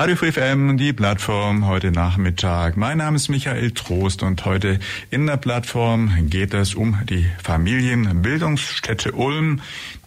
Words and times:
Radio 0.00 0.16
FM, 0.16 0.78
die 0.78 0.94
Plattform 0.94 1.66
heute 1.66 1.90
Nachmittag. 1.90 2.78
Mein 2.78 2.96
Name 2.96 3.16
ist 3.16 3.28
Michael 3.28 3.72
Trost 3.72 4.22
und 4.22 4.46
heute 4.46 4.78
in 5.10 5.26
der 5.26 5.36
Plattform 5.36 6.10
geht 6.30 6.54
es 6.54 6.74
um 6.74 6.98
die 7.10 7.26
Familienbildungsstätte 7.42 9.12
Ulm. 9.12 9.60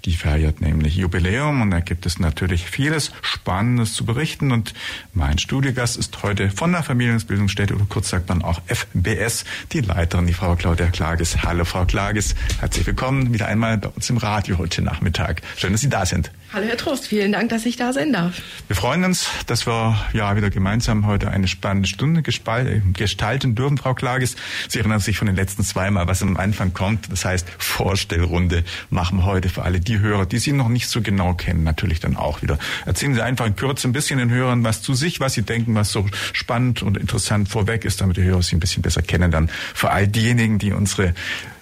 Die 0.05 0.16
feiert 0.16 0.59
nämlich 0.59 0.98
Jubiläum 0.98 1.62
und 1.62 1.71
da 1.71 1.80
gibt 1.80 2.05
es 2.05 2.20
natürlich 2.20 2.66
vieles 2.66 3.13
Spannendes 3.21 3.94
zu 3.94 4.03
berichten. 4.03 4.52
Und 4.52 4.73
mein 5.13 5.38
Studiogast 5.38 5.95
ist 5.95 6.23
heute 6.23 6.49
von 6.49 6.73
der 6.73 6.84
Familienbildungsstätte 6.84 7.73
oder 7.73 7.85
kurz 7.88 8.09
sagt 8.09 8.27
man 8.27 8.41
auch 8.41 8.61
FBS, 8.67 9.45
die 9.71 9.80
Leiterin, 9.80 10.27
die 10.27 10.34
Frau 10.34 10.58
Claudia 10.58 10.88
Klages. 10.88 11.44
Hallo 11.44 11.63
Frau 11.63 11.85
Klages, 11.85 12.35
herzlich 12.59 12.85
willkommen 12.85 13.34
wieder 13.34 13.47
einmal 13.47 13.77
bei 13.77 13.88
uns 13.88 14.09
im 14.09 14.17
Radio 14.17 14.58
heute 14.58 14.81
Nachmittag. 14.81 15.41
Schön, 15.55 15.71
dass 15.71 15.80
Sie 15.80 15.89
da 15.89 16.05
sind. 16.05 16.31
Hallo 16.52 16.67
Herr 16.67 16.77
Trost, 16.77 17.08
vielen 17.08 17.31
Dank, 17.31 17.49
dass 17.49 17.66
ich 17.66 17.77
da 17.77 17.94
sein 17.94 18.11
darf. 18.11 18.41
Wir 18.67 18.75
freuen 18.75 19.06
uns, 19.06 19.28
dass 19.47 19.66
wir 19.66 19.97
ja 20.11 20.35
wieder 20.35 20.50
gemeinsam 20.50 21.08
heute 21.08 21.31
eine 21.31 21.47
spannende 21.47 21.88
Stunde 21.88 22.22
gestalten 22.22 23.56
dürfen, 23.56 23.78
Frau 23.78 23.94
Klages. 23.95 24.35
Sie 24.67 24.80
erinnern 24.80 25.00
sich 25.00 25.17
von 25.17 25.28
den 25.28 25.35
letzten 25.38 25.63
zweimal, 25.63 26.08
was 26.08 26.22
am 26.22 26.35
Anfang 26.35 26.73
kommt. 26.73 27.09
Das 27.11 27.23
heißt, 27.23 27.47
Vorstellrunde 27.58 28.66
machen 28.89 29.19
wir 29.19 29.25
heute 29.25 29.47
für 29.50 29.63
alle 29.63 29.80
die 29.80 29.92
Hörer, 29.99 30.25
die 30.25 30.39
Sie 30.39 30.52
noch 30.52 30.69
nicht 30.69 30.88
so 30.88 31.02
genau 31.02 31.33
kennen, 31.33 31.63
natürlich 31.63 31.99
dann 31.99 32.16
auch 32.16 32.41
wieder. 32.41 32.58
Erzählen 32.86 33.13
Sie 33.13 33.22
einfach 33.22 33.45
in 33.45 33.55
Kürze 33.55 33.88
ein 33.88 33.94
bisschen 33.94 34.19
den 34.19 34.30
Hörern 34.30 34.63
was 34.63 34.81
zu 34.81 34.94
sich, 34.94 35.19
was 35.19 35.33
Sie 35.33 35.44
denken, 35.44 35.75
was 35.75 35.91
so 35.91 36.05
spannend 36.33 36.81
und 36.81 36.97
interessant 36.97 37.50
vorweg 37.50 37.85
ist, 37.85 38.02
damit 38.02 38.17
die 38.17 38.23
Hörer 38.23 38.41
Sie 38.41 38.55
ein 38.55 38.59
bisschen 38.59 38.81
besser 38.81 39.02
kennen. 39.02 39.31
Dann 39.31 39.50
für 39.73 39.91
all 39.91 40.08
diejenigen, 40.08 40.59
die 40.59 40.73
unsere 40.73 41.13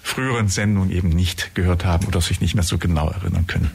früheren 0.02 0.48
Sendungen 0.48 0.90
eben 0.90 1.08
nicht 1.08 1.54
gehört 1.54 1.84
haben 1.84 2.06
oder 2.06 2.20
sich 2.20 2.40
nicht 2.40 2.54
mehr 2.54 2.64
so 2.64 2.78
genau 2.78 3.08
erinnern 3.08 3.46
können. 3.46 3.70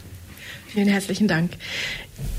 Vielen 0.77 0.89
herzlichen 0.89 1.27
Dank. 1.27 1.53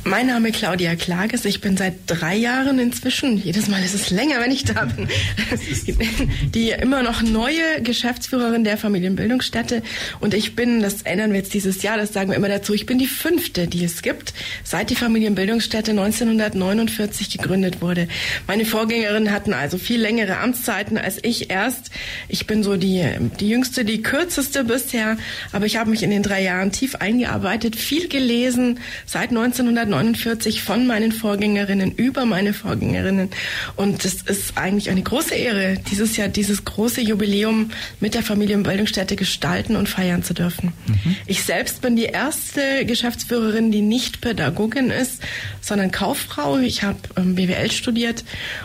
Mein 0.05 0.29
Name 0.29 0.49
ist 0.49 0.57
Claudia 0.57 0.95
Klages. 0.97 1.45
Ich 1.45 1.61
bin 1.61 1.77
seit 1.77 1.95
drei 2.07 2.35
Jahren 2.35 2.79
inzwischen, 2.79 3.37
jedes 3.37 3.69
Mal 3.69 3.83
ist 3.85 3.95
es 3.95 4.09
länger, 4.09 4.41
wenn 4.41 4.51
ich 4.51 4.65
da 4.65 4.85
bin, 4.97 5.07
die 6.55 6.71
immer 6.71 7.03
noch 7.03 7.21
neue 7.21 7.83
Geschäftsführerin 7.83 8.65
der 8.65 8.79
Familienbildungsstätte. 8.79 9.83
Und 10.21 10.33
ich 10.33 10.57
bin, 10.57 10.81
das 10.81 11.03
ändern 11.03 11.33
wir 11.33 11.41
jetzt 11.41 11.53
dieses 11.53 11.83
Jahr, 11.83 11.99
das 11.99 12.15
sagen 12.15 12.31
wir 12.31 12.37
immer 12.37 12.49
dazu, 12.49 12.73
ich 12.73 12.87
bin 12.87 12.99
die 12.99 13.07
fünfte, 13.07 13.67
die 13.67 13.85
es 13.85 14.01
gibt, 14.01 14.33
seit 14.65 14.89
die 14.89 14.95
Familienbildungsstätte 14.95 15.91
1949 15.91 17.31
gegründet 17.37 17.83
wurde. 17.83 18.09
Meine 18.47 18.65
Vorgängerinnen 18.65 19.31
hatten 19.31 19.53
also 19.53 19.77
viel 19.77 20.01
längere 20.01 20.39
Amtszeiten 20.39 20.97
als 20.97 21.19
ich 21.23 21.51
erst. 21.51 21.91
Ich 22.29 22.47
bin 22.47 22.63
so 22.63 22.77
die, 22.77 23.05
die 23.41 23.51
jüngste, 23.51 23.85
die 23.85 24.01
kürzeste 24.01 24.65
bisher, 24.65 25.19
aber 25.53 25.67
ich 25.67 25.77
habe 25.77 25.91
mich 25.91 26.03
in 26.03 26.11
den 26.11 26.23
drei 26.23 26.43
Jahren 26.43 26.73
tief 26.73 26.95
eingearbeitet, 26.95 27.77
viel 27.77 28.09
gelesen, 28.29 28.81
seit 29.07 29.33
19 29.33 29.49
1949 29.49 30.63
von 30.63 30.87
meinen 30.87 31.13
Vorgängerinnen 31.13 31.93
über 31.93 32.25
meine 32.27 32.53
Vorgängerinnen. 32.53 33.31
Und 33.77 34.05
es 34.05 34.23
ist 34.23 34.57
eigentlich 34.57 34.91
eine 34.91 35.03
große 35.03 35.35
Ehre, 35.35 35.79
dieses 35.91 36.17
Jahr 36.17 36.29
dieses 36.29 36.65
große 36.65 37.01
Jubiläum 37.01 37.71
mit 38.01 38.15
der 38.15 38.23
Familienbildungsstätte 38.23 39.17
gestalten 39.17 39.77
und 39.77 39.89
feiern 39.89 40.23
zu 40.23 40.35
dürfen. 40.35 40.73
Mhm. 40.87 41.17
Ich 41.27 41.45
selbst 41.45 41.81
bin 41.81 41.97
die 41.97 42.05
erste 42.05 42.85
Geschäftsführerin, 42.85 43.71
die 43.71 43.83
nicht 43.83 44.21
Pädagogin 44.21 44.91
ist, 44.91 45.23
sondern 45.61 45.91
Kauffrau. 45.91 46.59
Ich 46.59 46.83
habe 46.83 46.99
ähm, 47.17 47.35
BWL 47.35 47.71
studiert 47.71 48.25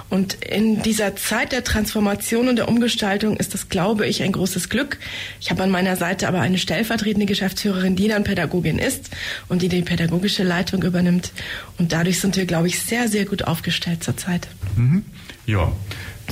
und 0.10 0.36
in 0.44 0.82
dieser 0.82 1.16
Zeit 1.16 1.52
der 1.52 1.64
Transformation 1.64 2.48
und 2.48 2.58
der 2.58 2.68
Umgestaltung 2.68 3.38
ist 3.38 3.54
das, 3.54 3.70
glaube 3.70 4.08
ich, 4.08 4.22
ein 4.24 4.32
großes 4.32 4.70
Glück. 4.70 5.00
Ich 5.40 5.50
habe 5.50 5.64
an 5.64 5.72
meiner 5.72 5.96
Seite 5.96 6.28
aber 6.28 6.42
eine 6.42 6.58
stellvertretende 6.58 7.26
Geschäftsführerin, 7.26 7.96
die 7.96 8.08
dann 8.08 8.24
Pädagogin 8.24 8.80
ist 8.80 9.10
und 9.50 9.62
die 9.62 9.70
die 9.70 9.82
pädagogische 9.82 10.44
Leitung 10.44 10.84
übernimmt. 10.84 11.32
Und 11.78 11.92
dadurch 11.94 12.20
sind 12.20 12.36
wir, 12.36 12.46
glaube 12.46 12.68
ich, 12.68 12.80
sehr, 12.80 13.08
sehr 13.08 13.26
gut 13.26 13.44
aufgestellt 13.44 14.04
zurzeit. 14.04 14.48
Mhm. 14.76 15.04
Ja, 15.46 15.72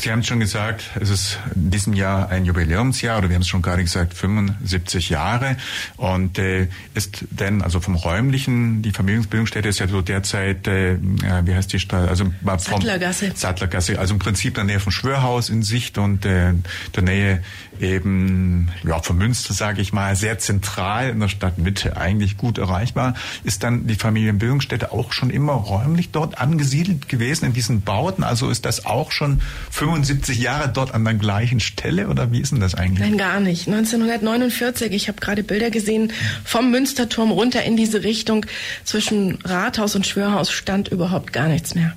Sie 0.01 0.11
haben 0.11 0.21
es 0.21 0.27
schon 0.27 0.39
gesagt, 0.39 0.83
es 0.99 1.11
ist 1.11 1.37
in 1.53 1.69
diesem 1.69 1.93
Jahr 1.93 2.27
ein 2.29 2.43
Jubiläumsjahr 2.43 3.19
oder 3.19 3.29
wir 3.29 3.35
haben 3.35 3.43
es 3.43 3.47
schon 3.47 3.61
gerade 3.61 3.83
gesagt, 3.83 4.15
75 4.15 5.11
Jahre. 5.11 5.57
Und 5.95 6.39
äh, 6.39 6.69
ist 6.95 7.23
denn 7.29 7.61
also 7.61 7.79
vom 7.79 7.93
räumlichen, 7.93 8.81
die 8.81 8.93
Familienbildungsstätte 8.93 9.69
ist 9.69 9.77
ja 9.77 9.87
so 9.87 10.01
derzeit, 10.01 10.67
äh, 10.67 10.97
wie 10.99 11.53
heißt 11.53 11.71
die 11.71 11.79
Stadt? 11.79 12.09
Also 12.09 12.25
vom 12.25 12.57
Sattlergasse. 12.57 13.33
Sattlergasse, 13.35 13.99
also 13.99 14.15
im 14.15 14.19
Prinzip 14.19 14.57
in 14.57 14.65
der 14.65 14.75
Nähe 14.75 14.79
vom 14.79 14.91
Schwörhaus 14.91 15.49
in 15.49 15.61
Sicht 15.61 15.99
und 15.99 16.25
äh, 16.25 16.53
der 16.95 17.03
Nähe 17.03 17.43
eben 17.79 18.69
ja 18.83 18.99
von 19.03 19.19
Münster, 19.19 19.53
sage 19.53 19.81
ich 19.81 19.93
mal, 19.93 20.15
sehr 20.15 20.39
zentral 20.39 21.09
in 21.09 21.19
der 21.19 21.27
Stadtmitte, 21.27 21.97
eigentlich 21.97 22.37
gut 22.37 22.57
erreichbar. 22.57 23.13
Ist 23.43 23.61
dann 23.61 23.85
die 23.85 23.95
Familienbildungsstätte 23.95 24.91
auch 24.93 25.13
schon 25.13 25.29
immer 25.29 25.53
räumlich 25.53 26.09
dort 26.09 26.39
angesiedelt 26.39 27.07
gewesen 27.07 27.45
in 27.45 27.53
diesen 27.53 27.81
Bauten? 27.81 28.23
Also 28.23 28.49
ist 28.49 28.65
das 28.65 28.87
auch 28.87 29.11
schon 29.11 29.41
75 29.69 29.90
Jahre 30.39 30.69
dort 30.69 30.93
an 30.93 31.03
der 31.03 31.13
gleichen 31.13 31.59
Stelle 31.59 32.07
oder 32.07 32.31
wie 32.31 32.41
ist 32.41 32.51
denn 32.51 32.59
das 32.59 32.75
eigentlich? 32.75 32.99
Nein, 32.99 33.17
gar 33.17 33.39
nicht. 33.39 33.67
1949, 33.67 34.91
ich 34.91 35.07
habe 35.07 35.19
gerade 35.19 35.43
Bilder 35.43 35.69
gesehen, 35.69 36.11
vom 36.43 36.71
Münsterturm 36.71 37.31
runter 37.31 37.63
in 37.63 37.77
diese 37.77 38.03
Richtung 38.03 38.45
zwischen 38.83 39.39
Rathaus 39.43 39.95
und 39.95 40.07
Schwörhaus 40.07 40.51
stand 40.51 40.87
überhaupt 40.89 41.33
gar 41.33 41.47
nichts 41.47 41.75
mehr. 41.75 41.93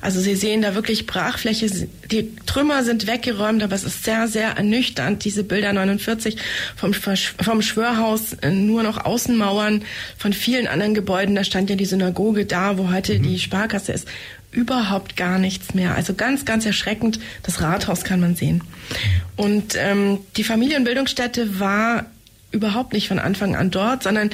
Also 0.00 0.20
Sie 0.20 0.34
sehen 0.34 0.62
da 0.62 0.74
wirklich 0.74 1.06
Brachfläche. 1.06 1.68
Die 2.10 2.36
Trümmer 2.46 2.84
sind 2.84 3.06
weggeräumt, 3.06 3.62
aber 3.62 3.74
es 3.74 3.84
ist 3.84 4.04
sehr, 4.04 4.28
sehr 4.28 4.50
ernüchternd. 4.50 5.24
Diese 5.24 5.44
Bilder 5.44 5.72
49 5.72 6.36
vom, 6.76 6.92
vom 6.94 7.62
Schwörhaus, 7.62 8.34
äh, 8.34 8.50
nur 8.50 8.82
noch 8.82 9.04
Außenmauern 9.04 9.82
von 10.16 10.32
vielen 10.32 10.66
anderen 10.66 10.94
Gebäuden. 10.94 11.34
Da 11.34 11.44
stand 11.44 11.70
ja 11.70 11.76
die 11.76 11.84
Synagoge 11.84 12.46
da, 12.46 12.78
wo 12.78 12.90
heute 12.90 13.18
mhm. 13.18 13.22
die 13.24 13.38
Sparkasse 13.38 13.92
ist. 13.92 14.08
Überhaupt 14.50 15.16
gar 15.16 15.38
nichts 15.38 15.74
mehr. 15.74 15.94
Also 15.94 16.14
ganz, 16.14 16.44
ganz 16.44 16.64
erschreckend. 16.64 17.20
Das 17.42 17.60
Rathaus 17.60 18.04
kann 18.04 18.20
man 18.20 18.34
sehen. 18.34 18.62
Und 19.36 19.74
ähm, 19.76 20.18
die 20.36 20.44
Familienbildungsstätte 20.44 21.60
war 21.60 22.06
überhaupt 22.50 22.94
nicht 22.94 23.08
von 23.08 23.18
Anfang 23.18 23.54
an 23.54 23.70
dort, 23.70 24.04
sondern 24.04 24.30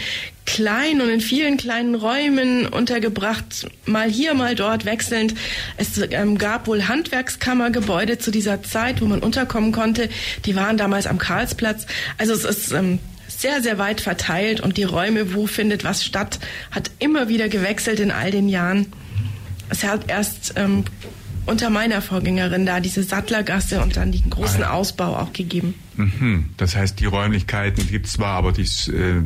klein 0.47 1.01
und 1.01 1.09
in 1.09 1.21
vielen 1.21 1.57
kleinen 1.57 1.97
Räumen 1.97 2.67
untergebracht, 2.67 3.67
mal 3.87 4.09
hier, 4.09 4.35
mal 4.35 4.55
dort 4.55 4.85
wechselnd. 4.85 5.35
Es 5.79 5.99
ähm, 5.99 6.39
gab 6.39 6.69
wohl 6.69 6.87
Handwerkskammergebäude 6.87 8.19
zu 8.19 8.31
dieser 8.31 8.63
Zeit, 8.63 9.01
wo 9.01 9.07
man 9.07 9.21
unterkommen 9.21 9.73
konnte. 9.73 10.09
Die 10.45 10.55
waren 10.55 10.77
damals 10.77 11.09
am 11.09 11.19
Karlsplatz. 11.19 11.87
Also 12.17 12.35
es 12.35 12.45
ist 12.45 12.73
ähm, 12.73 13.01
sehr, 13.27 13.63
sehr 13.63 13.79
weit 13.79 14.01
verteilt 14.01 14.61
und 14.61 14.77
die 14.77 14.85
Räume, 14.85 15.35
wo 15.35 15.47
findet 15.47 15.83
was 15.83 16.05
statt, 16.05 16.39
hat 16.71 16.93
immer 17.01 17.29
wieder 17.29 17.49
gewechselt 17.49 17.99
in 17.99 18.13
all 18.13 18.31
den 18.31 18.49
Jahren. 18.49 18.93
Es 19.69 19.85
hat 19.85 20.09
erst 20.09 20.55
ähm, 20.57 20.85
unter 21.47 21.71
meiner 21.71 22.01
Vorgängerin 22.01 22.67
da 22.67 22.81
diese 22.81 23.03
Sattlergasse 23.03 23.83
und 23.83 23.97
dann 23.97 24.13
den 24.13 24.31
großen 24.31 24.63
ah, 24.63 24.71
Ausbau 24.71 25.17
auch 25.17 25.33
gegeben. 25.33 25.75
Mhm. 25.97 26.51
Das 26.57 26.77
heißt, 26.77 27.01
die 27.01 27.07
Räumlichkeiten 27.07 27.87
gibt 27.87 28.07
es 28.07 28.13
zwar, 28.15 28.37
aber 28.37 28.53
die 28.53 28.63
äh, 28.63 29.23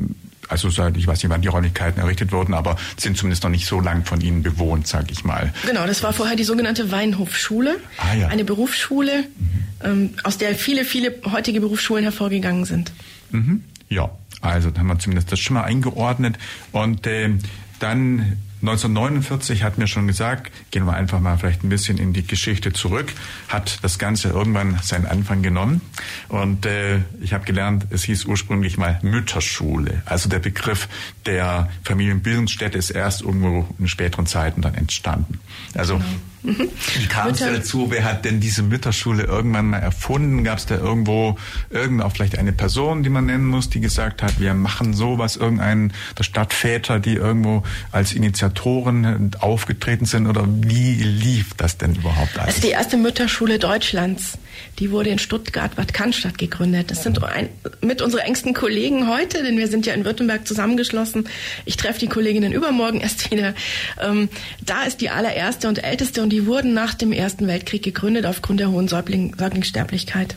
also 0.49 0.69
ich 0.69 1.07
weiß 1.07 1.23
nicht, 1.23 1.29
wann 1.29 1.43
die 1.43 1.49
Räumlichkeiten 1.49 2.01
errichtet 2.01 2.33
wurden, 2.33 2.55
aber 2.55 2.77
sind 2.97 3.17
zumindest 3.17 3.43
noch 3.43 3.51
nicht 3.51 3.67
so 3.67 3.81
lang 3.81 4.05
von 4.05 4.21
Ihnen 4.21 4.43
bewohnt, 4.43 4.87
sage 4.87 5.09
ich 5.11 5.25
mal. 5.25 5.53
Genau, 5.67 5.87
das 5.87 6.03
war 6.03 6.13
vorher 6.13 6.37
die 6.37 6.45
sogenannte 6.45 6.91
Weinhofschule, 6.91 7.77
ah, 7.99 8.15
ja. 8.15 8.29
eine 8.29 8.45
Berufsschule, 8.45 9.25
mhm. 9.39 9.67
ähm, 9.85 10.11
aus 10.25 10.39
der 10.39 10.55
viele, 10.55 10.85
viele 10.85 11.15
heutige 11.31 11.61
Berufsschulen 11.61 12.03
hervorgegangen 12.03 12.65
sind. 12.65 12.93
Mhm. 13.31 13.63
Ja, 13.91 14.11
also 14.41 14.71
dann 14.71 14.81
haben 14.81 14.87
wir 14.89 14.99
zumindest 14.99 15.31
das 15.33 15.39
schon 15.39 15.55
mal 15.55 15.65
eingeordnet 15.65 16.39
und 16.73 17.07
äh, 17.07 17.31
dann 17.79 18.39
1949 18.61 19.63
hat 19.63 19.79
mir 19.79 19.87
schon 19.87 20.07
gesagt, 20.07 20.51
gehen 20.71 20.85
wir 20.85 20.95
einfach 20.95 21.21
mal 21.21 21.39
vielleicht 21.39 21.63
ein 21.63 21.69
bisschen 21.69 21.99
in 21.99 22.13
die 22.13 22.27
Geschichte 22.27 22.73
zurück, 22.73 23.13
hat 23.49 23.79
das 23.83 23.99
Ganze 23.99 24.31
irgendwann 24.31 24.79
seinen 24.83 25.07
Anfang 25.07 25.43
genommen. 25.43 25.81
Und 26.29 26.67
äh, 26.67 27.01
ich 27.21 27.33
habe 27.33 27.45
gelernt, 27.45 27.87
es 27.91 28.05
hieß 28.05 28.25
ursprünglich 28.25 28.77
mal 28.77 28.99
Mütterschule. 29.03 30.03
Also 30.07 30.29
der 30.29 30.41
Begriff 30.41 30.89
der 31.27 31.69
Familienbildungsstätte 31.85 32.77
ist 32.77 32.91
erst 32.91 33.23
irgendwo 33.23 33.69
in 33.79 33.89
späteren 33.89 34.27
Zeiten 34.27 34.61
dann 34.61 34.75
entstanden. 34.75 35.41
Also 35.75 35.95
genau. 35.95 36.09
Mhm. 36.49 36.71
Wie 36.97 37.07
kam 37.07 37.31
es 37.31 37.41
dazu? 37.41 37.91
Wer 37.91 38.05
hat 38.05 38.25
denn 38.25 38.41
diese 38.41 38.63
Mütterschule 38.63 39.25
irgendwann 39.25 39.67
mal 39.67 39.79
erfunden? 39.79 40.45
Gab 40.45 40.59
es 40.59 40.67
da 40.67 40.77
irgendwo 40.77 41.37
irgendwo 41.71 42.09
vielleicht 42.09 42.39
eine 42.39 42.53
Person, 42.53 43.03
die 43.03 43.11
man 43.11 43.27
nennen 43.27 43.47
muss, 43.47 43.69
die 43.69 43.81
gesagt 43.81 44.23
hat, 44.23 44.41
wir 44.41 44.55
machen 44.55 44.95
sowas, 44.95 45.37
irgendeinen 45.37 45.93
der 46.19 46.25
Stadtväter, 46.25 47.01
die 47.01 47.15
irgendwo 47.15 47.63
als 47.93 48.13
Initiatoren 48.13 49.31
aufgetreten 49.41 50.07
sind 50.07 50.27
oder 50.27 50.45
wie 50.49 50.95
lief 50.95 51.55
das 51.55 51.77
denn 51.77 51.95
überhaupt 51.95 52.39
alles? 52.39 52.57
Also 52.57 52.67
die 52.67 52.73
erste 52.73 52.97
Mütterschule 52.97 53.59
Deutschlands, 53.59 54.39
die 54.79 54.91
wurde 54.91 55.11
in 55.11 55.19
Stuttgart, 55.19 55.77
Bad 55.77 55.93
Cannstatt 55.93 56.39
gegründet. 56.39 56.91
Das 56.91 57.03
sind 57.03 57.23
ein, 57.23 57.49
mit 57.81 58.01
unsere 58.01 58.23
engsten 58.23 58.55
Kollegen 58.55 59.09
heute, 59.09 59.43
denn 59.43 59.59
wir 59.59 59.69
sind 59.69 59.87
ja 59.87 59.95
in 59.95 60.05
Württemberg 60.05 60.47
zusammengeschlossen. 60.47 61.29
Ich 61.65 61.77
treffe 61.77 62.01
die 62.01 62.09
Kolleginnen 62.09 62.53
übermorgen 62.53 63.01
erst 63.01 63.31
wieder. 63.31 63.55
Ähm, 64.01 64.29
da 64.65 64.85
ist 64.85 65.01
die 65.01 65.11
allererste 65.11 65.69
und 65.69 65.83
älteste 65.83 66.23
und 66.23 66.31
die 66.31 66.38
wurden 66.47 66.75
nach 66.75 66.95
dem 66.95 67.13
Ersten 67.13 67.47
Weltkrieg 67.47 67.83
gegründet 67.83 68.27
aufgrund 68.27 68.61
der 68.61 68.71
hohen 68.71 68.89
Säugling 68.89 69.35
Säuglingssterblichkeit. 69.39 70.37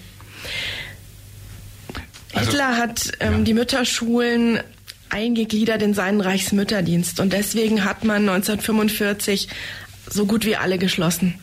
Also, 2.33 2.51
Hitler 2.51 2.77
hat 2.77 3.12
ähm, 3.19 3.39
ja. 3.39 3.39
die 3.42 3.53
Mütterschulen 3.53 4.59
eingegliedert 5.09 5.81
in 5.81 5.94
seinen 5.94 6.21
Reichsmütterdienst 6.21 7.19
und 7.19 7.33
deswegen 7.33 7.83
hat 7.83 8.06
man 8.06 8.30
1945 8.30 9.50
so 10.09 10.25
gut 10.25 10.45
wie 10.45 10.56
alle 10.56 10.77
geschlossen. 10.77 11.36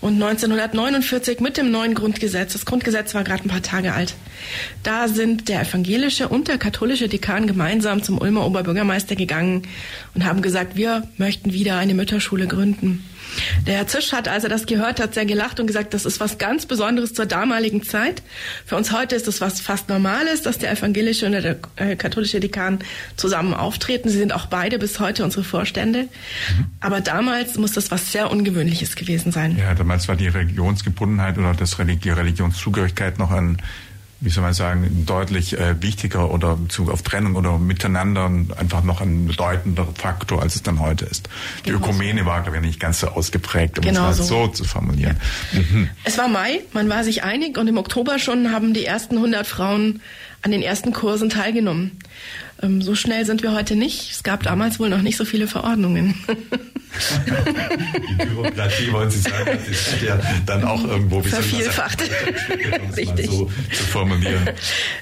Und 0.00 0.14
1949 0.14 1.40
mit 1.40 1.56
dem 1.56 1.70
neuen 1.70 1.94
Grundgesetz, 1.94 2.52
das 2.52 2.64
Grundgesetz 2.64 3.14
war 3.14 3.24
gerade 3.24 3.44
ein 3.44 3.48
paar 3.48 3.62
Tage 3.62 3.92
alt, 3.92 4.14
da 4.82 5.08
sind 5.08 5.48
der 5.48 5.62
evangelische 5.62 6.28
und 6.28 6.48
der 6.48 6.58
katholische 6.58 7.08
Dekan 7.08 7.46
gemeinsam 7.46 8.02
zum 8.02 8.18
Ulmer 8.18 8.46
Oberbürgermeister 8.46 9.16
gegangen 9.16 9.62
und 10.14 10.24
haben 10.24 10.42
gesagt, 10.42 10.76
wir 10.76 11.08
möchten 11.16 11.52
wieder 11.52 11.76
eine 11.78 11.94
Mütterschule 11.94 12.46
gründen. 12.46 13.04
Der 13.66 13.76
Herr 13.76 13.86
Zisch 13.86 14.12
hat, 14.12 14.28
als 14.28 14.44
er 14.44 14.50
das 14.50 14.66
gehört 14.66 15.00
hat, 15.00 15.14
sehr 15.14 15.26
gelacht 15.26 15.60
und 15.60 15.66
gesagt, 15.66 15.94
das 15.94 16.04
ist 16.04 16.20
was 16.20 16.38
ganz 16.38 16.66
Besonderes 16.66 17.14
zur 17.14 17.26
damaligen 17.26 17.82
Zeit. 17.82 18.22
Für 18.64 18.76
uns 18.76 18.92
heute 18.92 19.14
ist 19.14 19.28
es 19.28 19.40
was 19.40 19.60
fast 19.60 19.88
Normales, 19.88 20.42
dass 20.42 20.58
der 20.58 20.70
evangelische 20.70 21.26
und 21.26 21.32
der 21.32 21.56
äh, 21.76 21.96
katholische 21.96 22.40
Dekan 22.40 22.78
zusammen 23.16 23.54
auftreten. 23.54 24.08
Sie 24.08 24.18
sind 24.18 24.32
auch 24.32 24.46
beide 24.46 24.78
bis 24.78 25.00
heute 25.00 25.24
unsere 25.24 25.44
Vorstände. 25.44 26.02
Mhm. 26.02 26.66
Aber 26.80 27.00
damals 27.00 27.56
muss 27.56 27.72
das 27.72 27.90
was 27.90 28.12
sehr 28.12 28.30
Ungewöhnliches 28.30 28.96
gewesen 28.96 29.32
sein. 29.32 29.56
Ja, 29.56 29.74
damals 29.74 30.08
war 30.08 30.16
die 30.16 30.28
Religionsgebundenheit 30.28 31.38
oder 31.38 31.54
das 31.54 31.76
die 31.76 32.10
Religionszugehörigkeit 32.10 33.18
noch 33.18 33.30
ein 33.30 33.58
wie 34.20 34.30
soll 34.30 34.42
man 34.42 34.54
sagen, 34.54 35.04
deutlich 35.06 35.58
äh, 35.58 35.80
wichtiger 35.82 36.30
oder 36.30 36.56
Bezug 36.56 36.90
auf 36.90 37.02
Trennung 37.02 37.36
oder 37.36 37.58
Miteinander 37.58 38.30
einfach 38.56 38.82
noch 38.82 39.00
ein 39.00 39.26
bedeutender 39.26 39.86
Faktor, 39.94 40.40
als 40.42 40.54
es 40.54 40.62
dann 40.62 40.80
heute 40.80 41.04
ist. 41.04 41.28
Die 41.64 41.70
genau 41.70 41.84
Ökumene 41.84 42.20
so. 42.20 42.26
war, 42.26 42.42
glaube 42.42 42.56
ich, 42.56 42.62
nicht 42.62 42.80
ganz 42.80 43.00
so 43.00 43.08
ausgeprägt, 43.08 43.78
um 43.78 43.84
genau 43.84 44.08
es 44.10 44.18
mal 44.18 44.24
so. 44.24 44.46
so 44.46 44.48
zu 44.48 44.64
formulieren. 44.64 45.16
Ja. 45.52 45.60
Mhm. 45.60 45.90
Es 46.04 46.16
war 46.16 46.28
Mai, 46.28 46.60
man 46.72 46.88
war 46.88 47.04
sich 47.04 47.24
einig 47.24 47.58
und 47.58 47.68
im 47.68 47.76
Oktober 47.76 48.18
schon 48.18 48.52
haben 48.52 48.72
die 48.72 48.86
ersten 48.86 49.16
100 49.16 49.46
Frauen 49.46 50.00
an 50.42 50.50
den 50.50 50.62
ersten 50.62 50.92
Kursen 50.92 51.28
teilgenommen. 51.28 51.98
Ähm, 52.62 52.80
so 52.80 52.94
schnell 52.94 53.26
sind 53.26 53.42
wir 53.42 53.52
heute 53.52 53.76
nicht. 53.76 54.12
Es 54.12 54.22
gab 54.22 54.42
damals 54.42 54.78
wohl 54.78 54.88
noch 54.88 55.02
nicht 55.02 55.16
so 55.16 55.24
viele 55.24 55.46
Verordnungen. 55.46 56.14
Die 57.26 58.24
Bürokratie, 58.26 58.92
wollen 58.92 59.10
Sie 59.10 59.20
sagen, 59.20 59.44
das 59.46 59.68
ist 59.68 60.02
ja 60.02 60.18
dann 60.46 60.64
auch 60.64 60.84
irgendwo 60.84 61.22
vervielfacht. 61.22 62.02
Richtig. 62.96 63.26
So 63.30 63.50
zu 63.72 63.82
formulieren. 63.84 64.50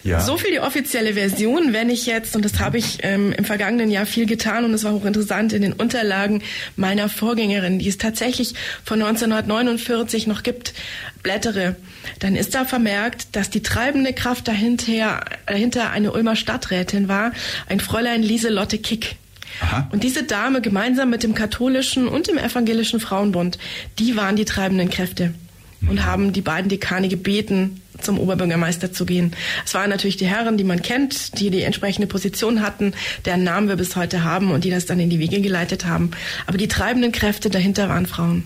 Ja. 0.02 0.20
So 0.20 0.36
viel 0.36 0.52
die 0.52 0.60
offizielle 0.60 1.14
Version. 1.14 1.72
Wenn 1.72 1.90
ich 1.90 2.06
jetzt, 2.06 2.36
und 2.36 2.44
das 2.44 2.60
habe 2.60 2.78
ich 2.78 2.98
ähm, 3.02 3.32
im 3.32 3.44
vergangenen 3.44 3.90
Jahr 3.90 4.06
viel 4.06 4.26
getan 4.26 4.64
und 4.64 4.74
es 4.74 4.84
war 4.84 4.92
hochinteressant 4.92 5.52
in 5.52 5.62
den 5.62 5.72
Unterlagen 5.72 6.42
meiner 6.76 7.08
Vorgängerin, 7.08 7.78
die 7.78 7.88
es 7.88 7.98
tatsächlich 7.98 8.54
von 8.84 9.02
1949 9.02 10.26
noch 10.26 10.42
gibt, 10.42 10.74
blättere, 11.22 11.76
dann 12.20 12.36
ist 12.36 12.54
da 12.54 12.64
vermerkt, 12.64 13.28
dass 13.32 13.50
die 13.50 13.62
treibende 13.62 14.12
Kraft 14.12 14.46
dahinter, 14.46 15.24
dahinter 15.46 15.90
eine 15.90 16.12
Ulmer 16.12 16.36
Stadträtin 16.36 17.08
war, 17.08 17.32
ein 17.68 17.80
Fräulein 17.80 18.22
Lieselotte 18.22 18.78
Kick. 18.78 19.16
Aha. 19.60 19.88
Und 19.92 20.02
diese 20.02 20.24
Dame 20.24 20.60
gemeinsam 20.60 21.10
mit 21.10 21.22
dem 21.22 21.34
katholischen 21.34 22.08
und 22.08 22.28
dem 22.28 22.38
evangelischen 22.38 23.00
Frauenbund, 23.00 23.58
die 23.98 24.16
waren 24.16 24.36
die 24.36 24.44
treibenden 24.44 24.90
Kräfte 24.90 25.34
und 25.82 25.96
mhm. 25.96 26.04
haben 26.04 26.32
die 26.32 26.40
beiden 26.40 26.68
Dekane 26.68 27.08
gebeten, 27.08 27.80
zum 28.00 28.18
Oberbürgermeister 28.18 28.92
zu 28.92 29.06
gehen. 29.06 29.32
Es 29.64 29.74
waren 29.74 29.90
natürlich 29.90 30.16
die 30.16 30.26
Herren, 30.26 30.56
die 30.56 30.64
man 30.64 30.82
kennt, 30.82 31.38
die 31.38 31.50
die 31.50 31.62
entsprechende 31.62 32.06
Position 32.06 32.60
hatten, 32.62 32.92
deren 33.24 33.44
Namen 33.44 33.68
wir 33.68 33.76
bis 33.76 33.96
heute 33.96 34.24
haben 34.24 34.50
und 34.50 34.64
die 34.64 34.70
das 34.70 34.86
dann 34.86 35.00
in 35.00 35.10
die 35.10 35.20
Wege 35.20 35.40
geleitet 35.40 35.84
haben. 35.84 36.10
Aber 36.46 36.58
die 36.58 36.68
treibenden 36.68 37.12
Kräfte 37.12 37.50
dahinter 37.50 37.88
waren 37.88 38.06
Frauen. 38.06 38.44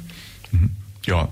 Mhm 0.50 0.70
ja, 1.08 1.28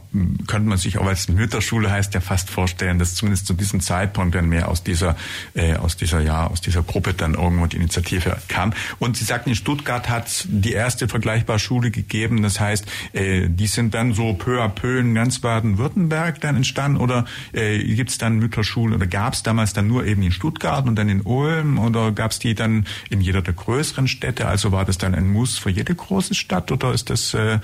könnte 0.46 0.68
man 0.68 0.78
sich 0.78 0.96
auch 0.98 1.06
als 1.06 1.28
Mütterschule 1.28 1.90
heißt 1.90 2.14
ja 2.14 2.20
fast 2.20 2.48
vorstellen, 2.48 2.98
dass 2.98 3.14
zumindest 3.14 3.46
zu 3.46 3.52
diesem 3.52 3.80
Zeitpunkt 3.80 4.34
dann 4.34 4.48
mehr 4.48 4.68
aus 4.68 4.82
dieser, 4.82 5.16
äh, 5.54 5.76
aus 5.76 5.98
dieser, 5.98 6.20
ja, 6.20 6.46
aus 6.46 6.62
dieser 6.62 6.82
Gruppe 6.82 7.12
dann 7.12 7.34
irgendwo 7.34 7.66
die 7.66 7.76
Initiative 7.76 8.38
kam. 8.48 8.72
Und 8.98 9.18
Sie 9.18 9.24
sagten, 9.24 9.50
in 9.50 9.56
Stuttgart 9.56 10.08
hat 10.08 10.46
die 10.48 10.72
erste 10.72 11.08
vergleichbare 11.08 11.58
Schule 11.58 11.90
gegeben. 11.90 12.42
Das 12.42 12.58
heißt, 12.58 12.86
äh, 13.12 13.48
die 13.48 13.66
sind 13.66 13.92
dann 13.92 14.14
so 14.14 14.32
peu 14.32 14.62
à 14.62 14.68
peu 14.68 14.98
in 14.98 15.14
ganz 15.14 15.40
Baden-Württemberg 15.40 16.40
dann 16.40 16.56
entstanden 16.56 16.98
oder 16.98 17.26
äh, 17.52 17.78
gibt 17.94 18.10
es 18.10 18.16
dann 18.16 18.38
Mütterschulen 18.38 18.94
oder 18.94 19.06
gab 19.06 19.34
es 19.34 19.42
damals 19.42 19.74
dann 19.74 19.86
nur 19.88 20.06
eben 20.06 20.22
in 20.22 20.32
Stuttgart 20.32 20.86
und 20.86 20.96
dann 20.96 21.10
in 21.10 21.20
Ulm 21.20 21.78
oder 21.78 22.12
gab 22.12 22.30
es 22.30 22.38
die 22.38 22.54
dann 22.54 22.86
in 23.10 23.20
jeder 23.20 23.42
der 23.42 23.52
größeren 23.52 24.08
Städte? 24.08 24.48
Also 24.48 24.72
war 24.72 24.86
das 24.86 24.96
dann 24.96 25.14
ein 25.14 25.30
Muss 25.30 25.58
für 25.58 25.70
jede 25.70 25.94
große 25.94 26.34
Stadt 26.34 26.72
oder 26.72 26.94
ist 26.94 27.10
das 27.10 27.34
äh, 27.34 27.58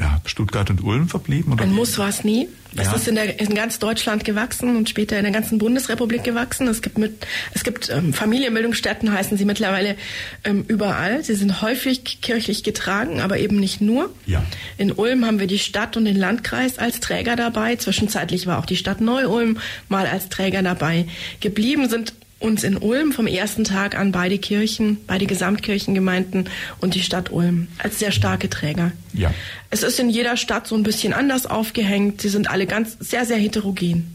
ja, 0.00 0.20
Stuttgart 0.24 0.70
und 0.70 0.82
Ulm 0.82 1.08
verblieben? 1.08 1.52
Oder? 1.52 1.64
Ein 1.64 1.74
Muss 1.74 1.98
war 1.98 2.08
es 2.08 2.24
nie. 2.24 2.48
Es 2.74 2.86
ja. 2.86 2.94
ist 2.94 3.08
in, 3.08 3.16
der, 3.16 3.38
in 3.40 3.54
ganz 3.54 3.80
Deutschland 3.80 4.24
gewachsen 4.24 4.76
und 4.76 4.88
später 4.88 5.18
in 5.18 5.24
der 5.24 5.32
ganzen 5.32 5.58
Bundesrepublik 5.58 6.22
gewachsen. 6.24 6.68
Es 6.68 6.82
gibt, 6.82 6.98
mit, 6.98 7.26
es 7.52 7.64
gibt 7.64 7.90
ähm, 7.90 8.14
Familienbildungsstätten, 8.14 9.12
heißen 9.12 9.36
sie 9.36 9.44
mittlerweile 9.44 9.96
ähm, 10.44 10.64
überall. 10.68 11.22
Sie 11.22 11.34
sind 11.34 11.62
häufig 11.62 12.20
kirchlich 12.22 12.62
getragen, 12.62 13.20
aber 13.20 13.38
eben 13.38 13.58
nicht 13.58 13.80
nur. 13.80 14.14
Ja. 14.24 14.42
In 14.78 14.92
Ulm 14.92 15.26
haben 15.26 15.40
wir 15.40 15.48
die 15.48 15.58
Stadt 15.58 15.96
und 15.96 16.04
den 16.04 16.16
Landkreis 16.16 16.78
als 16.78 17.00
Träger 17.00 17.36
dabei. 17.36 17.76
Zwischenzeitlich 17.76 18.46
war 18.46 18.58
auch 18.58 18.66
die 18.66 18.76
Stadt 18.76 19.00
Neu-Ulm 19.00 19.58
mal 19.88 20.06
als 20.06 20.28
Träger 20.28 20.62
dabei. 20.62 21.06
Geblieben 21.40 21.88
sind 21.88 22.14
uns 22.40 22.64
in 22.64 22.76
Ulm 22.78 23.12
vom 23.12 23.26
ersten 23.26 23.64
Tag 23.64 23.96
an 23.96 24.12
beide 24.12 24.38
Kirchen, 24.38 24.98
beide 25.06 25.26
Gesamtkirchengemeinden 25.26 26.48
und 26.80 26.94
die 26.94 27.02
Stadt 27.02 27.30
Ulm 27.30 27.68
als 27.78 27.98
sehr 27.98 28.10
starke 28.10 28.50
Träger. 28.50 28.92
Ja. 29.12 29.32
Es 29.68 29.82
ist 29.82 30.00
in 30.00 30.08
jeder 30.08 30.36
Stadt 30.36 30.66
so 30.66 30.74
ein 30.74 30.82
bisschen 30.82 31.12
anders 31.12 31.46
aufgehängt. 31.46 32.22
Sie 32.22 32.30
sind 32.30 32.50
alle 32.50 32.66
ganz 32.66 32.96
sehr, 32.98 33.26
sehr 33.26 33.36
heterogen. 33.36 34.12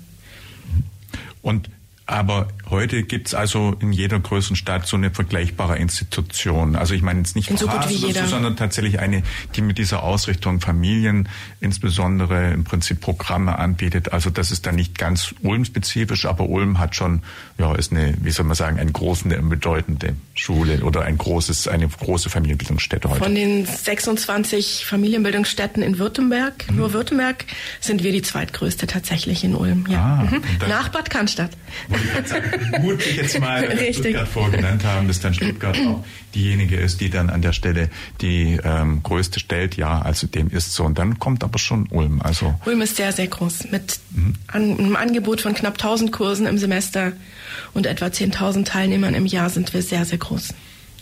Und 1.41 1.69
aber 2.07 2.49
heute 2.75 3.03
gibt's 3.03 3.33
also 3.33 3.75
in 3.79 3.93
jeder 3.93 4.19
größeren 4.19 4.55
Stadt 4.55 4.85
so 4.85 4.97
eine 4.97 5.09
vergleichbare 5.09 5.77
Institution. 5.77 6.75
Also 6.75 6.93
ich 6.93 7.01
meine 7.01 7.19
jetzt 7.19 7.35
nicht 7.35 7.57
so 7.57 7.67
gut 7.67 7.89
wie 7.89 7.93
jeder. 7.93 8.27
sondern 8.27 8.57
tatsächlich 8.57 8.99
eine, 8.99 9.23
die 9.55 9.61
mit 9.61 9.77
dieser 9.77 10.03
Ausrichtung 10.03 10.59
Familien 10.59 11.29
insbesondere 11.61 12.51
im 12.51 12.63
Prinzip 12.63 12.99
Programme 12.99 13.57
anbietet. 13.57 14.11
Also 14.11 14.29
das 14.29 14.51
ist 14.51 14.65
dann 14.65 14.75
nicht 14.75 14.97
ganz 14.97 15.33
Ulm-spezifisch, 15.41 16.25
aber 16.25 16.49
Ulm 16.49 16.77
hat 16.77 16.95
schon, 16.95 17.23
ja, 17.57 17.73
ist 17.75 17.91
eine, 17.91 18.13
wie 18.21 18.31
soll 18.31 18.45
man 18.45 18.55
sagen, 18.55 18.79
eine 18.79 18.91
große, 18.91 19.25
eine 19.25 19.41
bedeutende 19.41 20.15
Schule 20.33 20.83
oder 20.83 21.03
ein 21.03 21.17
großes, 21.17 21.67
eine 21.67 21.87
große 21.87 22.29
Familienbildungsstätte 22.29 23.09
heute. 23.09 23.23
Von 23.23 23.35
den 23.35 23.65
26 23.65 24.85
Familienbildungsstätten 24.85 25.81
in 25.81 25.97
Württemberg, 25.97 26.69
mhm. 26.69 26.77
nur 26.77 26.93
Württemberg, 26.93 27.45
sind 27.79 28.03
wir 28.03 28.11
die 28.11 28.21
zweitgrößte 28.21 28.87
tatsächlich 28.87 29.43
in 29.43 29.55
Ulm. 29.55 29.85
Ja. 29.89 30.05
Ah, 30.05 30.23
mhm. 30.23 30.41
Nach 30.67 30.89
Bad 30.89 31.09
Cannstatt 31.09 31.51
vermutlich 32.69 33.15
jetzt 33.15 33.39
mal 33.39 33.63
Richtig. 33.65 33.97
Stuttgart 33.97 34.27
vorgenannt 34.27 34.83
haben, 34.83 35.07
dass 35.07 35.19
dann 35.19 35.33
Stuttgart 35.33 35.77
auch 35.87 36.03
diejenige 36.33 36.75
ist, 36.75 37.01
die 37.01 37.09
dann 37.09 37.29
an 37.29 37.41
der 37.41 37.53
Stelle 37.53 37.89
die 38.21 38.59
ähm, 38.63 39.01
größte 39.03 39.39
stellt. 39.39 39.77
Ja, 39.77 40.01
also 40.01 40.27
dem 40.27 40.49
ist 40.49 40.73
so. 40.73 40.83
Und 40.83 40.97
dann 40.99 41.19
kommt 41.19 41.43
aber 41.43 41.59
schon 41.59 41.87
Ulm. 41.89 42.21
Also 42.21 42.55
Ulm 42.65 42.81
ist 42.81 42.97
sehr, 42.97 43.11
sehr 43.11 43.27
groß 43.27 43.71
mit 43.71 43.99
mhm. 44.11 44.35
an, 44.47 44.79
einem 44.79 44.95
Angebot 44.95 45.41
von 45.41 45.53
knapp 45.53 45.73
1000 45.73 46.11
Kursen 46.11 46.45
im 46.45 46.57
Semester 46.57 47.13
und 47.73 47.85
etwa 47.85 48.07
10.000 48.07 48.65
Teilnehmern 48.65 49.13
im 49.13 49.25
Jahr 49.25 49.49
sind 49.49 49.73
wir 49.73 49.81
sehr, 49.81 50.05
sehr 50.05 50.17
groß. 50.17 50.53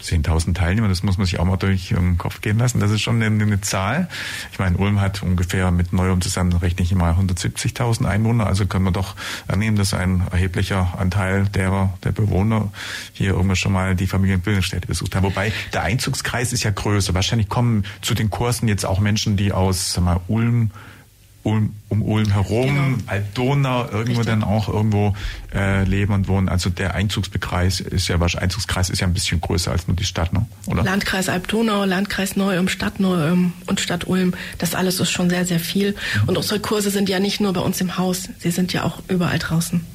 10.000 0.03 0.53
Teilnehmer, 0.53 0.87
das 0.87 1.03
muss 1.03 1.17
man 1.17 1.25
sich 1.25 1.39
auch 1.39 1.45
mal 1.45 1.57
durch 1.57 1.89
den 1.89 2.17
Kopf 2.17 2.41
gehen 2.41 2.57
lassen. 2.57 2.79
Das 2.79 2.91
ist 2.91 3.01
schon 3.01 3.21
eine, 3.21 3.43
eine 3.43 3.61
Zahl. 3.61 4.09
Ich 4.51 4.59
meine, 4.59 4.77
Ulm 4.77 5.01
hat 5.01 5.23
ungefähr 5.23 5.71
mit 5.71 5.93
Neuem 5.93 6.21
zusammen 6.21 6.53
rechne 6.53 6.83
ich 6.83 6.93
mal 6.93 7.13
170.000 7.13 8.05
Einwohner. 8.05 8.47
Also 8.47 8.65
können 8.65 8.85
wir 8.85 8.91
doch 8.91 9.15
annehmen, 9.47 9.77
dass 9.77 9.93
ein 9.93 10.23
erheblicher 10.31 10.93
Anteil 10.97 11.45
derer, 11.45 11.97
der 12.03 12.11
Bewohner 12.11 12.71
hier 13.13 13.31
irgendwann 13.31 13.55
schon 13.55 13.71
mal 13.71 13.95
die 13.95 14.07
Familienbildungsstätte 14.07 14.87
besucht 14.87 15.15
haben. 15.15 15.23
Wobei 15.23 15.53
der 15.73 15.83
Einzugskreis 15.83 16.53
ist 16.53 16.63
ja 16.63 16.71
größer. 16.71 17.13
Wahrscheinlich 17.13 17.49
kommen 17.49 17.85
zu 18.01 18.13
den 18.13 18.29
Kursen 18.29 18.67
jetzt 18.67 18.85
auch 18.85 18.99
Menschen, 18.99 19.37
die 19.37 19.51
aus 19.51 19.93
sag 19.93 20.03
mal, 20.03 20.19
Ulm 20.27 20.71
um, 21.43 21.75
um 21.89 22.01
Ulm 22.01 22.31
herum, 22.31 22.67
genau. 22.67 22.97
Altdonau, 23.07 23.83
irgendwo 23.83 24.19
Richtig. 24.19 24.25
dann 24.25 24.43
auch 24.43 24.69
irgendwo 24.69 25.13
äh, 25.53 25.83
leben 25.83 26.13
und 26.13 26.27
wohnen. 26.27 26.47
Also 26.47 26.69
der 26.69 26.95
Einzugskreis 26.95 27.81
ist 27.81 28.07
ja 28.07 28.19
wahrscheinlich 28.19 28.43
Einzugskreis 28.43 28.89
ist 28.89 29.01
ja 29.01 29.07
ein 29.07 29.13
bisschen 29.13 29.41
größer 29.41 29.71
als 29.71 29.87
nur 29.87 29.95
die 29.95 30.05
Stadt, 30.05 30.31
ne? 30.33 30.45
oder? 30.67 30.83
Landkreis 30.83 31.27
Altdonau, 31.29 31.83
Landkreis 31.83 32.35
Neu-Ulm, 32.37 32.69
Stadt 32.69 32.99
Neu-Ulm 32.99 33.53
und 33.67 33.79
Stadt 33.81 34.07
Ulm. 34.07 34.33
Das 34.57 34.73
alles 34.73 34.99
ist 34.99 35.11
schon 35.11 35.29
sehr, 35.29 35.45
sehr 35.45 35.59
viel. 35.59 35.91
Mhm. 35.91 36.29
Und 36.29 36.37
unsere 36.37 36.59
Kurse 36.59 36.89
sind 36.89 37.09
ja 37.09 37.19
nicht 37.19 37.41
nur 37.41 37.51
bei 37.53 37.61
uns 37.61 37.81
im 37.81 37.97
Haus, 37.97 38.29
sie 38.39 38.51
sind 38.51 38.71
ja 38.71 38.83
auch 38.83 39.01
überall 39.09 39.39
draußen. 39.39 39.85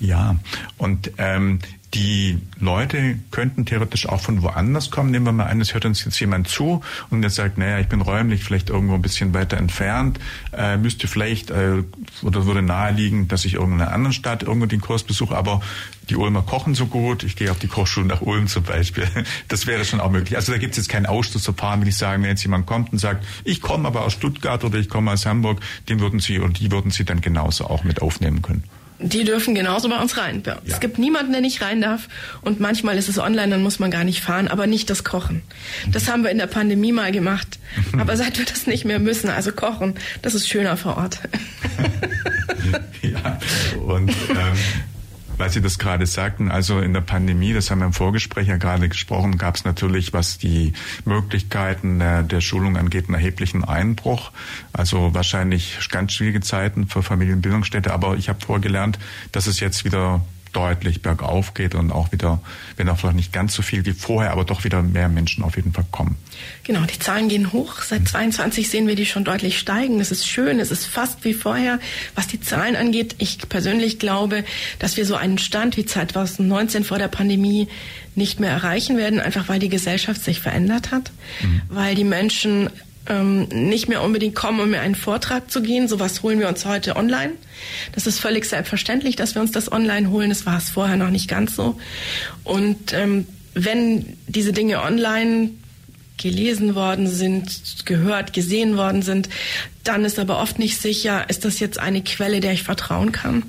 Ja, 0.00 0.36
und 0.76 1.12
ähm, 1.18 1.58
die 1.94 2.38
Leute 2.60 3.18
könnten 3.30 3.64
theoretisch 3.64 4.08
auch 4.08 4.20
von 4.20 4.42
woanders 4.42 4.90
kommen. 4.90 5.10
Nehmen 5.10 5.24
wir 5.24 5.32
mal 5.32 5.46
an, 5.46 5.60
es 5.60 5.72
hört 5.72 5.86
uns 5.86 6.04
jetzt 6.04 6.20
jemand 6.20 6.48
zu 6.48 6.82
und 7.08 7.22
der 7.22 7.30
sagt, 7.30 7.56
naja, 7.56 7.78
ich 7.78 7.88
bin 7.88 8.02
räumlich 8.02 8.44
vielleicht 8.44 8.68
irgendwo 8.68 8.94
ein 8.94 9.02
bisschen 9.02 9.32
weiter 9.32 9.56
entfernt, 9.56 10.20
äh, 10.52 10.76
müsste 10.76 11.08
vielleicht 11.08 11.50
äh, 11.50 11.82
oder 12.22 12.44
würde 12.44 12.60
naheliegen, 12.60 13.28
dass 13.28 13.44
ich 13.46 13.54
in 13.54 13.72
einer 13.72 13.92
anderen 13.92 14.12
Stadt 14.12 14.42
irgendwo 14.42 14.66
den 14.66 14.82
Kurs 14.82 15.02
besuche, 15.02 15.34
aber 15.34 15.62
die 16.10 16.16
Ulmer 16.16 16.42
kochen 16.42 16.74
so 16.74 16.86
gut, 16.86 17.22
ich 17.22 17.36
gehe 17.36 17.50
auf 17.50 17.58
die 17.58 17.68
Kochschule 17.68 18.06
nach 18.06 18.20
Ulm 18.20 18.48
zum 18.48 18.64
Beispiel. 18.64 19.06
Das 19.48 19.66
wäre 19.66 19.84
schon 19.84 20.00
auch 20.00 20.10
möglich. 20.10 20.36
Also 20.36 20.52
da 20.52 20.58
gibt 20.58 20.72
es 20.72 20.78
jetzt 20.78 20.88
kein 20.88 21.06
Ausschlussverfahren, 21.06 21.80
will 21.80 21.88
ich 21.88 21.96
sagen, 21.96 22.22
wenn 22.22 22.30
jetzt 22.30 22.42
jemand 22.42 22.66
kommt 22.66 22.92
und 22.92 22.98
sagt, 22.98 23.24
ich 23.44 23.60
komme 23.60 23.88
aber 23.88 24.04
aus 24.04 24.12
Stuttgart 24.12 24.62
oder 24.62 24.78
ich 24.78 24.88
komme 24.88 25.10
aus 25.10 25.26
Hamburg, 25.26 25.60
den 25.88 26.00
würden 26.00 26.20
Sie 26.20 26.38
oder 26.38 26.52
die 26.52 26.70
würden 26.70 26.90
Sie 26.90 27.04
dann 27.04 27.20
genauso 27.20 27.66
auch 27.66 27.84
mit 27.84 28.02
aufnehmen 28.02 28.42
können. 28.42 28.62
Die 29.00 29.24
dürfen 29.24 29.54
genauso 29.54 29.88
bei 29.88 30.00
uns 30.00 30.16
rein. 30.16 30.42
Ja. 30.44 30.58
Es 30.66 30.80
gibt 30.80 30.98
niemanden, 30.98 31.32
der 31.32 31.40
nicht 31.40 31.62
rein 31.62 31.80
darf. 31.80 32.08
Und 32.42 32.58
manchmal 32.58 32.98
ist 32.98 33.08
es 33.08 33.18
online, 33.18 33.50
dann 33.50 33.62
muss 33.62 33.78
man 33.78 33.90
gar 33.90 34.02
nicht 34.02 34.22
fahren, 34.22 34.48
aber 34.48 34.66
nicht 34.66 34.90
das 34.90 35.04
Kochen. 35.04 35.42
Das 35.92 36.08
haben 36.08 36.24
wir 36.24 36.30
in 36.30 36.38
der 36.38 36.48
Pandemie 36.48 36.92
mal 36.92 37.12
gemacht. 37.12 37.58
Aber 37.98 38.16
seit 38.16 38.38
wir 38.38 38.46
das 38.46 38.66
nicht 38.66 38.84
mehr 38.84 38.98
müssen, 38.98 39.28
also 39.28 39.52
kochen, 39.52 39.94
das 40.22 40.34
ist 40.34 40.48
schöner 40.48 40.76
vor 40.76 40.96
Ort. 40.96 41.20
ja, 43.02 43.38
und 43.86 44.10
ähm, 44.10 44.56
weil 45.38 45.50
Sie 45.50 45.60
das 45.60 45.78
gerade 45.78 46.06
sagten, 46.06 46.50
also 46.50 46.80
in 46.80 46.92
der 46.92 47.00
Pandemie, 47.00 47.52
das 47.52 47.70
haben 47.70 47.78
wir 47.78 47.86
im 47.86 47.92
Vorgespräch 47.92 48.48
ja 48.48 48.56
gerade 48.56 48.88
gesprochen, 48.88 49.38
gab 49.38 49.56
es 49.56 49.64
natürlich, 49.64 50.12
was 50.12 50.38
die 50.38 50.72
Möglichkeiten 51.04 51.98
der, 51.98 52.22
der 52.22 52.40
Schulung 52.40 52.76
angeht, 52.76 53.06
einen 53.06 53.14
erheblichen 53.14 53.64
Einbruch. 53.64 54.32
Also 54.72 55.14
wahrscheinlich 55.14 55.78
ganz 55.90 56.12
schwierige 56.12 56.40
Zeiten 56.40 56.88
für 56.88 57.02
Familienbildungsstätte. 57.02 57.92
Aber 57.92 58.16
ich 58.16 58.28
habe 58.28 58.40
vorgelernt, 58.44 58.98
dass 59.32 59.46
es 59.46 59.60
jetzt 59.60 59.84
wieder 59.84 60.22
deutlich 60.52 61.02
bergauf 61.02 61.54
geht 61.54 61.74
und 61.74 61.90
auch 61.90 62.12
wieder, 62.12 62.40
wenn 62.76 62.88
auch 62.88 62.98
vielleicht 62.98 63.16
nicht 63.16 63.32
ganz 63.32 63.54
so 63.54 63.62
viel 63.62 63.84
wie 63.86 63.92
vorher, 63.92 64.32
aber 64.32 64.44
doch 64.44 64.64
wieder 64.64 64.82
mehr 64.82 65.08
Menschen 65.08 65.44
auf 65.44 65.56
jeden 65.56 65.72
Fall 65.72 65.86
kommen. 65.90 66.16
Genau, 66.64 66.82
die 66.82 66.98
Zahlen 66.98 67.28
gehen 67.28 67.52
hoch. 67.52 67.82
Seit 67.82 68.06
22 68.06 68.68
sehen 68.68 68.86
wir 68.86 68.94
die 68.94 69.06
schon 69.06 69.24
deutlich 69.24 69.58
steigen. 69.58 70.00
Es 70.00 70.10
ist 70.10 70.26
schön, 70.26 70.60
es 70.60 70.70
ist 70.70 70.86
fast 70.86 71.24
wie 71.24 71.34
vorher. 71.34 71.80
Was 72.14 72.26
die 72.26 72.40
Zahlen 72.40 72.76
angeht, 72.76 73.16
ich 73.18 73.48
persönlich 73.48 73.98
glaube, 73.98 74.44
dass 74.78 74.96
wir 74.96 75.06
so 75.06 75.16
einen 75.16 75.38
Stand 75.38 75.76
wie 75.76 75.86
2019 75.86 76.84
vor 76.84 76.98
der 76.98 77.08
Pandemie 77.08 77.68
nicht 78.14 78.40
mehr 78.40 78.50
erreichen 78.50 78.96
werden, 78.96 79.20
einfach 79.20 79.48
weil 79.48 79.60
die 79.60 79.68
Gesellschaft 79.68 80.22
sich 80.22 80.40
verändert 80.40 80.90
hat, 80.90 81.12
mhm. 81.40 81.62
weil 81.68 81.94
die 81.94 82.04
Menschen 82.04 82.68
ähm, 83.08 83.44
nicht 83.48 83.88
mehr 83.88 84.02
unbedingt 84.02 84.34
kommen, 84.34 84.60
um 84.60 84.70
mir 84.70 84.80
einen 84.80 84.94
Vortrag 84.94 85.50
zu 85.50 85.62
gehen. 85.62 85.88
Sowas 85.88 86.22
holen 86.22 86.40
wir 86.40 86.48
uns 86.48 86.64
heute 86.64 86.96
online. 86.96 87.32
Das 87.92 88.06
ist 88.06 88.20
völlig 88.20 88.44
selbstverständlich, 88.44 89.16
dass 89.16 89.34
wir 89.34 89.42
uns 89.42 89.52
das 89.52 89.70
online 89.70 90.10
holen. 90.10 90.28
Das 90.28 90.46
war 90.46 90.58
es 90.58 90.70
vorher 90.70 90.96
noch 90.96 91.10
nicht 91.10 91.28
ganz 91.28 91.56
so. 91.56 91.78
Und 92.44 92.92
ähm, 92.92 93.26
wenn 93.54 94.16
diese 94.26 94.52
Dinge 94.52 94.82
online 94.82 95.50
gelesen 96.18 96.74
worden 96.74 97.06
sind, 97.06 97.86
gehört, 97.86 98.32
gesehen 98.32 98.76
worden 98.76 99.02
sind, 99.02 99.28
dann 99.84 100.04
ist 100.04 100.18
aber 100.18 100.40
oft 100.40 100.58
nicht 100.58 100.80
sicher, 100.80 101.30
ist 101.30 101.44
das 101.44 101.60
jetzt 101.60 101.78
eine 101.78 102.02
Quelle, 102.02 102.40
der 102.40 102.52
ich 102.52 102.64
vertrauen 102.64 103.12
kann. 103.12 103.44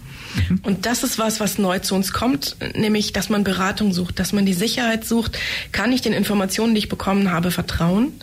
Mhm. 0.50 0.60
Und 0.64 0.86
das 0.86 1.04
ist 1.04 1.18
was, 1.18 1.40
was 1.40 1.58
neu 1.58 1.80
zu 1.80 1.96
uns 1.96 2.14
kommt, 2.14 2.56
nämlich, 2.76 3.12
dass 3.12 3.30
man 3.30 3.44
Beratung 3.44 3.92
sucht, 3.92 4.20
dass 4.20 4.32
man 4.34 4.46
die 4.46 4.54
Sicherheit 4.54 5.06
sucht, 5.06 5.38
kann 5.72 5.92
ich 5.92 6.02
den 6.02 6.14
Informationen, 6.14 6.76
die 6.76 6.80
ich 6.80 6.90
bekommen 6.90 7.32
habe, 7.32 7.52
vertrauen? 7.52 8.14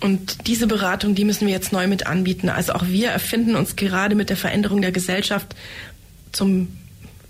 Und 0.00 0.46
diese 0.46 0.66
Beratung, 0.66 1.14
die 1.14 1.24
müssen 1.24 1.46
wir 1.46 1.54
jetzt 1.54 1.72
neu 1.72 1.86
mit 1.86 2.06
anbieten. 2.06 2.48
Also 2.48 2.74
auch 2.74 2.86
wir 2.86 3.10
erfinden 3.10 3.56
uns 3.56 3.76
gerade 3.76 4.14
mit 4.14 4.30
der 4.30 4.36
Veränderung 4.36 4.82
der 4.82 4.92
Gesellschaft 4.92 5.56
zum 6.32 6.68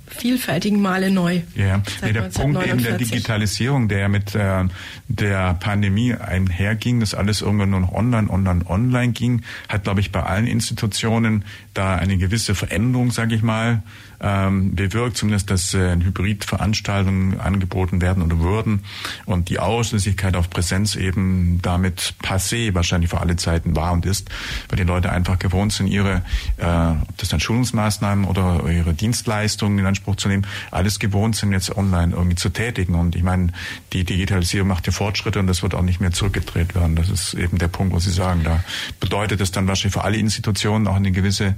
vielfältigen 0.06 0.80
Male 0.80 1.11
neu. 1.11 1.40
Ja, 1.54 1.82
nee, 2.02 2.12
der 2.12 2.23
Punkt 2.23 2.64
eben 2.66 2.82
der 2.82 2.96
Digitalisierung, 2.96 3.88
der 3.88 4.08
mit 4.08 4.35
äh, 4.35 4.64
der 5.08 5.54
Pandemie 5.54 6.14
einherging, 6.14 7.00
dass 7.00 7.14
alles 7.14 7.40
irgendwann 7.40 7.70
nur 7.70 7.80
noch 7.80 7.92
online, 7.92 8.30
online, 8.30 8.64
online 8.68 9.12
ging, 9.12 9.42
hat, 9.68 9.85
glaube 9.85 10.00
ich, 10.00 10.12
bei 10.12 10.23
allen 10.23 10.46
Institutionen 10.46 11.44
da 11.75 11.96
eine 11.96 12.18
gewisse 12.18 12.54
Veränderung, 12.54 13.11
sage 13.11 13.35
ich 13.35 13.42
mal, 13.42 13.82
ähm, 14.20 14.75
bewirkt, 14.75 15.16
zumindest, 15.16 15.50
dass 15.50 15.75
äh, 15.75 15.96
Hybridveranstaltungen 15.96 17.40
angeboten 17.40 18.00
werden 18.00 18.23
oder 18.23 18.38
würden 18.40 18.80
und 19.25 19.49
die 19.49 19.58
Ausschließlichkeit 19.58 20.37
auf 20.37 20.50
Präsenz 20.50 20.96
eben 20.96 21.61
damit 21.62 22.14
passé 22.23 22.75
wahrscheinlich 22.75 23.11
für 23.11 23.20
alle 23.20 23.37
Zeiten 23.37 23.76
war 23.76 23.92
und 23.92 24.06
ist, 24.06 24.30
weil 24.68 24.76
die 24.76 24.85
Leute 24.85 25.11
einfach 25.11 25.38
gewohnt 25.38 25.73
sind, 25.73 25.88
ihre, 25.88 26.23
äh, 26.58 26.66
ob 26.66 27.16
das 27.18 27.28
dann 27.28 27.40
Schulungsmaßnahmen 27.40 28.25
oder 28.25 28.68
ihre 28.70 28.94
Dienstleistungen 28.94 29.78
in 29.78 29.87
Anspruch 29.87 30.16
zu 30.16 30.28
nehmen, 30.28 30.46
alles 30.70 30.99
gewohnt 30.99 31.37
sind, 31.37 31.52
jetzt 31.52 31.76
online 31.76 32.14
irgendwie 32.14 32.37
zu 32.37 32.50
tätigen. 32.50 32.94
Und 32.94 33.16
ich 33.16 33.23
meine, 33.23 33.52
die 33.92 34.04
Digitalisierung 34.04 34.68
macht 34.68 34.87
ja 34.87 34.92
Fortschritte 34.92 35.38
und 35.38 35.46
das 35.46 35.62
wird 35.62 35.75
auch 35.75 35.82
nicht 35.82 36.00
mehr 36.00 36.12
zurückgedreht 36.12 36.75
werden. 36.75 36.96
Das 36.96 37.08
ist 37.08 37.35
eben 37.35 37.58
der 37.58 37.68
Punkt, 37.68 37.94
wo 37.94 37.99
Sie 37.99 38.11
sagen. 38.11 38.42
Da 38.44 38.62
bedeutet 39.00 39.40
es 39.40 39.50
dann 39.50 39.66
wahrscheinlich 39.68 39.94
für 39.94 40.04
alle 40.04 40.16
Institutionen 40.16 40.87
auch 40.87 40.96
eine 40.96 41.12
gewisse 41.12 41.54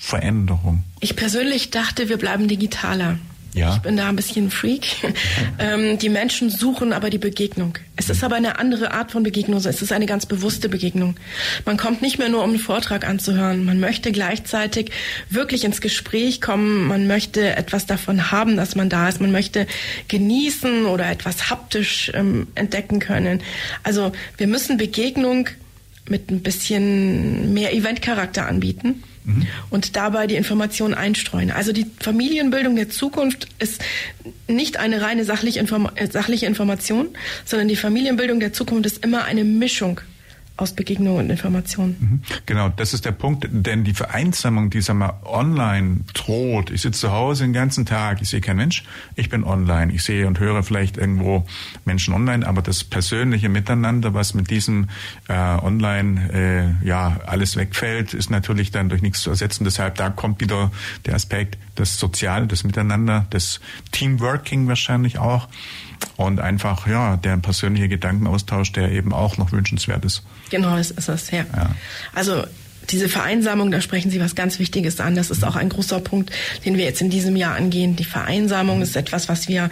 Veränderung? 0.00 0.82
Ich 1.00 1.14
persönlich 1.14 1.70
dachte, 1.70 2.08
wir 2.08 2.16
bleiben 2.16 2.48
digitaler. 2.48 3.18
Ja. 3.52 3.74
Ich 3.74 3.82
bin 3.82 3.96
da 3.96 4.08
ein 4.08 4.16
bisschen 4.16 4.50
Freak. 4.50 4.96
ähm, 5.58 5.98
die 5.98 6.08
Menschen 6.08 6.48
suchen 6.48 6.94
aber 6.94 7.10
die 7.10 7.18
Begegnung. 7.18 7.76
Es 7.96 8.08
ist 8.08 8.24
aber 8.24 8.36
eine 8.36 8.58
andere 8.58 8.92
Art 8.92 9.10
von 9.12 9.22
Begegnung. 9.22 9.58
Es 9.58 9.82
ist 9.82 9.92
eine 9.92 10.06
ganz 10.06 10.24
bewusste 10.24 10.70
Begegnung. 10.70 11.16
Man 11.66 11.76
kommt 11.76 12.00
nicht 12.00 12.18
mehr 12.18 12.30
nur, 12.30 12.42
um 12.42 12.50
einen 12.50 12.58
Vortrag 12.58 13.06
anzuhören. 13.06 13.64
Man 13.66 13.78
möchte 13.78 14.10
gleichzeitig 14.10 14.90
wirklich 15.28 15.64
ins 15.64 15.82
Gespräch 15.82 16.40
kommen. 16.40 16.86
Man 16.86 17.06
möchte 17.06 17.56
etwas 17.56 17.84
davon 17.84 18.30
haben, 18.30 18.56
dass 18.56 18.76
man 18.76 18.88
da 18.88 19.08
ist. 19.08 19.20
Man 19.20 19.32
möchte 19.32 19.66
genießen 20.08 20.86
oder 20.86 21.10
etwas 21.10 21.50
haptisch 21.50 22.10
ähm, 22.14 22.46
entdecken 22.54 23.00
können. 23.00 23.42
Also 23.82 24.12
wir 24.38 24.46
müssen 24.46 24.78
Begegnung 24.78 25.48
mit 26.08 26.30
ein 26.30 26.40
bisschen 26.40 27.52
mehr 27.52 27.74
Eventcharakter 27.74 28.46
anbieten 28.46 29.02
mhm. 29.24 29.46
und 29.70 29.96
dabei 29.96 30.26
die 30.26 30.36
Informationen 30.36 30.94
einstreuen. 30.94 31.50
Also 31.50 31.72
die 31.72 31.86
Familienbildung 32.00 32.76
der 32.76 32.88
Zukunft 32.88 33.48
ist 33.58 33.82
nicht 34.48 34.78
eine 34.78 35.02
reine 35.02 35.24
sachliche, 35.24 35.60
Inform 35.60 35.90
äh, 35.94 36.06
sachliche 36.10 36.46
Information, 36.46 37.08
sondern 37.44 37.68
die 37.68 37.76
Familienbildung 37.76 38.40
der 38.40 38.52
Zukunft 38.52 38.86
ist 38.86 39.04
immer 39.04 39.24
eine 39.24 39.44
Mischung 39.44 40.00
aus 40.60 40.72
Begegnung 40.72 41.16
und 41.16 41.30
Information. 41.30 41.96
Mhm. 41.98 42.20
Genau, 42.44 42.68
das 42.68 42.92
ist 42.92 43.06
der 43.06 43.12
Punkt, 43.12 43.48
denn 43.50 43.82
die 43.82 43.94
Vereinsamung, 43.94 44.68
die 44.68 44.82
sag 44.82 44.96
mal, 44.96 45.14
online 45.24 46.00
droht. 46.12 46.70
Ich 46.70 46.82
sitze 46.82 47.00
zu 47.00 47.12
Hause 47.12 47.44
den 47.44 47.54
ganzen 47.54 47.86
Tag, 47.86 48.20
ich 48.20 48.28
sehe 48.28 48.42
keinen 48.42 48.58
Mensch, 48.58 48.84
ich 49.16 49.30
bin 49.30 49.42
online. 49.42 49.92
Ich 49.92 50.02
sehe 50.02 50.26
und 50.26 50.38
höre 50.38 50.62
vielleicht 50.62 50.98
irgendwo 50.98 51.46
Menschen 51.84 52.12
online, 52.12 52.46
aber 52.46 52.60
das 52.60 52.84
persönliche 52.84 53.48
Miteinander, 53.48 54.12
was 54.12 54.34
mit 54.34 54.50
diesem 54.50 54.88
äh, 55.28 55.32
online 55.32 56.76
äh, 56.82 56.86
ja 56.86 57.20
alles 57.26 57.56
wegfällt, 57.56 58.12
ist 58.12 58.30
natürlich 58.30 58.70
dann 58.70 58.90
durch 58.90 59.00
nichts 59.00 59.22
zu 59.22 59.30
ersetzen. 59.30 59.64
Deshalb 59.64 59.94
da 59.94 60.10
kommt 60.10 60.40
wieder 60.40 60.70
der 61.06 61.14
Aspekt, 61.14 61.56
das 61.74 61.98
Soziale, 61.98 62.46
das 62.46 62.64
Miteinander, 62.64 63.26
das 63.30 63.60
Teamworking 63.92 64.68
wahrscheinlich 64.68 65.18
auch 65.18 65.48
und 66.16 66.40
einfach 66.40 66.86
ja 66.86 67.16
der 67.16 67.36
persönliche 67.38 67.88
Gedankenaustausch, 67.88 68.72
der 68.72 68.92
eben 68.92 69.12
auch 69.12 69.38
noch 69.38 69.52
wünschenswert 69.52 70.04
ist. 70.04 70.22
Genau, 70.50 70.76
das 70.76 70.90
ist 70.90 71.08
es, 71.08 71.30
ja. 71.30 71.44
ja. 71.56 71.74
Also 72.14 72.44
diese 72.90 73.08
Vereinsamung, 73.08 73.70
da 73.70 73.80
sprechen 73.80 74.10
Sie 74.10 74.20
was 74.20 74.34
ganz 74.34 74.58
Wichtiges 74.58 75.00
an. 75.00 75.14
Das 75.14 75.30
ist 75.30 75.44
auch 75.44 75.54
ein 75.54 75.68
großer 75.68 76.00
Punkt, 76.00 76.32
den 76.64 76.76
wir 76.76 76.84
jetzt 76.84 77.00
in 77.00 77.10
diesem 77.10 77.36
Jahr 77.36 77.54
angehen. 77.54 77.94
Die 77.94 78.04
Vereinsamung 78.04 78.82
ist 78.82 78.96
etwas, 78.96 79.28
was 79.28 79.48
wir 79.48 79.70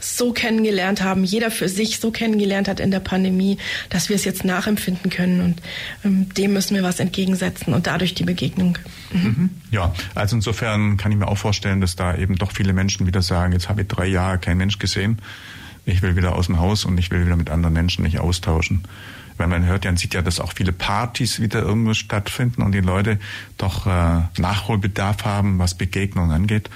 so 0.00 0.32
kennengelernt 0.32 1.02
haben, 1.02 1.24
jeder 1.24 1.50
für 1.50 1.68
sich 1.68 1.98
so 1.98 2.10
kennengelernt 2.10 2.68
hat 2.68 2.78
in 2.78 2.90
der 2.90 3.00
Pandemie, 3.00 3.58
dass 3.88 4.08
wir 4.08 4.16
es 4.16 4.24
jetzt 4.24 4.44
nachempfinden 4.44 5.10
können. 5.10 5.40
Und 5.40 5.62
ähm, 6.04 6.28
dem 6.34 6.52
müssen 6.52 6.74
wir 6.74 6.82
was 6.82 7.00
entgegensetzen 7.00 7.72
und 7.72 7.86
dadurch 7.86 8.14
die 8.14 8.24
Begegnung. 8.24 8.76
Mhm. 9.12 9.20
Mhm. 9.22 9.50
Ja, 9.70 9.94
also 10.14 10.36
insofern 10.36 10.98
kann 10.98 11.10
ich 11.10 11.18
mir 11.18 11.28
auch 11.28 11.38
vorstellen, 11.38 11.80
dass 11.80 11.96
da 11.96 12.16
eben 12.16 12.36
doch 12.36 12.52
viele 12.52 12.72
Menschen 12.72 13.06
wieder 13.06 13.22
sagen, 13.22 13.52
jetzt 13.52 13.68
habe 13.68 13.82
ich 13.82 13.88
drei 13.88 14.06
Jahre 14.06 14.38
keinen 14.38 14.58
Mensch 14.58 14.78
gesehen 14.78 15.22
ich 15.88 16.02
will 16.02 16.16
wieder 16.16 16.36
aus 16.36 16.46
dem 16.46 16.58
Haus 16.58 16.84
und 16.84 16.98
ich 16.98 17.10
will 17.10 17.24
wieder 17.24 17.36
mit 17.36 17.48
anderen 17.48 17.72
Menschen 17.72 18.02
mich 18.02 18.18
austauschen. 18.18 18.82
Weil 19.38 19.46
man 19.46 19.64
hört 19.64 19.84
ja 19.84 19.90
und 19.90 19.98
sieht 19.98 20.14
ja, 20.14 20.22
dass 20.22 20.40
auch 20.40 20.52
viele 20.52 20.72
Partys 20.72 21.40
wieder 21.40 21.62
irgendwo 21.62 21.94
stattfinden 21.94 22.62
und 22.62 22.72
die 22.72 22.80
Leute 22.80 23.18
doch 23.56 23.86
äh, 23.86 24.22
Nachholbedarf 24.38 25.24
haben, 25.24 25.58
was 25.58 25.74
Begegnungen 25.74 26.32
angeht. 26.32 26.68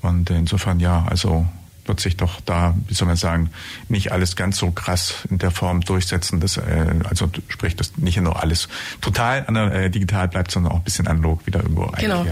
Und 0.00 0.30
insofern 0.30 0.80
ja, 0.80 1.04
also 1.08 1.46
wird 1.86 2.00
sich 2.00 2.16
doch 2.16 2.40
da, 2.40 2.74
wie 2.88 2.94
soll 2.94 3.06
man 3.06 3.16
sagen, 3.16 3.50
nicht 3.88 4.12
alles 4.12 4.36
ganz 4.36 4.58
so 4.58 4.70
krass 4.70 5.14
in 5.30 5.38
der 5.38 5.50
Form 5.50 5.80
durchsetzen. 5.82 6.40
Dass, 6.40 6.56
äh, 6.56 6.94
also 7.08 7.30
sprich, 7.48 7.76
dass 7.76 7.96
nicht 7.96 8.18
nur 8.20 8.42
alles 8.42 8.68
total 9.00 9.44
äh, 9.72 9.90
digital 9.90 10.28
bleibt, 10.28 10.50
sondern 10.50 10.72
auch 10.72 10.76
ein 10.76 10.84
bisschen 10.84 11.06
analog 11.06 11.46
wieder 11.46 11.60
irgendwo 11.60 11.92
Genau. 11.98 12.26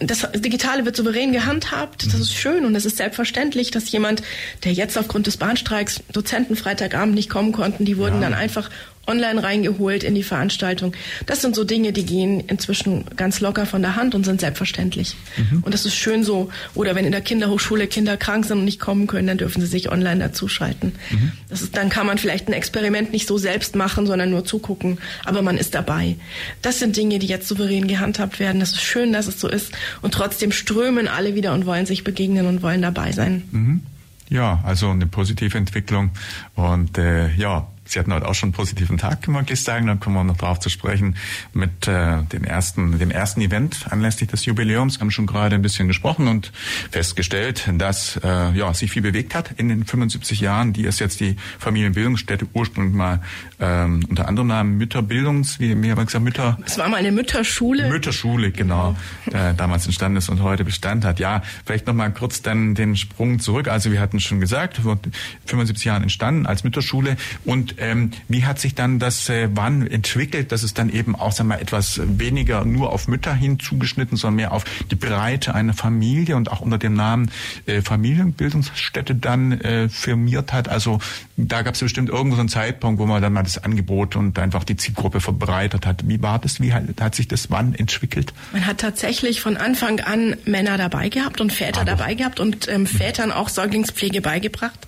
Das 0.00 0.28
Digitale 0.32 0.84
wird 0.84 0.94
souverän 0.94 1.32
gehandhabt. 1.32 2.06
Das 2.06 2.14
mhm. 2.14 2.22
ist 2.22 2.34
schön 2.34 2.64
und 2.64 2.74
es 2.76 2.84
ist 2.84 2.98
selbstverständlich, 2.98 3.70
dass 3.72 3.90
jemand, 3.90 4.22
der 4.64 4.72
jetzt 4.72 4.96
aufgrund 4.96 5.26
des 5.26 5.36
Bahnstreiks 5.36 6.02
Dozenten 6.12 6.56
Freitagabend 6.56 7.14
nicht 7.14 7.28
kommen 7.28 7.52
konnten, 7.52 7.84
die 7.84 7.96
wurden 7.96 8.16
ja. 8.16 8.28
dann 8.28 8.34
einfach 8.34 8.70
online 9.08 9.42
reingeholt 9.42 10.04
in 10.04 10.14
die 10.14 10.22
Veranstaltung. 10.22 10.92
Das 11.26 11.40
sind 11.40 11.54
so 11.54 11.64
Dinge, 11.64 11.92
die 11.92 12.04
gehen 12.04 12.40
inzwischen 12.40 13.04
ganz 13.16 13.40
locker 13.40 13.66
von 13.66 13.82
der 13.82 13.96
Hand 13.96 14.14
und 14.14 14.24
sind 14.24 14.40
selbstverständlich. 14.40 15.16
Mhm. 15.36 15.62
Und 15.62 15.74
das 15.74 15.86
ist 15.86 15.94
schön 15.94 16.22
so. 16.22 16.50
Oder 16.74 16.94
wenn 16.94 17.04
in 17.04 17.12
der 17.12 17.20
Kinderhochschule 17.20 17.86
Kinder 17.86 18.16
krank 18.16 18.44
sind 18.44 18.58
und 18.58 18.64
nicht 18.64 18.78
kommen 18.78 19.06
können, 19.06 19.26
dann 19.26 19.38
dürfen 19.38 19.60
sie 19.60 19.66
sich 19.66 19.90
online 19.90 20.20
dazuschalten. 20.20 20.92
Mhm. 21.10 21.32
Das 21.48 21.62
ist, 21.62 21.76
dann 21.76 21.88
kann 21.88 22.06
man 22.06 22.18
vielleicht 22.18 22.48
ein 22.48 22.52
Experiment 22.52 23.12
nicht 23.12 23.26
so 23.26 23.38
selbst 23.38 23.74
machen, 23.74 24.06
sondern 24.06 24.30
nur 24.30 24.44
zugucken. 24.44 24.98
Aber 25.24 25.42
man 25.42 25.56
ist 25.56 25.74
dabei. 25.74 26.16
Das 26.62 26.78
sind 26.78 26.96
Dinge, 26.96 27.18
die 27.18 27.26
jetzt 27.26 27.48
souverän 27.48 27.88
gehandhabt 27.88 28.38
werden. 28.38 28.60
Das 28.60 28.72
ist 28.72 28.82
schön, 28.82 29.12
dass 29.12 29.26
es 29.26 29.40
so 29.40 29.48
ist. 29.48 29.72
Und 30.02 30.12
trotzdem 30.12 30.52
strömen 30.52 31.08
alle 31.08 31.34
wieder 31.34 31.54
und 31.54 31.66
wollen 31.66 31.86
sich 31.86 32.04
begegnen 32.04 32.46
und 32.46 32.62
wollen 32.62 32.82
dabei 32.82 33.12
sein. 33.12 33.42
Mhm. 33.50 33.82
Ja, 34.30 34.60
also 34.64 34.90
eine 34.90 35.06
positive 35.06 35.56
Entwicklung. 35.56 36.10
Und 36.54 36.98
äh, 36.98 37.32
ja, 37.34 37.66
Sie 37.88 37.98
hatten 37.98 38.12
heute 38.12 38.28
auch 38.28 38.34
schon 38.34 38.48
einen 38.48 38.52
positiven 38.52 38.98
Tag, 38.98 39.22
kann 39.22 39.32
man 39.32 39.46
gleich 39.46 39.62
sagen. 39.62 39.86
Da 39.86 39.94
kommen 39.94 40.14
wir 40.14 40.22
noch 40.22 40.36
drauf 40.36 40.60
zu 40.60 40.68
sprechen 40.68 41.16
mit 41.54 41.88
äh, 41.88 42.22
dem 42.24 42.44
ersten, 42.44 42.98
dem 42.98 43.10
ersten 43.10 43.40
Event 43.40 43.86
anlässlich 43.90 44.28
des 44.28 44.44
Jubiläums. 44.44 44.96
Wir 44.96 45.00
haben 45.00 45.10
schon 45.10 45.26
gerade 45.26 45.54
ein 45.54 45.62
bisschen 45.62 45.88
gesprochen 45.88 46.28
und 46.28 46.52
festgestellt, 46.90 47.70
dass 47.72 48.20
äh, 48.22 48.52
ja 48.52 48.74
sich 48.74 48.90
viel 48.90 49.00
bewegt 49.00 49.34
hat 49.34 49.52
in 49.56 49.70
den 49.70 49.86
75 49.86 50.40
Jahren, 50.40 50.74
die 50.74 50.84
es 50.84 50.98
jetzt 50.98 51.20
die 51.20 51.36
Familienbildungsstätte 51.58 52.46
ursprünglich 52.52 52.94
mal 52.94 53.22
ähm, 53.58 54.04
unter 54.08 54.28
anderem 54.28 54.48
Namen 54.48 54.76
Mütterbildungs, 54.76 55.58
wie 55.58 55.74
mir 55.74 55.94
gesagt, 55.94 56.22
Mütter. 56.22 56.58
Es 56.66 56.76
war 56.76 56.88
mal 56.88 56.98
eine 56.98 57.10
Mütterschule. 57.10 57.88
Mütterschule, 57.88 58.50
genau, 58.50 58.96
äh, 59.32 59.54
damals 59.54 59.86
entstanden 59.86 60.18
ist 60.18 60.28
und 60.28 60.42
heute 60.42 60.64
Bestand 60.64 61.06
hat. 61.06 61.20
Ja, 61.20 61.42
vielleicht 61.64 61.86
noch 61.86 61.94
mal 61.94 62.12
kurz 62.12 62.42
dann 62.42 62.74
den 62.74 62.96
Sprung 62.96 63.38
zurück. 63.38 63.68
Also 63.68 63.90
wir 63.92 64.00
hatten 64.00 64.20
schon 64.20 64.40
gesagt, 64.40 64.76
vor 64.76 64.98
75 65.46 65.86
Jahren 65.86 66.02
entstanden 66.02 66.46
als 66.46 66.64
Mütterschule 66.64 67.16
und 67.46 67.77
ähm, 67.78 68.10
wie 68.28 68.44
hat 68.44 68.58
sich 68.58 68.74
dann 68.74 68.98
das 68.98 69.28
äh, 69.28 69.48
wann 69.52 69.86
entwickelt, 69.86 70.52
dass 70.52 70.62
es 70.62 70.74
dann 70.74 70.90
eben 70.90 71.16
auch 71.16 71.32
sag 71.32 71.46
mal, 71.46 71.60
etwas 71.60 72.00
weniger 72.04 72.64
nur 72.64 72.92
auf 72.92 73.08
Mütter 73.08 73.34
hin 73.34 73.58
zugeschnitten, 73.58 74.16
sondern 74.16 74.36
mehr 74.36 74.52
auf 74.52 74.64
die 74.90 74.96
Breite 74.96 75.54
einer 75.54 75.74
Familie 75.74 76.36
und 76.36 76.50
auch 76.50 76.60
unter 76.60 76.78
dem 76.78 76.94
Namen 76.94 77.30
äh, 77.66 77.82
Familienbildungsstätte 77.82 79.14
dann 79.14 79.52
äh, 79.52 79.88
firmiert 79.88 80.52
hat? 80.52 80.68
Also 80.68 81.00
da 81.38 81.62
gab 81.62 81.74
es 81.74 81.80
bestimmt 81.80 82.08
irgendwo 82.08 82.34
so 82.34 82.40
einen 82.40 82.48
Zeitpunkt, 82.48 83.00
wo 83.00 83.06
man 83.06 83.22
dann 83.22 83.32
mal 83.32 83.44
das 83.44 83.62
Angebot 83.62 84.16
und 84.16 84.38
einfach 84.38 84.64
die 84.64 84.76
Zielgruppe 84.76 85.20
verbreitert 85.20 85.86
hat. 85.86 86.08
Wie 86.08 86.20
war 86.20 86.40
das? 86.40 86.60
Wie 86.60 86.72
hat, 86.72 86.82
hat 87.00 87.14
sich 87.14 87.28
das 87.28 87.50
wann 87.50 87.74
entwickelt? 87.74 88.32
Man 88.52 88.66
hat 88.66 88.78
tatsächlich 88.78 89.40
von 89.40 89.56
Anfang 89.56 90.00
an 90.00 90.36
Männer 90.46 90.78
dabei 90.78 91.10
gehabt 91.10 91.40
und 91.40 91.52
Väter 91.52 91.82
Aber. 91.82 91.92
dabei 91.92 92.14
gehabt 92.14 92.40
und 92.40 92.66
ähm, 92.68 92.86
Vätern 92.86 93.30
auch 93.30 93.48
Säuglingspflege 93.48 94.20
beigebracht. 94.20 94.78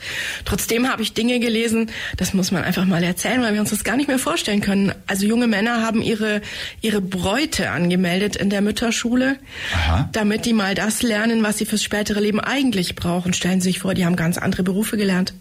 Trotzdem 0.45 0.89
habe 0.89 1.03
ich 1.03 1.13
Dinge 1.13 1.39
gelesen, 1.39 1.91
das 2.17 2.35
muss 2.35 2.51
man 2.51 2.65
einfach 2.65 2.81
einfach 2.81 2.89
mal 2.89 3.03
erzählen, 3.03 3.43
weil 3.43 3.53
wir 3.53 3.61
uns 3.61 3.71
das 3.71 3.85
gar 3.85 3.97
nicht 3.97 4.09
mehr 4.09 4.19
vorstellen 4.19 4.61
können. 4.61 4.93
Also 5.07 5.27
junge 5.27 5.47
Männer 5.47 5.83
haben 5.83 6.01
ihre, 6.01 6.41
ihre 6.81 7.01
Bräute 7.01 7.71
angemeldet 7.71 8.37
in 8.37 8.49
der 8.49 8.63
Mütterschule, 8.63 9.37
Aha. 9.75 10.09
damit 10.13 10.47
die 10.47 10.55
mal 10.55 10.75
das 10.75 11.03
lernen, 11.03 11.43
was 11.43 11.59
sie 11.59 11.67
fürs 11.67 11.83
spätere 11.83 12.21
Leben 12.21 12.41
eigentlich 12.41 12.95
brauchen. 12.95 13.35
Stellen 13.35 13.61
Sie 13.61 13.71
sich 13.71 13.81
vor, 13.81 13.95
die 13.95 14.07
haben 14.07 14.17
ganz 14.17 14.39
andere 14.39 14.63
Berufe 14.63 14.97
gelernt. 14.97 15.35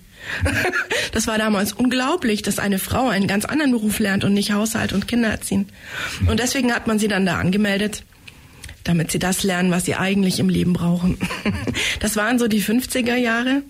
Das 1.11 1.25
war 1.25 1.37
damals 1.37 1.73
unglaublich, 1.73 2.43
dass 2.43 2.59
eine 2.59 2.77
Frau 2.77 3.07
einen 3.07 3.27
ganz 3.27 3.45
anderen 3.45 3.71
Beruf 3.71 3.99
lernt 3.99 4.23
und 4.23 4.33
nicht 4.33 4.51
Haushalt 4.51 4.93
und 4.93 5.07
Kinder 5.07 5.29
erziehen. 5.29 5.67
Und 6.27 6.39
deswegen 6.39 6.71
hat 6.73 6.85
man 6.85 6.99
sie 6.99 7.07
dann 7.07 7.25
da 7.25 7.37
angemeldet, 7.37 8.03
damit 8.83 9.11
sie 9.11 9.17
das 9.19 9.43
lernen, 9.43 9.71
was 9.71 9.85
sie 9.85 9.95
eigentlich 9.95 10.39
im 10.39 10.49
Leben 10.49 10.73
brauchen. 10.73 11.17
Das 11.99 12.15
waren 12.15 12.39
so 12.39 12.47
die 12.47 12.61
50er 12.61 13.15
Jahre. 13.15 13.63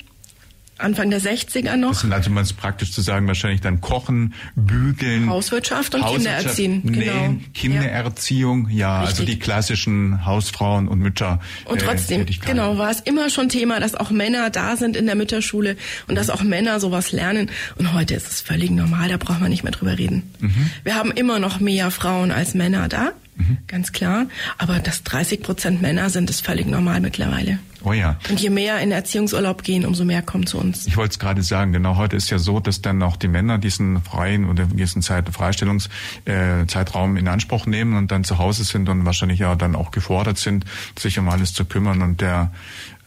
Anfang 0.79 1.09
der 1.09 1.21
60er 1.21 1.75
noch. 1.75 1.89
Das 1.89 2.01
sind 2.01 2.13
also, 2.13 2.29
man 2.29 2.43
es 2.43 2.53
praktisch 2.53 2.91
zu 2.91 3.01
sagen, 3.01 3.27
wahrscheinlich 3.27 3.61
dann 3.61 3.81
Kochen, 3.81 4.33
Bügeln. 4.55 5.29
Hauswirtschaft 5.29 5.95
und 5.95 6.03
Hauswirtschaft, 6.03 6.55
Kindererziehen. 6.55 6.81
Nähen, 6.83 7.39
genau. 7.39 7.45
Kindererziehung, 7.53 8.69
ja, 8.69 9.01
also 9.01 9.25
die 9.25 9.39
klassischen 9.39 10.25
Hausfrauen 10.25 10.87
und 10.87 10.99
Mütter. 10.99 11.39
Und 11.65 11.81
trotzdem, 11.81 12.21
äh, 12.21 12.25
genau, 12.45 12.77
war 12.77 12.89
es 12.89 13.01
immer 13.01 13.29
schon 13.29 13.49
Thema, 13.49 13.79
dass 13.79 13.95
auch 13.95 14.11
Männer 14.11 14.49
da 14.49 14.75
sind 14.75 14.95
in 14.95 15.05
der 15.05 15.15
Mütterschule 15.15 15.75
und 16.07 16.15
dass 16.15 16.29
auch 16.29 16.43
Männer 16.43 16.79
sowas 16.79 17.11
lernen. 17.11 17.49
Und 17.77 17.93
heute 17.93 18.15
ist 18.15 18.27
es 18.27 18.41
völlig 18.41 18.71
normal, 18.71 19.09
da 19.09 19.17
braucht 19.17 19.41
man 19.41 19.49
nicht 19.49 19.63
mehr 19.63 19.71
drüber 19.71 19.97
reden. 19.97 20.31
Mhm. 20.39 20.69
Wir 20.83 20.95
haben 20.95 21.11
immer 21.11 21.39
noch 21.39 21.59
mehr 21.59 21.91
Frauen 21.91 22.31
als 22.31 22.53
Männer 22.53 22.87
da, 22.87 23.11
mhm. 23.35 23.57
ganz 23.67 23.91
klar. 23.91 24.27
Aber 24.57 24.79
dass 24.79 25.03
30 25.03 25.41
Prozent 25.41 25.81
Männer 25.81 26.09
sind, 26.09 26.29
ist 26.29 26.45
völlig 26.45 26.67
normal 26.67 27.01
mittlerweile. 27.01 27.59
Oh 27.83 27.93
ja. 27.93 28.17
Und 28.29 28.41
je 28.41 28.49
mehr 28.49 28.79
in 28.79 28.91
Erziehungsurlaub 28.91 29.63
gehen, 29.63 29.85
umso 29.85 30.03
mehr 30.03 30.21
kommen 30.21 30.45
zu 30.45 30.57
uns. 30.57 30.85
Ich 30.85 30.97
wollte 30.97 31.13
es 31.13 31.19
gerade 31.19 31.41
sagen, 31.43 31.71
genau 31.71 31.95
heute 31.95 32.15
ist 32.15 32.29
ja 32.29 32.37
so, 32.37 32.59
dass 32.59 32.81
dann 32.81 33.01
auch 33.01 33.15
die 33.15 33.27
Männer 33.27 33.57
diesen 33.57 34.01
freien 34.01 34.49
oder 34.49 34.65
diesen 34.65 35.01
Zeit, 35.01 35.29
Freistellungszeitraum 35.29 37.15
äh, 37.15 37.19
in 37.19 37.27
Anspruch 37.27 37.65
nehmen 37.65 37.95
und 37.95 38.11
dann 38.11 38.23
zu 38.23 38.37
Hause 38.37 38.63
sind 38.63 38.89
und 38.89 39.05
wahrscheinlich 39.05 39.39
ja 39.39 39.55
dann 39.55 39.75
auch 39.75 39.91
gefordert 39.91 40.37
sind, 40.37 40.65
sich 40.97 41.17
um 41.19 41.29
alles 41.29 41.53
zu 41.53 41.65
kümmern 41.65 42.01
und 42.01 42.21
der 42.21 42.51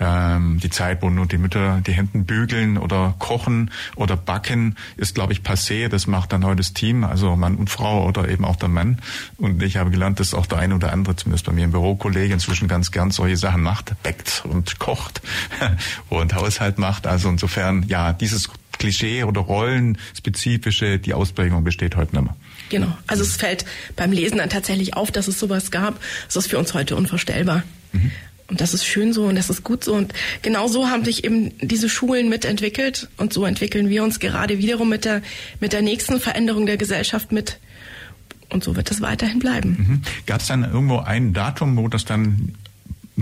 ähm, 0.03 0.59
die 0.61 0.71
Zeit, 0.71 1.01
wo 1.03 1.11
nur 1.11 1.27
die 1.27 1.39
Mütter 1.39 1.81
die 1.87 1.93
Händen 1.93 2.25
bügeln 2.25 2.77
oder 2.77 3.15
kochen 3.21 3.71
oder 3.95 4.17
backen, 4.17 4.77
ist, 4.97 5.15
glaube 5.15 5.33
ich, 5.33 5.41
passé. 5.41 5.89
Das 5.89 6.09
macht 6.09 6.33
dann 6.33 6.45
heute 6.45 6.57
das 6.57 6.73
Team, 6.73 7.05
also 7.05 7.37
Mann 7.37 7.57
und 7.57 7.71
Frau 7.71 8.07
oder 8.07 8.29
eben 8.29 8.45
auch 8.45 8.57
der 8.57 8.69
Mann. 8.69 8.99
Und 9.37 9.63
ich 9.63 9.77
habe 9.77 9.91
gelernt, 9.91 10.19
dass 10.19 10.35
auch 10.35 10.47
der 10.47 10.59
eine 10.59 10.75
oder 10.75 10.93
andere, 10.93 11.15
zumindest 11.15 11.47
bei 11.47 11.53
mir 11.53 11.65
im 11.65 11.71
Bürokollege, 11.71 12.35
inzwischen 12.35 12.67
ganz 12.67 12.91
gern 12.91 13.13
solche 13.13 13.37
Sachen 13.37 13.63
macht, 13.63 13.95
backt 14.03 14.43
und 14.45 14.81
kocht 14.81 15.23
und 16.09 16.35
Haushalt 16.35 16.79
macht. 16.79 17.07
Also 17.07 17.29
insofern, 17.29 17.85
ja, 17.85 18.13
dieses 18.13 18.51
Klischee 18.79 19.23
oder 19.23 19.43
Rollenspezifische, 19.43 20.99
die 20.99 21.15
Ausprägung 21.15 21.63
besteht 21.63 21.95
heute 21.95 22.17
nicht 22.17 22.25
mehr. 22.25 22.37
Genau. 22.71 22.97
Also 23.07 23.23
es 23.23 23.37
fällt 23.37 23.65
beim 23.95 24.11
Lesen 24.11 24.39
dann 24.39 24.51
tatsächlich 24.51 24.95
auf, 24.95 25.13
dass 25.13 25.29
es 25.29 25.39
sowas 25.39 25.71
gab. 25.71 26.01
Das 26.27 26.37
ist 26.37 26.49
für 26.49 26.59
uns 26.59 26.75
heute 26.75 26.97
unvorstellbar. 26.97 27.63
Mhm. 27.93 28.11
Und 28.53 28.61
das 28.61 28.75
ist 28.75 28.85
schön 28.85 29.15
so 29.15 29.25
und 29.25 29.35
das 29.35 29.49
ist 29.49 29.65
gut 29.65 29.83
so. 29.83 29.95
Und 29.95 30.13
genau 30.43 30.69
so 30.69 30.91
haben 30.91 31.07
sich 31.07 31.25
eben 31.25 31.57
diese 31.63 31.89
Schulen 31.89 32.29
mitentwickelt. 32.29 33.09
Und 33.17 33.33
so 33.33 33.47
entwickeln 33.47 33.89
wir 33.89 34.05
uns 34.05 34.21
gerade 34.21 34.59
wiederum 34.59 34.91
mit 34.91 35.07
der, 35.07 35.23
mit 35.59 35.73
der 35.73 35.81
nächsten 35.81 36.21
Veränderung 36.21 36.67
der 36.67 36.77
Gesellschaft 36.77 37.33
mit. 37.33 37.59
Und 38.51 38.63
so 38.63 38.77
wird 38.77 38.91
es 38.91 39.01
weiterhin 39.01 39.39
bleiben. 39.39 39.71
Mhm. 39.71 40.03
Gab 40.27 40.43
es 40.43 40.49
dann 40.49 40.65
irgendwo 40.65 40.99
ein 40.99 41.33
Datum, 41.33 41.79
wo 41.79 41.89
das 41.89 42.05
dann 42.05 42.53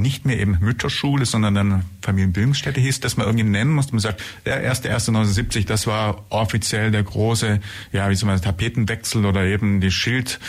nicht 0.01 0.25
mehr 0.25 0.39
eben 0.39 0.59
Mütterschule, 0.61 1.27
sondern 1.27 1.55
dann 1.55 1.85
Familienbildungsstätte 2.03 2.81
hieß, 2.81 3.01
dass 3.01 3.17
man 3.17 3.27
irgendwie 3.27 3.45
nennen 3.45 3.73
musste. 3.73 3.93
Man 3.93 4.01
sagt, 4.01 4.23
der 4.47 4.61
erste, 4.63 4.89
erste 4.89 5.11
1970, 5.11 5.67
das 5.67 5.87
war 5.87 6.25
offiziell 6.31 6.91
der 6.91 7.03
große, 7.03 7.61
ja, 7.93 8.11
wie 8.11 8.15
soll 8.15 8.29
man, 8.29 8.41
Tapetenwechsel 8.41 9.27
oder 9.27 9.45
eben 9.45 9.81
die 9.81 9.91
Schild 9.91 10.41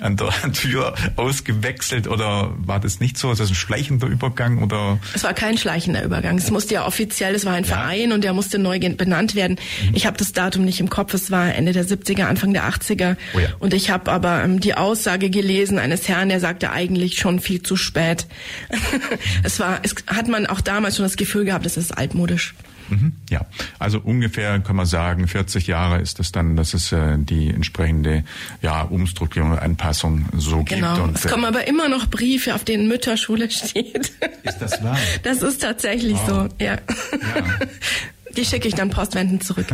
an 0.00 0.16
der 0.16 0.30
Tür 0.52 0.94
ausgewechselt 1.16 2.06
oder 2.06 2.52
war 2.58 2.80
das 2.80 3.00
nicht 3.00 3.18
so? 3.18 3.32
Ist 3.32 3.40
das 3.40 3.50
ein 3.50 3.54
schleichender 3.54 4.06
Übergang 4.06 4.62
oder? 4.62 4.98
Es 5.14 5.24
war 5.24 5.34
kein 5.34 5.58
schleichender 5.58 6.04
Übergang. 6.04 6.38
Es 6.38 6.50
musste 6.50 6.74
ja 6.74 6.86
offiziell, 6.86 7.34
es 7.34 7.44
war 7.44 7.54
ein 7.54 7.64
ja. 7.64 7.70
Verein 7.70 8.12
und 8.12 8.24
der 8.24 8.32
musste 8.32 8.58
neu 8.58 8.78
benannt 8.78 9.34
werden. 9.34 9.58
Mhm. 9.82 9.94
Ich 9.94 10.06
habe 10.06 10.16
das 10.16 10.32
Datum 10.32 10.64
nicht 10.64 10.80
im 10.80 10.90
Kopf. 10.90 11.14
Es 11.14 11.30
war 11.30 11.54
Ende 11.54 11.72
der 11.72 11.84
70er, 11.84 12.24
Anfang 12.24 12.52
der 12.52 12.68
80er. 12.68 13.16
Oh 13.34 13.38
ja. 13.38 13.48
Und 13.58 13.74
ich 13.74 13.90
habe 13.90 14.10
aber 14.10 14.42
ähm, 14.44 14.60
die 14.60 14.74
Aussage 14.74 15.30
gelesen 15.30 15.78
eines 15.78 16.08
Herrn, 16.08 16.28
der 16.28 16.40
sagte 16.40 16.70
eigentlich 16.70 17.18
schon 17.18 17.40
viel 17.40 17.62
zu 17.62 17.76
spät. 17.76 18.26
es 19.42 19.60
war, 19.60 19.80
es 19.82 19.94
hat 20.06 20.28
man 20.28 20.46
auch 20.46 20.60
damals 20.60 20.96
schon 20.96 21.04
das 21.04 21.16
Gefühl 21.16 21.44
gehabt, 21.44 21.66
es 21.66 21.76
ist 21.76 21.96
altmodisch. 21.96 22.54
Mhm, 22.90 23.12
ja, 23.30 23.46
also 23.78 24.00
ungefähr 24.00 24.58
kann 24.60 24.74
man 24.74 24.86
sagen, 24.86 25.28
40 25.28 25.68
Jahre 25.68 26.00
ist 26.00 26.18
es 26.18 26.32
dann, 26.32 26.56
dass 26.56 26.74
es 26.74 26.90
äh, 26.90 27.18
die 27.18 27.48
entsprechende 27.48 28.24
ja, 28.62 28.82
Umstrukturierung, 28.82 29.58
Anpassung 29.58 30.26
so 30.36 30.64
genau. 30.64 30.94
gibt. 30.94 31.06
Und, 31.06 31.16
es 31.16 31.28
kommen 31.28 31.44
aber 31.44 31.68
immer 31.68 31.88
noch 31.88 32.06
Briefe, 32.06 32.54
auf 32.54 32.64
denen 32.64 32.88
Mütterschule 32.88 33.48
steht. 33.50 34.12
Ist 34.42 34.58
das 34.58 34.82
wahr? 34.82 34.98
Das 35.22 35.42
ist 35.42 35.62
tatsächlich 35.62 36.16
wow. 36.26 36.48
so, 36.58 36.64
ja. 36.64 36.74
ja. 36.74 36.78
Die 38.36 38.44
schicke 38.44 38.68
ich 38.68 38.74
dann 38.74 38.90
postwendend 38.90 39.44
zurück. 39.44 39.66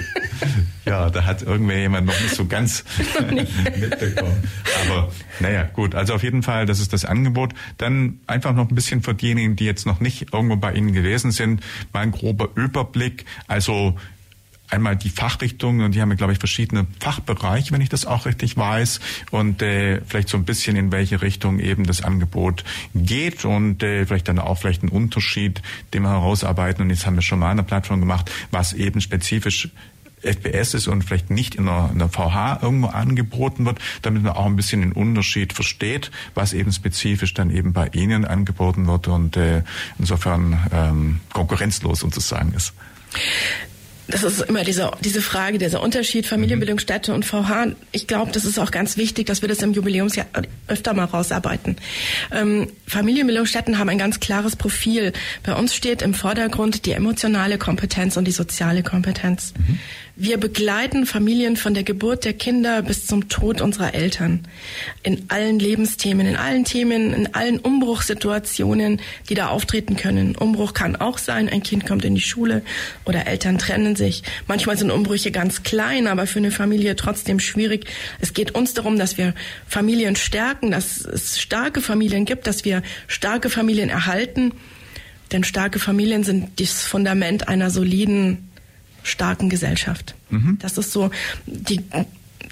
ja, 0.84 1.10
da 1.10 1.24
hat 1.24 1.42
irgendwer 1.42 1.78
jemand 1.78 2.06
noch 2.06 2.20
nicht 2.20 2.34
so 2.34 2.46
ganz 2.46 2.84
mitbekommen. 3.30 4.42
Aber 4.84 5.12
naja, 5.40 5.64
gut. 5.64 5.94
Also 5.94 6.14
auf 6.14 6.22
jeden 6.22 6.42
Fall, 6.42 6.66
das 6.66 6.80
ist 6.80 6.92
das 6.92 7.04
Angebot. 7.04 7.52
Dann 7.78 8.20
einfach 8.26 8.54
noch 8.54 8.68
ein 8.68 8.74
bisschen 8.74 9.02
für 9.02 9.14
diejenigen, 9.14 9.56
die 9.56 9.64
jetzt 9.64 9.86
noch 9.86 10.00
nicht 10.00 10.32
irgendwo 10.32 10.56
bei 10.56 10.72
Ihnen 10.72 10.92
gewesen 10.92 11.30
sind, 11.30 11.62
mal 11.92 12.00
ein 12.00 12.12
grober 12.12 12.48
Überblick. 12.54 13.24
Also 13.46 13.96
einmal 14.70 14.96
die 14.96 15.10
Fachrichtungen 15.10 15.84
und 15.84 15.94
die 15.94 16.00
haben, 16.00 16.14
glaube 16.16 16.32
ich, 16.32 16.38
verschiedene 16.38 16.86
Fachbereiche, 17.00 17.72
wenn 17.72 17.80
ich 17.80 17.88
das 17.88 18.06
auch 18.06 18.26
richtig 18.26 18.56
weiß. 18.56 19.00
Und 19.30 19.62
äh, 19.62 20.00
vielleicht 20.06 20.28
so 20.28 20.36
ein 20.36 20.44
bisschen 20.44 20.76
in 20.76 20.92
welche 20.92 21.22
Richtung 21.22 21.58
eben 21.58 21.84
das 21.84 22.02
Angebot 22.02 22.64
geht. 22.94 23.44
Und 23.44 23.82
äh, 23.82 24.06
vielleicht 24.06 24.28
dann 24.28 24.38
auch 24.38 24.58
vielleicht 24.58 24.82
einen 24.82 24.92
Unterschied, 24.92 25.62
den 25.92 26.02
wir 26.02 26.10
herausarbeiten. 26.10 26.82
Und 26.82 26.90
jetzt 26.90 27.06
haben 27.06 27.16
wir 27.16 27.22
schon 27.22 27.38
mal 27.38 27.50
eine 27.50 27.62
Plattform 27.62 28.00
gemacht, 28.00 28.30
was 28.50 28.72
eben 28.72 29.00
spezifisch 29.00 29.68
FPS 30.22 30.74
ist 30.74 30.86
und 30.86 31.02
vielleicht 31.02 31.30
nicht 31.30 31.54
in 31.54 31.66
der, 31.66 31.90
in 31.92 31.98
der 31.98 32.08
VH 32.08 32.60
irgendwo 32.62 32.88
angeboten 32.88 33.64
wird, 33.64 33.78
damit 34.02 34.22
man 34.22 34.32
auch 34.32 34.46
ein 34.46 34.56
bisschen 34.56 34.82
den 34.82 34.92
Unterschied 34.92 35.52
versteht, 35.52 36.10
was 36.34 36.52
eben 36.52 36.72
spezifisch 36.72 37.32
dann 37.34 37.50
eben 37.50 37.72
bei 37.72 37.88
Ihnen 37.92 38.24
angeboten 38.24 38.86
wird 38.86 39.08
und 39.08 39.36
äh, 39.36 39.62
insofern 39.98 40.58
ähm, 40.72 41.20
konkurrenzlos 41.32 42.00
sozusagen 42.00 42.52
ist 42.52 42.74
das 44.10 44.22
ist 44.22 44.40
immer 44.42 44.64
diese, 44.64 44.90
diese 45.02 45.22
Frage, 45.22 45.58
dieser 45.58 45.82
Unterschied 45.82 46.26
Familienbildungsstätte 46.26 47.14
und 47.14 47.24
VH. 47.24 47.68
Ich 47.92 48.06
glaube, 48.06 48.32
das 48.32 48.44
ist 48.44 48.58
auch 48.58 48.70
ganz 48.70 48.96
wichtig, 48.96 49.26
dass 49.26 49.42
wir 49.42 49.48
das 49.48 49.62
im 49.62 49.72
Jubiläumsjahr 49.72 50.26
öfter 50.66 50.94
mal 50.94 51.04
rausarbeiten. 51.04 51.76
Ähm, 52.32 52.68
Familienbildungsstätten 52.86 53.78
haben 53.78 53.88
ein 53.88 53.98
ganz 53.98 54.20
klares 54.20 54.56
Profil. 54.56 55.12
Bei 55.42 55.54
uns 55.54 55.74
steht 55.74 56.02
im 56.02 56.14
Vordergrund 56.14 56.86
die 56.86 56.92
emotionale 56.92 57.58
Kompetenz 57.58 58.16
und 58.16 58.26
die 58.26 58.32
soziale 58.32 58.82
Kompetenz. 58.82 59.54
Mhm. 59.56 59.78
Wir 60.22 60.36
begleiten 60.36 61.06
Familien 61.06 61.56
von 61.56 61.72
der 61.72 61.82
Geburt 61.82 62.26
der 62.26 62.34
Kinder 62.34 62.82
bis 62.82 63.06
zum 63.06 63.30
Tod 63.30 63.62
unserer 63.62 63.94
Eltern. 63.94 64.46
In 65.02 65.24
allen 65.28 65.58
Lebensthemen, 65.58 66.26
in 66.26 66.36
allen 66.36 66.66
Themen, 66.66 67.14
in 67.14 67.34
allen 67.34 67.58
Umbruchssituationen, 67.58 69.00
die 69.30 69.34
da 69.34 69.48
auftreten 69.48 69.96
können. 69.96 70.36
Umbruch 70.36 70.74
kann 70.74 70.94
auch 70.94 71.16
sein, 71.16 71.48
ein 71.48 71.62
Kind 71.62 71.86
kommt 71.86 72.04
in 72.04 72.14
die 72.14 72.20
Schule 72.20 72.60
oder 73.06 73.28
Eltern 73.28 73.56
trennen 73.56 73.96
sich. 73.96 74.22
Manchmal 74.46 74.76
sind 74.76 74.90
Umbrüche 74.90 75.30
ganz 75.30 75.62
klein, 75.62 76.06
aber 76.06 76.26
für 76.26 76.40
eine 76.40 76.50
Familie 76.50 76.96
trotzdem 76.96 77.40
schwierig. 77.40 77.86
Es 78.20 78.34
geht 78.34 78.54
uns 78.54 78.74
darum, 78.74 78.98
dass 78.98 79.16
wir 79.16 79.32
Familien 79.66 80.16
stärken, 80.16 80.70
dass 80.70 81.00
es 81.00 81.40
starke 81.40 81.80
Familien 81.80 82.26
gibt, 82.26 82.46
dass 82.46 82.66
wir 82.66 82.82
starke 83.06 83.48
Familien 83.48 83.88
erhalten. 83.88 84.52
Denn 85.32 85.44
starke 85.44 85.78
Familien 85.78 86.24
sind 86.24 86.60
das 86.60 86.82
Fundament 86.82 87.48
einer 87.48 87.70
soliden 87.70 88.49
starken 89.10 89.48
Gesellschaft. 89.48 90.14
Mhm. 90.30 90.58
Das 90.60 90.78
ist 90.78 90.92
so 90.92 91.10
die 91.46 91.82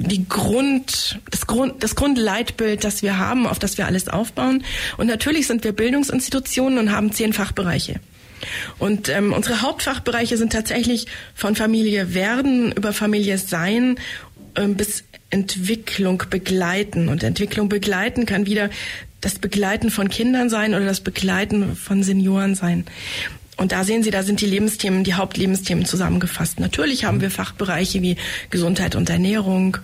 die 0.01 0.29
Grund, 0.29 1.19
das 1.31 1.47
Grund, 1.47 1.83
das 1.83 1.97
Grundleitbild, 1.97 2.85
das 2.85 3.03
wir 3.03 3.19
haben, 3.19 3.47
auf 3.47 3.59
das 3.59 3.79
wir 3.79 3.87
alles 3.87 4.09
aufbauen. 4.09 4.63
Und 4.97 5.09
natürlich 5.09 5.47
sind 5.47 5.65
wir 5.65 5.73
Bildungsinstitutionen 5.73 6.79
und 6.79 6.93
haben 6.93 7.11
zehn 7.11 7.33
Fachbereiche. 7.33 8.01
Und 8.79 9.09
ähm, 9.09 9.33
unsere 9.33 9.63
Hauptfachbereiche 9.63 10.37
sind 10.37 10.53
tatsächlich 10.53 11.07
von 11.35 11.57
Familie 11.57 12.15
werden 12.15 12.71
über 12.73 12.93
Familie 12.93 13.39
sein 13.39 13.99
ähm, 14.55 14.77
bis 14.77 15.03
Entwicklung 15.31 16.23
begleiten. 16.31 17.09
Und 17.09 17.25
Entwicklung 17.25 17.69
begleiten 17.69 18.27
kann 18.27 18.47
wieder 18.47 18.71
das 19.21 19.41
Begleiten 19.41 19.91
von 19.91 20.09
Kindern 20.09 20.49
sein 20.49 20.75
oder 20.75 20.85
das 20.85 21.01
Begleiten 21.01 21.75
von 21.75 22.05
Senioren 22.05 22.55
sein. 22.55 22.85
Und 23.59 23.73
da 23.73 23.83
sehen 23.83 24.05
Sie, 24.05 24.13
da 24.13 24.23
sind 24.23 24.41
die 24.41 24.47
Lebensthemen, 24.47 25.03
die 25.03 25.15
Hauptlebensthemen 25.15 25.85
zusammengefasst. 25.85 26.61
Natürlich 26.61 27.05
haben 27.05 27.21
wir 27.21 27.29
Fachbereiche 27.29 28.01
wie 28.03 28.17
Gesundheit 28.51 28.95
und 28.95 29.11
Ernährung, 29.11 29.79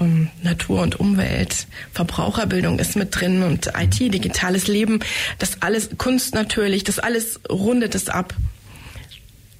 ähm, 0.00 0.30
Natur 0.42 0.80
und 0.80 0.98
Umwelt, 0.98 1.66
Verbraucherbildung 1.92 2.78
ist 2.78 2.96
mit 2.96 3.14
drin 3.14 3.42
und 3.42 3.70
IT, 3.78 4.00
digitales 4.00 4.66
Leben. 4.66 5.00
Das 5.38 5.60
alles, 5.60 5.90
Kunst 5.98 6.34
natürlich, 6.34 6.84
das 6.84 6.98
alles 6.98 7.38
rundet 7.50 7.94
es 7.94 8.08
ab. 8.08 8.34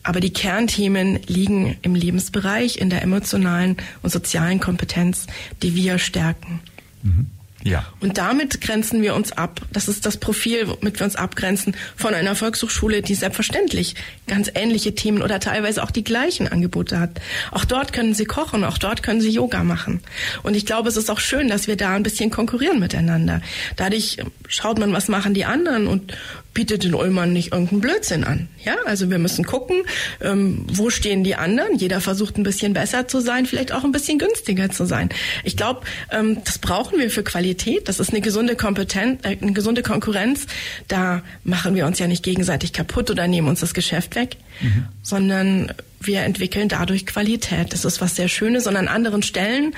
Aber 0.02 0.20
die 0.20 0.33
Kernthemen 0.33 1.20
liegen 1.26 1.76
im 1.83 1.94
Lebensbereich, 1.94 2.78
in 2.78 2.88
der 2.88 3.02
emotionalen 3.02 3.76
und 4.00 4.09
sozialen 4.09 4.61
Kompetenz, 4.61 5.26
die 5.62 5.74
wir 5.74 5.98
stärken. 5.98 6.61
Mhm. 7.02 7.26
Ja. 7.64 7.85
Und 8.01 8.18
damit 8.18 8.61
grenzen 8.61 9.03
wir 9.03 9.14
uns 9.14 9.33
ab. 9.33 9.61
Das 9.73 9.88
ist 9.88 10.07
das 10.07 10.16
Profil, 10.16 10.68
womit 10.68 11.01
wir 11.01 11.05
uns 11.05 11.16
abgrenzen 11.16 11.75
von 11.97 12.14
einer 12.14 12.37
Volkshochschule, 12.37 13.03
die 13.03 13.14
selbstverständlich 13.14 13.97
ganz 14.29 14.51
ähnliche 14.55 14.94
Themen 14.94 15.23
oder 15.23 15.40
teilweise 15.40 15.83
auch 15.83 15.90
die 15.90 16.05
gleichen 16.05 16.47
Angebote 16.47 17.01
hat. 17.01 17.21
Auch 17.51 17.64
dort 17.64 17.92
können 17.92 18.14
sie 18.14 18.27
kochen, 18.27 18.62
auch 18.64 18.79
dort 18.79 19.03
können 19.03 19.21
sie 19.21 19.31
Yoga 19.31 19.64
machen. 19.64 20.01
Und 20.44 20.55
ich 20.55 20.66
glaube, 20.66 20.88
es 20.88 20.97
ist 20.97 21.11
auch 21.11 21.21
schön, 21.21 21.49
dass 21.49 21.66
wir 21.66 21.77
da 21.77 21.94
ein 21.94 22.05
bisschen 22.05 22.31
konkurrieren 22.31 22.79
miteinander. 22.79 23.40
Dadurch 23.77 24.18
schaut 24.47 24.79
man, 24.79 24.92
was 24.92 25.09
machen 25.09 25.35
die 25.35 25.44
anderen 25.44 25.88
und 25.88 26.16
bietet 26.55 26.83
den 26.83 26.94
Ullmann 26.94 27.33
nicht 27.33 27.53
irgendeinen 27.53 27.81
Blödsinn 27.81 28.25
an. 28.25 28.49
Ja, 28.64 28.77
also 28.85 29.11
wir 29.11 29.18
müssen 29.18 29.44
gucken, 29.44 29.83
ähm, 30.21 30.64
wo 30.68 30.90
stehen 30.90 31.23
die 31.23 31.37
anderen. 31.37 31.77
Jeder 31.77 32.01
versucht 32.01 32.37
ein 32.37 32.42
bisschen 32.42 32.73
besser 32.73 33.07
zu 33.07 33.21
sein, 33.21 33.47
vielleicht 33.47 33.71
auch 33.73 33.85
ein 33.85 33.92
bisschen 33.92 34.18
günstiger 34.18 34.71
zu 34.71 34.85
sein. 34.85 35.11
Ich 35.44 35.57
glaube, 35.57 35.83
ähm, 36.11 36.38
das 36.44 36.59
brauchen 36.59 36.99
wir 36.99 37.11
für 37.11 37.23
Qualität. 37.23 37.48
Das 37.89 38.01
ist 38.01 38.11
eine 38.11 38.21
gesunde 38.21 38.57
Kompetenz, 38.57 39.25
äh, 39.25 39.37
eine 39.41 39.53
gesunde 39.53 39.83
Konkurrenz. 39.83 40.47
Da 40.89 41.23
machen 41.45 41.75
wir 41.75 41.87
uns 41.87 41.99
ja 41.99 42.07
nicht 42.07 42.23
gegenseitig 42.23 42.73
kaputt 42.73 43.11
oder 43.11 43.27
nehmen 43.29 43.49
uns 43.49 43.61
das 43.61 43.75
Geschäft 43.75 44.15
weg, 44.15 44.37
mhm. 44.61 44.87
sondern 45.03 45.73
wir 46.01 46.23
entwickeln 46.23 46.69
dadurch 46.69 47.07
Qualität. 47.07 47.73
Das 47.73 47.85
ist 47.85 48.01
was 48.01 48.17
sehr 48.17 48.29
Schönes. 48.29 48.67
Und 48.67 48.77
an 48.77 48.89
anderen 48.89 49.23
Stellen 49.23 49.75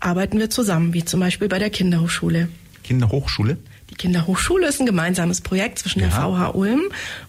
arbeiten 0.00 0.38
wir 0.38 0.50
zusammen, 0.50 0.94
wie 0.94 1.04
zum 1.04 1.20
Beispiel 1.20 1.48
bei 1.48 1.58
der 1.58 1.70
Kinderhochschule. 1.70 2.48
Kinderhochschule? 2.82 3.56
Die 3.90 3.94
Kinderhochschule 3.94 4.66
ist 4.66 4.80
ein 4.80 4.86
gemeinsames 4.86 5.40
Projekt 5.40 5.78
zwischen 5.78 6.00
ja. 6.00 6.06
der 6.06 6.16
VH 6.16 6.54
Ulm 6.54 6.82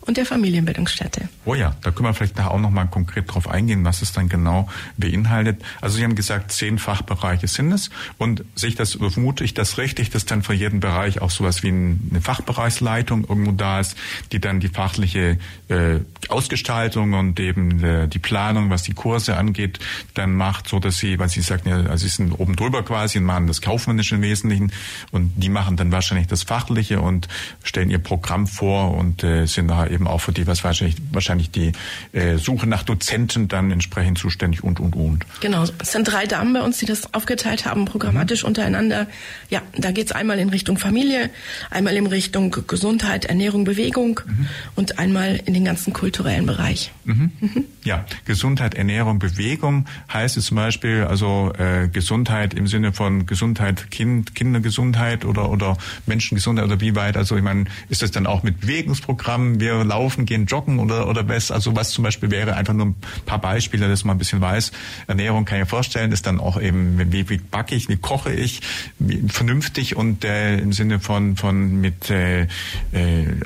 und 0.05 0.17
der 0.17 0.25
Familienbildungsstätte. 0.25 1.29
Oh 1.45 1.55
ja, 1.55 1.75
da 1.81 1.91
können 1.91 2.07
wir 2.07 2.13
vielleicht 2.13 2.37
nachher 2.37 2.51
auch 2.51 2.59
noch 2.59 2.69
mal 2.69 2.85
konkret 2.85 3.33
drauf 3.33 3.47
eingehen, 3.47 3.83
was 3.83 4.01
es 4.01 4.13
dann 4.13 4.29
genau 4.29 4.69
beinhaltet. 4.97 5.63
Also 5.81 5.97
Sie 5.97 6.03
haben 6.03 6.15
gesagt, 6.15 6.51
zehn 6.51 6.77
Fachbereiche 6.77 7.47
sind 7.47 7.71
es 7.71 7.89
und 8.17 8.43
sich 8.55 8.75
das, 8.75 8.91
so 8.91 9.09
vermute 9.09 9.43
ich 9.43 9.53
das 9.53 9.77
richtig, 9.77 10.11
dass 10.11 10.25
dann 10.25 10.43
für 10.43 10.53
jeden 10.53 10.79
Bereich 10.79 11.21
auch 11.21 11.31
sowas 11.31 11.63
wie 11.63 11.69
eine 11.69 12.21
Fachbereichsleitung 12.21 13.25
irgendwo 13.27 13.51
da 13.51 13.79
ist, 13.79 13.97
die 14.31 14.39
dann 14.39 14.59
die 14.59 14.67
fachliche 14.67 15.39
äh, 15.69 15.99
Ausgestaltung 16.29 17.13
und 17.13 17.39
eben 17.39 17.83
äh, 17.83 18.07
die 18.07 18.19
Planung, 18.19 18.69
was 18.69 18.83
die 18.83 18.93
Kurse 18.93 19.37
angeht, 19.37 19.79
dann 20.13 20.33
macht, 20.33 20.67
so 20.67 20.79
dass 20.79 20.97
Sie, 20.97 21.17
weil 21.19 21.29
Sie 21.29 21.41
sagten 21.41 21.69
ja, 21.69 21.77
also 21.77 22.03
Sie 22.05 22.09
sind 22.09 22.31
oben 22.31 22.55
drüber 22.55 22.83
quasi 22.83 23.17
und 23.17 23.25
machen 23.25 23.47
das 23.47 23.61
Kaufmännische 23.61 24.15
im 24.15 24.21
Wesentlichen 24.21 24.71
und 25.11 25.31
die 25.35 25.49
machen 25.49 25.77
dann 25.77 25.91
wahrscheinlich 25.91 26.27
das 26.27 26.43
Fachliche 26.43 27.01
und 27.01 27.27
stellen 27.63 27.89
ihr 27.89 27.99
Programm 27.99 28.47
vor 28.47 28.95
und 28.95 29.23
äh, 29.23 29.45
sind 29.45 29.67
da 29.67 29.85
eben 29.95 30.07
auch 30.07 30.19
für 30.19 30.31
die, 30.31 30.47
was 30.47 30.63
wahrscheinlich, 30.63 30.97
wahrscheinlich 31.11 31.51
die 31.51 31.71
äh, 32.13 32.37
Suche 32.37 32.67
nach 32.67 32.83
Dozenten 32.83 33.47
dann 33.47 33.71
entsprechend 33.71 34.17
zuständig 34.17 34.63
und, 34.63 34.79
und, 34.79 34.95
und. 34.95 35.25
Genau, 35.41 35.63
es 35.63 35.91
sind 35.91 36.07
drei 36.07 36.25
Damen 36.25 36.53
bei 36.53 36.61
uns, 36.61 36.77
die 36.77 36.85
das 36.85 37.13
aufgeteilt 37.13 37.65
haben, 37.65 37.85
programmatisch 37.85 38.43
mhm. 38.43 38.49
untereinander. 38.49 39.07
Ja, 39.49 39.61
da 39.77 39.91
geht's 39.91 40.11
einmal 40.11 40.39
in 40.39 40.49
Richtung 40.49 40.77
Familie, 40.77 41.29
einmal 41.69 41.95
in 41.95 42.07
Richtung 42.07 42.55
Gesundheit, 42.67 43.25
Ernährung, 43.25 43.63
Bewegung 43.63 44.21
mhm. 44.25 44.47
und 44.75 44.99
einmal 44.99 45.41
in 45.45 45.53
den 45.53 45.65
ganzen 45.65 45.93
kulturellen 45.93 46.45
Bereich. 46.45 46.91
Mhm. 47.03 47.31
mhm. 47.39 47.65
Ja, 47.83 48.03
Gesundheit, 48.25 48.73
Ernährung, 48.73 49.19
Bewegung 49.19 49.85
heißt 50.11 50.37
es 50.37 50.45
zum 50.45 50.57
Beispiel, 50.57 51.03
also 51.03 51.53
äh, 51.57 51.87
Gesundheit 51.87 52.55
im 52.55 52.65
Sinne 52.65 52.93
von 52.93 53.27
Gesundheit, 53.27 53.91
Kind, 53.91 54.33
Kindergesundheit 54.33 55.23
oder, 55.23 55.51
oder 55.51 55.77
Menschengesundheit 56.07 56.45
Gesundheit 56.45 56.65
oder 56.65 56.81
wie 56.81 56.95
weit? 56.95 57.17
Also 57.17 57.35
ich 57.35 57.43
meine, 57.43 57.65
ist 57.89 58.01
das 58.01 58.11
dann 58.11 58.27
auch 58.27 58.43
mit 58.43 58.61
Bewegungsprogrammen? 58.61 59.59
Wir 59.59 59.83
laufen, 59.85 60.25
gehen 60.25 60.45
joggen 60.45 60.79
oder 60.79 61.07
oder 61.07 61.27
was? 61.27 61.51
Also 61.51 61.75
was 61.75 61.91
zum 61.91 62.03
Beispiel 62.03 62.31
wäre 62.31 62.55
einfach 62.55 62.73
nur 62.73 62.87
ein 62.87 62.95
paar 63.25 63.39
Beispiele, 63.39 63.87
dass 63.87 64.03
man 64.03 64.15
ein 64.15 64.19
bisschen 64.19 64.41
weiß. 64.41 64.71
Ernährung 65.07 65.45
kann 65.45 65.57
ich 65.57 65.63
mir 65.63 65.69
vorstellen, 65.69 66.11
ist 66.11 66.25
dann 66.27 66.39
auch 66.39 66.59
eben 66.59 67.11
wie, 67.11 67.29
wie 67.29 67.37
backe 67.37 67.75
ich, 67.75 67.89
wie 67.89 67.97
koche 67.97 68.33
ich, 68.33 68.61
wie, 68.99 69.23
vernünftig 69.27 69.95
und 69.95 70.25
äh, 70.25 70.57
im 70.57 70.73
Sinne 70.73 70.99
von 70.99 71.37
von 71.37 71.79
mit 71.79 72.09
äh, 72.09 72.43
äh, 72.43 72.47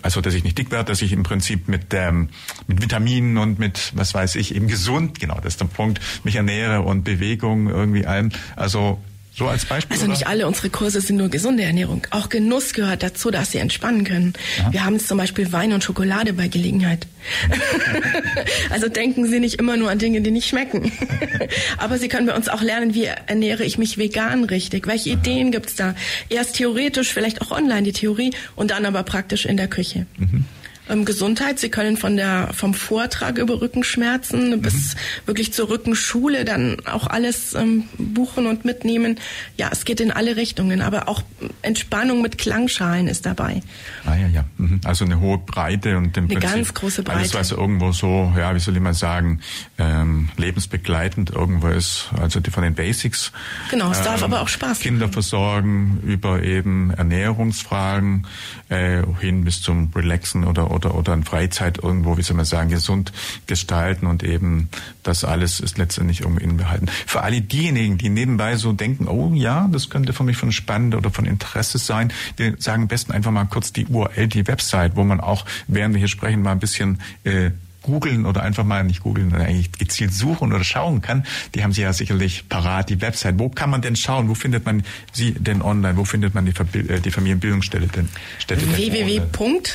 also 0.01 0.21
dass 0.21 0.33
ich 0.33 0.43
nicht 0.43 0.57
dick 0.57 0.71
werde, 0.71 0.85
dass 0.85 1.01
ich 1.01 1.11
im 1.11 1.23
Prinzip 1.23 1.67
mit 1.67 1.93
ähm, 1.93 2.29
mit 2.67 2.81
Vitaminen 2.81 3.37
und 3.37 3.59
mit 3.59 3.91
was 3.95 4.13
weiß 4.13 4.35
ich 4.35 4.55
eben 4.55 4.67
gesund, 4.67 5.19
genau, 5.19 5.35
das 5.35 5.53
ist 5.53 5.61
der 5.61 5.65
Punkt, 5.65 5.99
mich 6.23 6.35
ernähre 6.35 6.81
und 6.81 7.03
Bewegung 7.03 7.69
irgendwie 7.69 8.05
allem. 8.05 8.31
Also 8.55 8.99
so 9.39 9.47
als 9.47 9.65
Beispiel. 9.65 9.95
Also 9.95 10.07
nicht 10.07 10.21
oder? 10.21 10.29
alle 10.29 10.47
unsere 10.47 10.69
Kurse 10.69 11.01
sind 11.01 11.15
nur 11.15 11.29
gesunde 11.29 11.63
Ernährung. 11.63 12.05
Auch 12.11 12.29
Genuss 12.29 12.73
gehört 12.73 13.01
dazu, 13.01 13.31
dass 13.31 13.51
sie 13.51 13.57
entspannen 13.57 14.03
können. 14.03 14.33
Ja. 14.57 14.73
Wir 14.73 14.85
haben 14.85 14.99
zum 14.99 15.17
Beispiel 15.17 15.51
Wein 15.51 15.73
und 15.73 15.83
Schokolade 15.83 16.33
bei 16.33 16.47
Gelegenheit. 16.49 17.07
also 18.69 18.89
denken 18.89 19.25
Sie 19.27 19.39
nicht 19.39 19.55
immer 19.55 19.77
nur 19.77 19.89
an 19.89 19.97
Dinge, 19.97 20.21
die 20.21 20.31
nicht 20.31 20.47
schmecken. 20.47 20.91
Aber 21.77 21.97
Sie 21.97 22.09
können 22.09 22.27
bei 22.27 22.35
uns 22.35 22.49
auch 22.49 22.61
lernen, 22.61 22.93
wie 22.93 23.05
ernähre 23.05 23.63
ich 23.63 23.77
mich 23.77 23.97
vegan 23.97 24.43
richtig? 24.43 24.87
Welche 24.87 25.11
Aha. 25.11 25.19
Ideen 25.19 25.51
gibt's 25.51 25.75
da? 25.75 25.95
Erst 26.29 26.57
theoretisch, 26.57 27.13
vielleicht 27.13 27.41
auch 27.41 27.51
online 27.51 27.83
die 27.83 27.93
Theorie 27.93 28.31
und 28.55 28.71
dann 28.71 28.85
aber 28.85 29.03
praktisch 29.03 29.45
in 29.45 29.57
der 29.57 29.67
Küche. 29.67 30.05
Mhm. 30.17 30.45
Ähm, 30.89 31.05
Gesundheit. 31.05 31.59
Sie 31.59 31.69
können 31.69 31.97
von 31.97 32.17
der 32.17 32.49
vom 32.53 32.73
Vortrag 32.73 33.37
über 33.37 33.61
Rückenschmerzen 33.61 34.51
mhm. 34.51 34.61
bis 34.61 34.95
wirklich 35.25 35.53
zur 35.53 35.69
Rückenschule 35.69 36.45
dann 36.45 36.77
auch 36.85 37.07
alles 37.07 37.53
ähm, 37.53 37.85
buchen 37.97 38.47
und 38.47 38.65
mitnehmen. 38.65 39.19
Ja, 39.57 39.69
es 39.71 39.85
geht 39.85 39.99
in 40.01 40.11
alle 40.11 40.35
Richtungen, 40.35 40.81
aber 40.81 41.07
auch 41.07 41.21
Entspannung 41.61 42.21
mit 42.21 42.37
Klangschalen 42.37 43.07
ist 43.07 43.25
dabei. 43.25 43.61
Ah 44.05 44.15
ja, 44.15 44.27
ja. 44.27 44.45
Mhm. 44.57 44.81
Also 44.83 45.05
eine 45.05 45.19
hohe 45.19 45.37
Breite 45.37 45.97
und 45.97 46.15
im 46.17 46.25
eine 46.25 46.39
Prinzip 46.39 46.55
ganz 46.55 46.73
große 46.73 47.03
Breite. 47.03 47.19
Alles, 47.19 47.33
was 47.33 47.51
irgendwo 47.51 47.91
so, 47.91 48.33
ja, 48.37 48.53
wie 48.55 48.59
soll 48.59 48.75
ich 48.75 48.81
mal 48.81 48.93
sagen, 48.93 49.41
ähm, 49.77 50.29
lebensbegleitend 50.37 51.29
irgendwo 51.31 51.67
ist. 51.67 52.09
Also 52.19 52.39
die, 52.39 52.51
von 52.51 52.63
den 52.63 52.75
Basics. 52.75 53.31
Genau, 53.69 53.91
es 53.91 53.99
ähm, 53.99 54.05
darf 54.05 54.23
aber 54.23 54.41
auch 54.41 54.47
Spaß 54.47 54.79
Kinder 54.79 55.05
machen. 55.05 55.13
versorgen 55.13 55.99
über 56.05 56.43
eben 56.43 56.91
Ernährungsfragen 56.91 58.27
äh, 58.69 59.03
hin 59.19 59.43
bis 59.43 59.61
zum 59.61 59.91
Relaxen 59.95 60.45
oder 60.45 60.71
oder 60.85 60.95
oder 60.95 61.13
in 61.13 61.23
Freizeit 61.23 61.77
irgendwo, 61.83 62.17
wie 62.17 62.21
soll 62.21 62.35
man 62.35 62.45
sagen, 62.45 62.69
gesund 62.69 63.11
gestalten 63.47 64.07
und 64.07 64.23
eben 64.23 64.69
das 65.03 65.23
alles 65.23 65.59
ist 65.59 65.77
letztendlich 65.77 66.21
irgendwie 66.21 66.43
inbehalten. 66.43 66.87
Für 67.05 67.21
alle 67.21 67.41
diejenigen, 67.41 67.97
die 67.97 68.09
nebenbei 68.09 68.55
so 68.55 68.73
denken, 68.73 69.07
oh 69.07 69.31
ja, 69.33 69.67
das 69.71 69.89
könnte 69.89 70.13
für 70.13 70.23
mich 70.23 70.37
von 70.37 70.51
spannend 70.51 70.95
oder 70.95 71.09
von 71.09 71.25
Interesse 71.25 71.77
sein, 71.77 72.13
wir 72.37 72.55
sagen 72.59 72.83
am 72.83 72.87
besten 72.87 73.11
einfach 73.11 73.31
mal 73.31 73.45
kurz 73.45 73.73
die 73.73 73.85
URL, 73.87 74.27
die 74.27 74.47
Website, 74.47 74.95
wo 74.95 75.03
man 75.03 75.19
auch, 75.19 75.45
während 75.67 75.95
wir 75.95 75.99
hier 75.99 76.07
sprechen, 76.07 76.41
mal 76.41 76.51
ein 76.51 76.59
bisschen 76.59 76.99
äh, 77.23 77.51
googeln 77.81 78.25
oder 78.25 78.43
einfach 78.43 78.63
mal 78.63 78.83
nicht 78.83 79.01
googeln, 79.01 79.29
sondern 79.29 79.47
eigentlich 79.47 79.71
gezielt 79.71 80.13
suchen 80.13 80.53
oder 80.53 80.63
schauen 80.63 81.01
kann, 81.01 81.25
die 81.55 81.63
haben 81.63 81.71
Sie 81.71 81.81
ja 81.81 81.93
sicherlich 81.93 82.47
parat, 82.49 82.89
die 82.89 83.01
Website. 83.01 83.39
Wo 83.39 83.49
kann 83.49 83.69
man 83.69 83.81
denn 83.81 83.95
schauen? 83.95 84.29
Wo 84.29 84.35
findet 84.35 84.65
man 84.65 84.83
Sie 85.11 85.31
denn 85.31 85.61
online? 85.61 85.97
Wo 85.97 86.05
findet 86.05 86.35
man 86.35 86.45
die, 86.45 86.53
äh, 86.79 86.99
die 86.99 87.11
Familienbildungsstätte 87.11 87.87
denn? 87.87 88.09
Www.fbs 88.47 89.73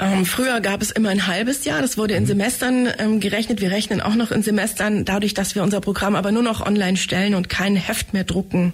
Ähm, 0.00 0.24
früher 0.24 0.60
gab 0.60 0.80
es 0.80 0.92
immer 0.92 1.08
ein 1.08 1.26
halbes 1.26 1.64
Jahr, 1.64 1.82
das 1.82 1.98
wurde 1.98 2.14
in 2.14 2.22
mhm. 2.22 2.28
Semestern 2.28 2.88
ähm, 2.98 3.20
gerechnet. 3.20 3.60
Wir 3.60 3.72
rechnen 3.72 4.00
auch 4.00 4.14
noch 4.14 4.30
in 4.30 4.42
Semestern. 4.42 5.04
Dadurch, 5.04 5.34
dass 5.34 5.56
wir 5.56 5.62
unser 5.62 5.80
Programm 5.80 6.14
aber 6.14 6.30
nur 6.30 6.42
noch 6.42 6.64
online 6.64 6.96
stellen 6.96 7.34
und 7.34 7.48
kein 7.48 7.74
Heft 7.74 8.12
mehr 8.12 8.24
drucken, 8.24 8.72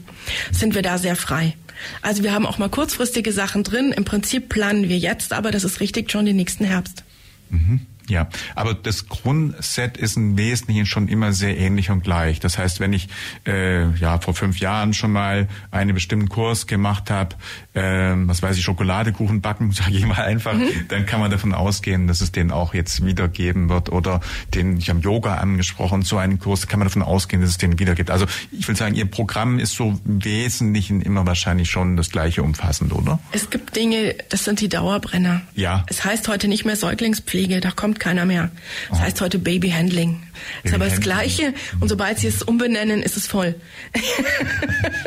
sind 0.52 0.74
wir 0.74 0.82
da 0.82 0.98
sehr 0.98 1.16
frei. 1.16 1.54
Also 2.03 2.23
wir 2.23 2.33
haben 2.33 2.47
auch 2.47 2.59
mal 2.59 2.68
kurzfristige 2.68 3.33
Sachen 3.33 3.62
drin. 3.62 3.92
Im 3.92 4.05
Prinzip 4.05 4.49
planen 4.49 4.88
wir 4.88 4.99
jetzt, 4.99 5.33
aber 5.33 5.51
das 5.51 5.64
ist 5.64 5.81
richtig 5.81 6.11
schon 6.11 6.27
den 6.27 6.37
nächsten 6.37 6.64
Herbst. 6.64 7.05
Mhm. 7.51 7.87
Ja, 8.09 8.29
aber 8.55 8.75
das 8.75 9.09
Grundset 9.09 9.97
ist 9.97 10.16
im 10.18 10.37
Wesentlichen 10.37 10.85
schon 10.85 11.09
immer 11.09 11.33
sehr 11.33 11.57
ähnlich 11.57 11.90
und 11.90 12.05
gleich. 12.05 12.38
Das 12.38 12.59
heißt, 12.59 12.79
wenn 12.79 12.92
ich 12.92 13.09
äh, 13.47 13.90
ja 13.94 14.20
vor 14.20 14.35
fünf 14.35 14.59
Jahren 14.59 14.92
schon 14.92 15.11
mal 15.11 15.49
einen 15.70 15.94
bestimmten 15.94 16.29
Kurs 16.29 16.66
gemacht 16.66 17.11
habe, 17.11 17.37
äh, 17.74 18.14
was 18.16 18.42
weiß 18.42 18.56
ich, 18.56 18.64
Schokoladekuchen 18.64 19.40
backen, 19.40 19.72
sage 19.72 19.92
ich 19.92 20.06
mal 20.06 20.22
einfach, 20.22 20.54
mhm. 20.54 20.68
dann 20.88 21.06
kann 21.06 21.20
man 21.20 21.30
davon 21.30 21.52
ausgehen, 21.52 22.06
dass 22.06 22.20
es 22.20 22.32
den 22.32 22.50
auch 22.50 22.74
jetzt 22.74 23.04
wieder 23.04 23.28
geben 23.28 23.68
wird. 23.68 23.90
Oder 23.90 24.20
den, 24.54 24.78
ich 24.78 24.88
habe 24.88 25.00
Yoga 25.00 25.37
angesprochen, 25.37 26.02
so 26.02 26.16
einen 26.16 26.38
Kurs 26.38 26.66
kann 26.68 26.78
man 26.78 26.88
davon 26.88 27.02
ausgehen, 27.02 27.42
dass 27.42 27.50
es 27.50 27.58
den 27.58 27.78
wieder 27.78 27.94
gibt. 27.94 28.10
Also 28.10 28.26
ich 28.52 28.66
will 28.66 28.76
sagen, 28.76 28.94
Ihr 28.94 29.06
Programm 29.06 29.58
ist 29.58 29.74
so 29.74 29.98
im 30.04 30.24
Wesentlichen 30.24 31.00
immer 31.00 31.26
wahrscheinlich 31.26 31.70
schon 31.70 31.96
das 31.96 32.10
gleiche 32.10 32.42
umfassend, 32.42 32.92
oder? 32.92 33.18
Es 33.32 33.50
gibt 33.50 33.76
Dinge, 33.76 34.14
das 34.28 34.44
sind 34.44 34.60
die 34.60 34.68
Dauerbrenner. 34.68 35.42
Ja. 35.54 35.84
Es 35.88 36.04
heißt 36.04 36.28
heute 36.28 36.48
nicht 36.48 36.64
mehr 36.64 36.76
Säuglingspflege, 36.76 37.60
da 37.60 37.70
kommt 37.70 37.98
keiner 38.00 38.24
mehr. 38.24 38.50
Das 38.90 39.00
heißt 39.00 39.20
heute 39.20 39.38
Babyhandling. 39.38 40.22
Das 40.62 40.72
ist 40.72 40.74
aber 40.74 40.87
das 40.87 41.00
Gleiche. 41.00 41.54
Und 41.80 41.88
sobald 41.88 42.18
sie 42.18 42.28
es 42.28 42.42
umbenennen, 42.42 43.02
ist 43.02 43.16
es 43.16 43.26
voll. 43.26 43.54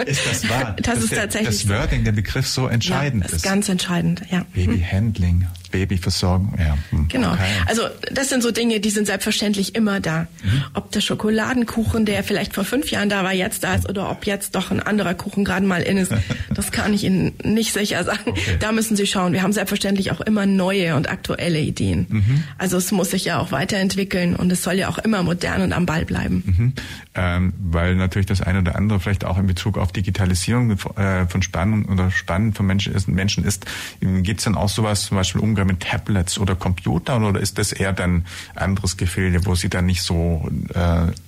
ist 0.05 0.21
das 0.29 0.49
wahr? 0.49 0.75
Das, 0.87 0.95
das 0.95 1.03
ist 1.03 1.11
der, 1.11 1.21
tatsächlich. 1.21 1.67
Das 1.67 1.69
Wording, 1.69 2.03
der 2.03 2.11
Begriff 2.11 2.47
so 2.57 2.67
entscheidend 2.67 3.23
ja, 3.29 3.35
ist. 3.35 3.43
Ganz 3.43 3.69
entscheidend, 3.69 4.23
ja. 4.31 4.43
Babyhandling. 4.55 5.45
Babyversorgung, 5.71 6.53
ja. 6.57 6.77
Hm, 6.89 7.07
genau. 7.07 7.33
Okay. 7.33 7.43
Also 7.65 7.83
das 8.11 8.29
sind 8.29 8.43
so 8.43 8.51
Dinge, 8.51 8.79
die 8.79 8.89
sind 8.89 9.07
selbstverständlich 9.07 9.75
immer 9.75 9.99
da. 9.99 10.27
Mhm. 10.43 10.63
Ob 10.73 10.91
der 10.91 11.01
Schokoladenkuchen, 11.01 12.05
der 12.05 12.23
vielleicht 12.23 12.53
vor 12.53 12.63
fünf 12.63 12.91
Jahren 12.91 13.09
da 13.09 13.23
war, 13.23 13.33
jetzt 13.33 13.63
da 13.63 13.75
ist 13.75 13.89
oder 13.89 14.09
ob 14.09 14.25
jetzt 14.25 14.55
doch 14.55 14.71
ein 14.71 14.79
anderer 14.81 15.13
Kuchen 15.13 15.45
gerade 15.45 15.65
mal 15.65 15.81
in 15.81 15.97
ist, 15.97 16.11
das 16.53 16.71
kann 16.71 16.93
ich 16.93 17.03
Ihnen 17.03 17.33
nicht 17.43 17.73
sicher 17.73 18.03
sagen. 18.03 18.19
Okay. 18.31 18.57
Da 18.59 18.71
müssen 18.71 18.95
Sie 18.95 19.07
schauen. 19.07 19.33
Wir 19.33 19.43
haben 19.43 19.53
selbstverständlich 19.53 20.11
auch 20.11 20.21
immer 20.21 20.45
neue 20.45 20.95
und 20.95 21.09
aktuelle 21.09 21.59
Ideen. 21.59 22.07
Mhm. 22.09 22.43
Also 22.57 22.77
es 22.77 22.91
muss 22.91 23.11
sich 23.11 23.25
ja 23.25 23.39
auch 23.39 23.51
weiterentwickeln 23.51 24.35
und 24.35 24.51
es 24.51 24.63
soll 24.63 24.75
ja 24.75 24.89
auch 24.89 24.97
immer 24.97 25.23
modern 25.23 25.61
und 25.61 25.73
am 25.73 25.85
Ball 25.85 26.05
bleiben. 26.05 26.43
Mhm. 26.45 26.73
Ähm, 27.15 27.53
weil 27.57 27.95
natürlich 27.95 28.25
das 28.25 28.41
eine 28.41 28.59
oder 28.59 28.75
andere 28.75 28.99
vielleicht 28.99 29.25
auch 29.25 29.37
in 29.37 29.47
Bezug 29.47 29.77
auf 29.77 29.91
Digitalisierung 29.91 30.71
äh, 30.95 31.25
von 31.27 31.41
Spannung 31.41 31.85
oder 31.85 32.11
Spannend 32.11 32.55
von 32.55 32.65
Menschen 32.65 32.93
ist, 32.93 33.07
Menschen 33.07 33.43
ist. 33.43 33.65
Gibt 33.99 34.39
es 34.39 34.45
dann 34.45 34.55
auch 34.55 34.69
sowas, 34.69 35.07
zum 35.07 35.17
Beispiel 35.17 35.41
Umgang 35.57 35.67
mit 35.67 35.79
Tablets 35.79 36.37
oder 36.37 36.55
Computern 36.55 37.23
oder 37.23 37.39
ist 37.39 37.57
das 37.57 37.71
eher 37.71 37.91
dann 37.91 38.25
anderes 38.53 38.95
Gefilde, 38.95 39.45
wo 39.45 39.55
Sie 39.55 39.69
dann 39.69 39.87
nicht 39.87 40.03
so 40.03 40.47
äh, 40.73 40.79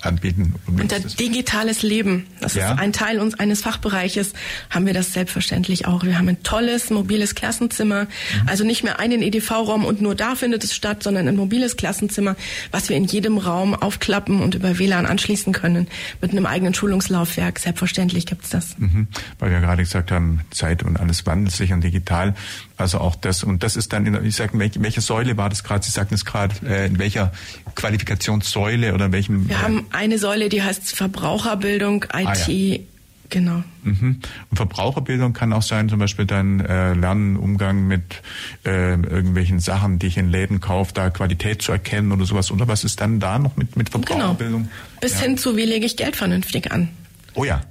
anbieten? 0.01 0.53
Unter 0.67 0.99
digitales 0.99 1.81
Leben, 1.81 2.27
das 2.39 2.53
ja? 2.53 2.73
ist 2.73 2.79
ein 2.79 2.93
Teil 2.93 3.19
uns 3.19 3.39
eines 3.39 3.61
Fachbereiches, 3.61 4.33
haben 4.69 4.85
wir 4.85 4.93
das 4.93 5.13
selbstverständlich 5.13 5.87
auch. 5.87 6.03
Wir 6.03 6.17
haben 6.17 6.29
ein 6.29 6.43
tolles 6.43 6.91
mobiles 6.91 7.33
Klassenzimmer, 7.33 8.03
mhm. 8.03 8.47
also 8.47 8.63
nicht 8.63 8.83
mehr 8.83 8.99
einen 8.99 9.23
EDV-Raum 9.23 9.83
und 9.83 10.01
nur 10.01 10.13
da 10.13 10.35
findet 10.35 10.63
es 10.63 10.75
statt, 10.75 11.01
sondern 11.01 11.27
ein 11.27 11.35
mobiles 11.35 11.75
Klassenzimmer, 11.75 12.35
was 12.71 12.89
wir 12.89 12.97
in 12.97 13.05
jedem 13.05 13.39
Raum 13.39 13.73
aufklappen 13.73 14.41
und 14.41 14.53
über 14.53 14.77
WLAN 14.77 15.07
anschließen 15.07 15.53
können 15.53 15.87
mit 16.21 16.31
einem 16.31 16.45
eigenen 16.45 16.75
Schulungslaufwerk. 16.75 17.57
Selbstverständlich 17.57 18.27
gibt's 18.27 18.49
das. 18.49 18.77
Mhm. 18.77 19.07
Weil 19.39 19.51
wir 19.51 19.59
gerade 19.59 19.81
gesagt 19.81 20.11
haben, 20.11 20.41
Zeit 20.51 20.83
und 20.83 20.99
alles 20.99 21.25
wandelt 21.25 21.55
sich 21.55 21.73
und 21.73 21.83
digital. 21.83 22.35
Also 22.79 22.99
auch 22.99 23.15
das 23.15 23.43
und 23.43 23.61
das 23.61 23.75
ist 23.75 23.91
dann, 23.91 24.05
in, 24.05 24.25
ich 24.25 24.37
sage, 24.37 24.57
welche, 24.57 24.81
welche 24.81 25.01
Säule 25.01 25.35
war 25.35 25.49
das 25.49 25.65
gerade? 25.65 25.83
Sie 25.83 25.91
sagten 25.91 26.15
es 26.15 26.23
gerade, 26.23 26.55
äh, 26.65 26.87
in 26.87 26.97
welcher 26.97 27.33
Qualifikationssäule 27.75 28.93
oder 28.93 29.07
in 29.07 29.11
welchem? 29.11 29.49
Wir 29.49 29.57
äh, 29.57 29.59
haben 29.59 29.85
eine 29.91 30.17
Säule, 30.17 30.47
die 30.47 30.63
heißt 30.63 30.95
Verbraucherbildung, 30.95 32.05
IT. 32.05 32.25
Ah, 32.25 32.33
ja. 32.47 32.77
Genau. 33.29 33.63
Mhm. 33.83 34.21
Und 34.49 34.57
Verbraucherbildung 34.57 35.33
kann 35.33 35.53
auch 35.53 35.61
sein, 35.61 35.87
zum 35.89 35.99
Beispiel 35.99 36.25
dann 36.25 36.61
äh, 36.61 36.93
Lernen, 36.93 37.35
Umgang 37.35 37.85
mit 37.85 38.21
äh, 38.65 38.93
irgendwelchen 38.93 39.59
Sachen, 39.59 39.99
die 39.99 40.07
ich 40.07 40.17
in 40.17 40.29
Läden 40.29 40.61
kaufe, 40.61 40.93
da 40.93 41.09
Qualität 41.09 41.61
zu 41.61 41.71
erkennen 41.73 42.11
oder 42.11 42.25
sowas. 42.25 42.49
Oder 42.49 42.67
was 42.67 42.83
ist 42.83 43.01
dann 43.01 43.19
da 43.19 43.37
noch 43.37 43.55
mit, 43.55 43.75
mit 43.75 43.91
genau. 43.91 44.05
Verbraucherbildung? 44.05 44.63
Genau. 44.63 44.73
Bis 45.01 45.13
ja. 45.13 45.27
hin 45.27 45.37
zu, 45.37 45.57
wie 45.57 45.65
lege 45.65 45.85
ich 45.85 45.95
Geld 45.95 46.15
vernünftig 46.15 46.71
an? 46.71 46.89
Oh 47.35 47.43
ja. 47.43 47.61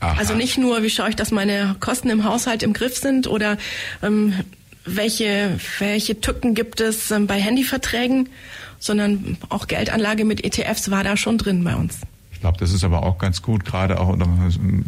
Aha. 0.00 0.18
Also 0.18 0.34
nicht 0.34 0.58
nur, 0.58 0.82
wie 0.82 0.90
schaue 0.90 1.10
ich, 1.10 1.16
dass 1.16 1.30
meine 1.30 1.76
Kosten 1.80 2.10
im 2.10 2.24
Haushalt 2.24 2.62
im 2.62 2.72
Griff 2.72 2.96
sind 2.96 3.26
oder 3.26 3.56
ähm, 4.02 4.34
welche, 4.84 5.58
welche 5.78 6.20
Tücken 6.20 6.54
gibt 6.54 6.80
es 6.80 7.10
ähm, 7.10 7.26
bei 7.26 7.40
Handyverträgen, 7.40 8.28
sondern 8.78 9.38
auch 9.48 9.66
Geldanlage 9.66 10.24
mit 10.24 10.44
ETFs 10.44 10.90
war 10.90 11.04
da 11.04 11.16
schon 11.16 11.38
drin 11.38 11.64
bei 11.64 11.74
uns 11.74 12.00
glaube, 12.44 12.58
das 12.58 12.74
ist 12.74 12.84
aber 12.84 13.04
auch 13.04 13.16
ganz 13.16 13.40
gut, 13.40 13.64
gerade 13.64 13.98
auch 13.98 14.08
unter 14.08 14.28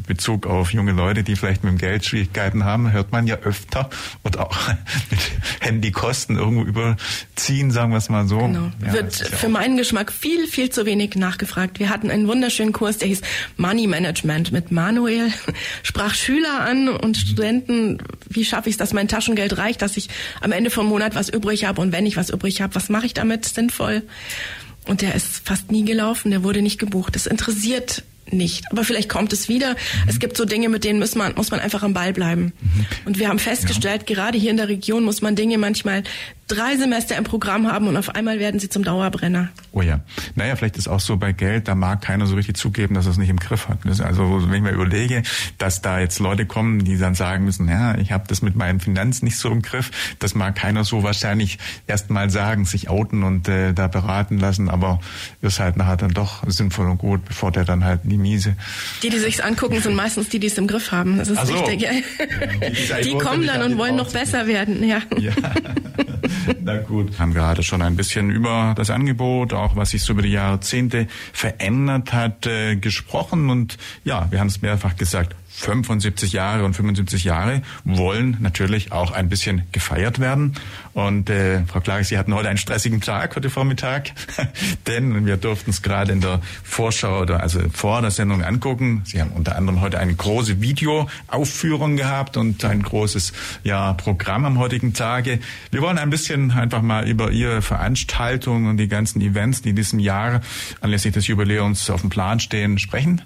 Bezug 0.06 0.46
auf 0.46 0.74
junge 0.74 0.92
Leute, 0.92 1.22
die 1.22 1.36
vielleicht 1.36 1.64
mit 1.64 1.72
dem 1.72 1.78
Geld 1.78 2.04
Schwierigkeiten 2.04 2.64
haben, 2.64 2.92
hört 2.92 3.12
man 3.12 3.26
ja 3.26 3.36
öfter 3.36 3.88
und 4.22 4.38
auch 4.38 4.54
mit 5.10 5.18
Handykosten 5.60 6.36
irgendwo 6.36 6.64
überziehen, 6.64 7.70
sagen 7.70 7.92
wir 7.92 7.96
es 7.96 8.10
mal 8.10 8.26
so. 8.28 8.40
Genau. 8.40 8.70
Ja, 8.84 8.92
Wird 8.92 9.14
für 9.14 9.48
meinen 9.48 9.78
Geschmack 9.78 10.12
viel, 10.12 10.46
viel 10.48 10.68
zu 10.68 10.84
wenig 10.84 11.14
nachgefragt. 11.14 11.78
Wir 11.78 11.88
hatten 11.88 12.10
einen 12.10 12.28
wunderschönen 12.28 12.74
Kurs, 12.74 12.98
der 12.98 13.08
hieß 13.08 13.22
Money 13.56 13.86
Management 13.86 14.52
mit 14.52 14.70
Manuel, 14.70 15.32
sprach 15.82 16.14
Schüler 16.14 16.60
an 16.60 16.88
und. 16.88 17.16
Studenten, 17.16 17.98
wie 18.28 18.44
schaffe 18.44 18.68
ich 18.68 18.74
es, 18.74 18.78
dass 18.78 18.92
mein 18.92 19.08
Taschengeld 19.08 19.56
reicht, 19.56 19.80
dass 19.80 19.96
ich 19.96 20.10
am 20.42 20.52
Ende 20.52 20.68
vom 20.68 20.86
Monat 20.86 21.14
was 21.14 21.30
übrig 21.30 21.64
habe 21.64 21.80
und 21.80 21.92
wenn 21.92 22.04
ich 22.04 22.18
was 22.18 22.28
übrig 22.28 22.60
habe, 22.60 22.74
was 22.74 22.90
mache 22.90 23.06
ich 23.06 23.14
damit 23.14 23.46
sinnvoll? 23.46 24.02
Und 24.86 25.02
der 25.02 25.14
ist 25.14 25.46
fast 25.46 25.70
nie 25.70 25.84
gelaufen, 25.84 26.30
der 26.30 26.42
wurde 26.42 26.62
nicht 26.62 26.78
gebucht. 26.78 27.14
Das 27.14 27.26
interessiert 27.26 28.04
nicht. 28.30 28.64
Aber 28.70 28.84
vielleicht 28.84 29.08
kommt 29.08 29.32
es 29.32 29.48
wieder. 29.48 29.72
Mhm. 29.72 30.08
Es 30.08 30.18
gibt 30.18 30.36
so 30.36 30.44
Dinge, 30.44 30.68
mit 30.68 30.84
denen 30.84 30.98
muss 30.98 31.14
man, 31.14 31.34
muss 31.34 31.50
man 31.50 31.60
einfach 31.60 31.82
am 31.82 31.94
Ball 31.94 32.12
bleiben. 32.12 32.52
Mhm. 32.60 32.86
Und 33.04 33.18
wir 33.18 33.28
haben 33.28 33.38
festgestellt, 33.38 34.08
ja. 34.08 34.14
gerade 34.14 34.38
hier 34.38 34.50
in 34.50 34.56
der 34.56 34.68
Region 34.68 35.04
muss 35.04 35.22
man 35.22 35.36
Dinge 35.36 35.58
manchmal 35.58 36.02
drei 36.48 36.76
Semester 36.76 37.16
im 37.16 37.24
Programm 37.24 37.70
haben 37.70 37.88
und 37.88 37.96
auf 37.96 38.14
einmal 38.14 38.38
werden 38.38 38.60
sie 38.60 38.68
zum 38.68 38.84
Dauerbrenner. 38.84 39.48
Oh 39.72 39.82
ja. 39.82 40.00
Naja, 40.34 40.54
vielleicht 40.56 40.76
ist 40.76 40.88
auch 40.88 41.00
so 41.00 41.16
bei 41.16 41.32
Geld, 41.32 41.66
da 41.66 41.74
mag 41.74 42.02
keiner 42.02 42.26
so 42.26 42.36
richtig 42.36 42.56
zugeben, 42.56 42.94
dass 42.94 43.06
er 43.06 43.12
es 43.12 43.18
nicht 43.18 43.30
im 43.30 43.38
Griff 43.38 43.68
hat. 43.68 43.78
Also 44.00 44.42
wenn 44.48 44.54
ich 44.54 44.62
mir 44.62 44.70
überlege, 44.70 45.22
dass 45.58 45.82
da 45.82 45.98
jetzt 45.98 46.20
Leute 46.20 46.46
kommen, 46.46 46.84
die 46.84 46.98
dann 46.98 47.14
sagen 47.14 47.44
müssen, 47.44 47.68
ja, 47.68 47.96
ich 47.98 48.12
habe 48.12 48.24
das 48.28 48.42
mit 48.42 48.54
meinen 48.54 48.80
Finanzen 48.80 49.24
nicht 49.24 49.38
so 49.38 49.50
im 49.50 49.62
Griff, 49.62 49.90
das 50.18 50.34
mag 50.34 50.54
keiner 50.54 50.84
so 50.84 51.02
wahrscheinlich 51.02 51.58
erst 51.86 52.10
mal 52.10 52.30
sagen, 52.30 52.64
sich 52.64 52.88
outen 52.88 53.24
und 53.24 53.48
äh, 53.48 53.72
da 53.72 53.88
beraten 53.88 54.38
lassen, 54.38 54.68
aber 54.68 55.00
ist 55.42 55.58
halt 55.58 55.76
nachher 55.76 55.96
dann 55.96 56.12
doch 56.12 56.44
sinnvoll 56.46 56.88
und 56.88 56.98
gut, 56.98 57.24
bevor 57.24 57.50
der 57.50 57.64
dann 57.64 57.84
halt 57.84 58.04
in 58.04 58.10
die 58.10 58.18
Miese. 58.18 58.56
Die, 59.02 59.08
die 59.08 59.18
sich's 59.18 59.40
angucken, 59.40 59.80
sind 59.80 59.94
meistens 59.94 60.28
die, 60.28 60.38
die 60.38 60.46
es 60.46 60.58
im 60.58 60.66
Griff 60.68 60.92
haben. 60.92 61.18
Das 61.18 61.28
ist 61.28 61.44
so. 61.44 61.54
richtig. 61.54 61.82
Ja. 61.82 61.90
Die, 63.00 63.02
die 63.02 63.18
kommen 63.18 63.46
dann 63.46 63.62
und 63.62 63.78
wollen 63.78 63.96
noch 63.96 64.12
besser 64.12 64.46
werden. 64.46 64.86
Ja. 64.86 65.02
ja. 65.18 65.32
Na 66.62 66.78
gut. 66.78 67.12
Wir 67.12 67.18
haben 67.18 67.34
gerade 67.34 67.62
schon 67.62 67.82
ein 67.82 67.96
bisschen 67.96 68.30
über 68.30 68.74
das 68.76 68.90
Angebot, 68.90 69.52
auch 69.52 69.76
was 69.76 69.90
sich 69.90 70.02
so 70.02 70.12
über 70.12 70.22
die 70.22 70.32
Jahrzehnte 70.32 71.06
verändert 71.32 72.12
hat, 72.12 72.46
äh, 72.46 72.76
gesprochen. 72.76 73.50
Und 73.50 73.78
ja, 74.04 74.26
wir 74.30 74.40
haben 74.40 74.48
es 74.48 74.62
mehrfach 74.62 74.96
gesagt, 74.96 75.34
75 75.56 76.32
Jahre 76.32 76.64
und 76.64 76.74
75 76.74 77.24
Jahre 77.24 77.62
wollen 77.84 78.36
natürlich 78.40 78.92
auch 78.92 79.12
ein 79.12 79.30
bisschen 79.30 79.62
gefeiert 79.72 80.18
werden. 80.18 80.54
Und 80.96 81.28
äh, 81.28 81.62
Frau 81.66 81.80
Klage, 81.80 82.04
Sie 82.04 82.16
hatten 82.16 82.34
heute 82.34 82.48
einen 82.48 82.56
stressigen 82.56 83.02
Tag 83.02 83.36
heute 83.36 83.50
Vormittag, 83.50 84.12
denn 84.86 85.26
wir 85.26 85.36
durften 85.36 85.68
es 85.68 85.82
gerade 85.82 86.10
in 86.10 86.22
der 86.22 86.40
Vorschau 86.64 87.20
oder 87.20 87.42
also 87.42 87.60
vor 87.70 88.00
der 88.00 88.10
Sendung 88.10 88.42
angucken. 88.42 89.02
Sie 89.04 89.20
haben 89.20 89.32
unter 89.32 89.56
anderem 89.56 89.82
heute 89.82 89.98
eine 89.98 90.14
große 90.14 90.62
Videoaufführung 90.62 91.98
gehabt 91.98 92.38
und 92.38 92.64
ein 92.64 92.82
großes 92.82 93.34
ja, 93.62 93.92
Programm 93.92 94.46
am 94.46 94.58
heutigen 94.58 94.94
Tage. 94.94 95.40
Wir 95.70 95.82
wollen 95.82 95.98
ein 95.98 96.08
bisschen 96.08 96.50
einfach 96.52 96.80
mal 96.80 97.06
über 97.06 97.30
Ihre 97.30 97.60
Veranstaltung 97.60 98.64
und 98.64 98.78
die 98.78 98.88
ganzen 98.88 99.20
Events, 99.20 99.60
die 99.60 99.70
in 99.70 99.76
diesem 99.76 99.98
Jahr 99.98 100.40
anlässlich 100.80 101.12
des 101.12 101.26
Jubiläums 101.26 101.90
auf 101.90 102.00
dem 102.00 102.08
Plan 102.08 102.40
stehen, 102.40 102.78
sprechen. 102.78 103.20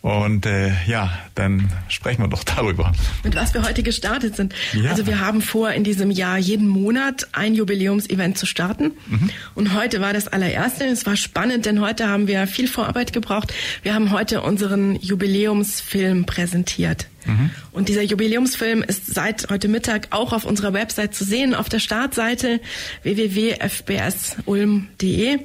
Und 0.00 0.46
äh, 0.46 0.72
ja, 0.86 1.12
dann 1.34 1.70
sprechen 1.88 2.22
wir 2.22 2.28
doch 2.28 2.44
darüber. 2.44 2.92
Mit 3.24 3.34
was 3.34 3.52
wir 3.52 3.62
heute 3.62 3.82
gestartet 3.82 4.36
sind. 4.36 4.54
Ja. 4.72 4.88
Also 4.88 5.06
wir 5.06 5.20
haben 5.20 5.42
vor, 5.42 5.70
in 5.72 5.84
diesem 5.84 6.10
Jahr 6.10 6.38
jeden 6.38 6.66
Monat 6.66 7.09
ein 7.32 7.54
Jubiläumsevent 7.54 8.38
zu 8.38 8.46
starten. 8.46 8.92
Mhm. 9.08 9.30
Und 9.54 9.74
heute 9.74 10.00
war 10.00 10.12
das 10.12 10.28
allererste. 10.28 10.84
Es 10.84 11.06
war 11.06 11.16
spannend, 11.16 11.66
denn 11.66 11.80
heute 11.80 12.08
haben 12.08 12.26
wir 12.26 12.46
viel 12.46 12.68
Vorarbeit 12.68 13.12
gebraucht. 13.12 13.52
Wir 13.82 13.94
haben 13.94 14.10
heute 14.10 14.42
unseren 14.42 14.96
Jubiläumsfilm 14.96 16.26
präsentiert. 16.26 17.06
Mhm. 17.26 17.50
Und 17.72 17.88
dieser 17.88 18.02
Jubiläumsfilm 18.02 18.82
ist 18.82 19.06
seit 19.06 19.50
heute 19.50 19.68
Mittag 19.68 20.08
auch 20.10 20.32
auf 20.32 20.44
unserer 20.44 20.72
Website 20.72 21.14
zu 21.14 21.24
sehen, 21.24 21.54
auf 21.54 21.68
der 21.68 21.78
Startseite 21.78 22.60
www.fbsulm.de 23.02 25.36
mhm. 25.36 25.42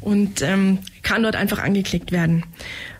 und 0.00 0.42
ähm, 0.42 0.78
kann 1.02 1.22
dort 1.22 1.36
einfach 1.36 1.58
angeklickt 1.58 2.12
werden. 2.12 2.44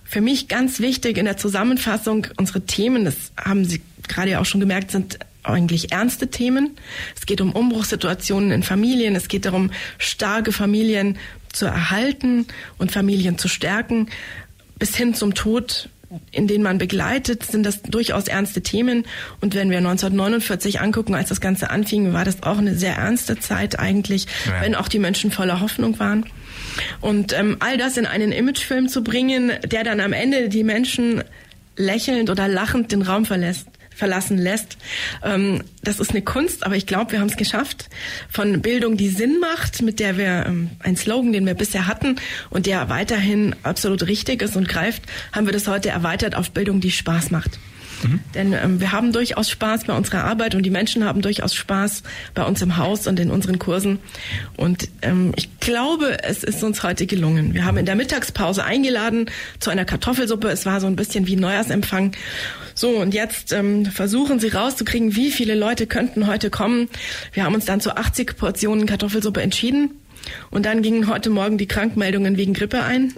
Für 0.05 0.21
mich 0.21 0.49
ganz 0.49 0.81
wichtig 0.81 1.19
in 1.19 1.25
der 1.25 1.37
Zusammenfassung, 1.37 2.27
unsere 2.37 2.63
Themen, 2.63 3.05
das 3.05 3.33
haben 3.37 3.65
Sie 3.65 3.81
gerade 4.09 4.41
auch 4.41 4.45
schon 4.45 4.61
gemerkt, 4.61 4.91
sind 4.91 5.21
eigentlich 5.43 5.93
ernste 5.93 6.29
Themen. 6.29 6.77
Es 7.17 7.27
geht 7.27 7.41
um 7.41 7.53
Umbruchssituationen 7.53 8.51
in 8.51 8.63
Familien. 8.63 9.17
Es 9.17 9.29
geht 9.29 9.45
darum, 9.45 9.71
starke 9.99 10.53
Familien 10.53 11.19
zu 11.53 11.67
erhalten 11.67 12.47
und 12.79 12.93
Familien 12.93 13.39
zu 13.39 13.49
stärken. 13.49 14.09
Bis 14.79 14.97
hin 14.97 15.15
zum 15.15 15.35
Tod, 15.35 15.89
in 16.31 16.47
den 16.47 16.63
man 16.63 16.79
begleitet, 16.79 17.45
sind 17.45 17.65
das 17.65 17.83
durchaus 17.83 18.29
ernste 18.29 18.63
Themen. 18.63 19.05
Und 19.41 19.55
wenn 19.55 19.71
wir 19.71 19.79
1949 19.79 20.81
angucken, 20.81 21.15
als 21.15 21.29
das 21.29 21.41
Ganze 21.41 21.71
anfing, 21.71 22.13
war 22.13 22.25
das 22.25 22.43
auch 22.43 22.59
eine 22.59 22.75
sehr 22.75 22.97
ernste 22.97 23.39
Zeit 23.39 23.79
eigentlich, 23.79 24.27
ja. 24.47 24.63
wenn 24.63 24.75
auch 24.75 24.89
die 24.89 24.99
Menschen 24.99 25.31
voller 25.31 25.61
Hoffnung 25.61 25.99
waren. 25.99 26.27
Und 27.01 27.33
ähm, 27.33 27.57
all 27.61 27.77
das 27.77 27.97
in 27.97 28.07
einen 28.07 28.33
Imagefilm 28.33 28.89
zu 28.89 29.03
bringen, 29.03 29.53
der 29.65 29.85
dann 29.85 30.01
am 30.01 30.13
Ende 30.13 30.49
die 30.49 30.65
Menschen 30.65 31.25
lächelnd 31.77 32.31
oder 32.31 32.47
lachend 32.47 32.93
den 32.93 33.03
Raum 33.03 33.25
verlässt 33.25 33.67
verlassen 33.95 34.39
lässt. 34.39 34.77
Ähm, 35.23 35.63
das 35.83 36.01
ist 36.01 36.11
eine 36.11 36.23
Kunst, 36.23 36.65
aber 36.65 36.77
ich 36.77 36.87
glaube, 36.87 37.13
wir 37.13 37.21
haben 37.21 37.29
es 37.29 37.37
geschafft. 37.37 37.89
Von 38.29 38.63
Bildung, 38.63 38.97
die 38.97 39.09
Sinn 39.09 39.39
macht, 39.41 39.83
mit 39.83 40.01
der 40.01 40.17
wir 40.17 40.47
ähm, 40.47 40.71
ein 40.81 40.97
Slogan, 40.97 41.33
den 41.33 41.47
wir 41.47 41.55
bisher 41.55 41.87
hatten 41.87 42.17
und 42.51 42.67
der 42.67 42.89
weiterhin 42.89 43.55
absolut 43.63 44.07
richtig 44.07 44.43
ist 44.43 44.57
und 44.57 44.69
greift, 44.69 45.03
haben 45.33 45.47
wir 45.47 45.53
das 45.53 45.69
heute 45.69 45.91
erweitert 45.91 46.35
auf 46.35 46.51
Bildung, 46.51 46.81
die 46.81 46.91
Spaß 46.91 47.31
macht. 47.31 47.59
Mhm. 48.03 48.21
Denn 48.35 48.53
ähm, 48.53 48.81
wir 48.81 48.93
haben 48.93 49.13
durchaus 49.13 49.51
Spaß 49.51 49.85
bei 49.85 49.93
unserer 49.95 50.25
Arbeit 50.25 50.55
und 50.55 50.63
die 50.63 50.71
Menschen 50.71 51.05
haben 51.05 51.23
durchaus 51.23 51.55
Spaß 51.55 52.03
bei 52.35 52.45
uns 52.45 52.63
im 52.63 52.77
Haus 52.77 53.07
und 53.07 53.21
in 53.21 53.31
unseren 53.31 53.59
Kursen. 53.59 53.99
Und 54.57 54.89
ähm, 55.03 55.33
ich 55.37 55.61
glaube, 55.61 56.23
es 56.23 56.45
ist 56.45 56.63
uns 56.63 56.83
heute 56.83 57.07
gelungen. 57.07 57.55
Wir 57.55 57.65
haben 57.65 57.77
in 57.77 57.87
der 57.87 57.97
Mittagspause 57.97 58.65
eingeladen 58.65 59.27
zu 59.59 59.71
einer 59.71 59.85
Kartoffelsuppe. 59.85 60.49
Es 60.49 60.67
war 60.67 60.81
so 60.81 60.87
ein 60.87 60.97
bisschen 60.97 61.27
wie 61.27 61.37
Neujahrsempfang. 61.37 62.13
So, 62.81 62.97
und 62.97 63.13
jetzt 63.13 63.53
ähm, 63.53 63.85
versuchen 63.85 64.41
Sie 64.41 64.49
rauszukriegen, 64.49 65.15
wie 65.15 65.31
viele 65.31 65.55
Leute 65.55 65.87
könnten 65.87 66.27
heute 66.27 66.49
kommen. 66.49 66.89
Wir 67.35 67.45
haben 67.45 67.55
uns 67.55 67.67
dann 67.67 67.83
zu 67.83 67.95
80 67.95 68.39
Portionen 68.39 68.87
Kartoffelsuppe 68.87 69.43
entschieden. 69.43 70.01
Und 70.51 70.65
dann 70.65 70.81
gingen 70.81 71.07
heute 71.07 71.29
Morgen 71.29 71.59
die 71.59 71.69
Krankmeldungen 71.69 72.39
wegen 72.39 72.55
Grippe 72.55 72.83
ein. 72.83 73.13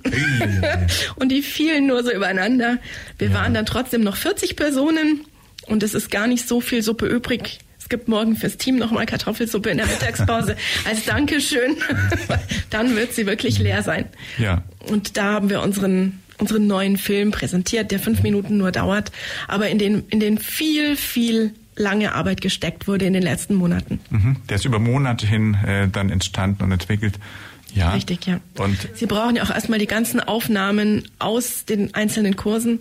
und 1.14 1.28
die 1.30 1.42
fielen 1.42 1.86
nur 1.86 2.02
so 2.02 2.12
übereinander. 2.12 2.78
Wir 3.18 3.28
ja. 3.28 3.34
waren 3.34 3.54
dann 3.54 3.64
trotzdem 3.64 4.02
noch 4.02 4.16
40 4.16 4.56
Personen 4.56 5.26
und 5.68 5.84
es 5.84 5.94
ist 5.94 6.10
gar 6.10 6.26
nicht 6.26 6.48
so 6.48 6.60
viel 6.60 6.82
Suppe 6.82 7.06
übrig. 7.06 7.60
Es 7.78 7.88
gibt 7.88 8.08
morgen 8.08 8.34
fürs 8.34 8.56
Team 8.56 8.78
nochmal 8.78 9.06
Kartoffelsuppe 9.06 9.70
in 9.70 9.76
der 9.76 9.86
Mittagspause 9.86 10.56
als 10.88 11.04
Dankeschön. 11.04 11.76
dann 12.70 12.96
wird 12.96 13.12
sie 13.12 13.26
wirklich 13.26 13.60
leer 13.60 13.84
sein. 13.84 14.06
Ja. 14.38 14.64
Und 14.88 15.16
da 15.16 15.34
haben 15.34 15.50
wir 15.50 15.62
unseren 15.62 16.20
unseren 16.42 16.66
neuen 16.66 16.96
Film 16.98 17.30
präsentiert, 17.30 17.90
der 17.90 18.00
fünf 18.00 18.22
Minuten 18.22 18.56
nur 18.58 18.72
dauert, 18.72 19.12
aber 19.48 19.68
in 19.68 19.78
den, 19.78 20.04
in 20.10 20.20
den 20.20 20.38
viel, 20.38 20.96
viel 20.96 21.54
lange 21.76 22.14
Arbeit 22.14 22.40
gesteckt 22.40 22.86
wurde 22.86 23.06
in 23.06 23.12
den 23.12 23.22
letzten 23.22 23.54
Monaten. 23.54 24.00
Mhm. 24.10 24.36
Der 24.48 24.56
ist 24.56 24.64
über 24.64 24.78
Monate 24.78 25.26
hin 25.26 25.54
äh, 25.54 25.88
dann 25.88 26.10
entstanden 26.10 26.64
und 26.64 26.72
entwickelt. 26.72 27.18
Ja. 27.74 27.92
Richtig, 27.92 28.26
ja. 28.26 28.40
Und 28.58 28.76
Sie 28.94 29.06
brauchen 29.06 29.36
ja 29.36 29.44
auch 29.44 29.50
erstmal 29.50 29.78
die 29.78 29.86
ganzen 29.86 30.20
Aufnahmen 30.20 31.04
aus 31.18 31.64
den 31.64 31.94
einzelnen 31.94 32.36
Kursen. 32.36 32.80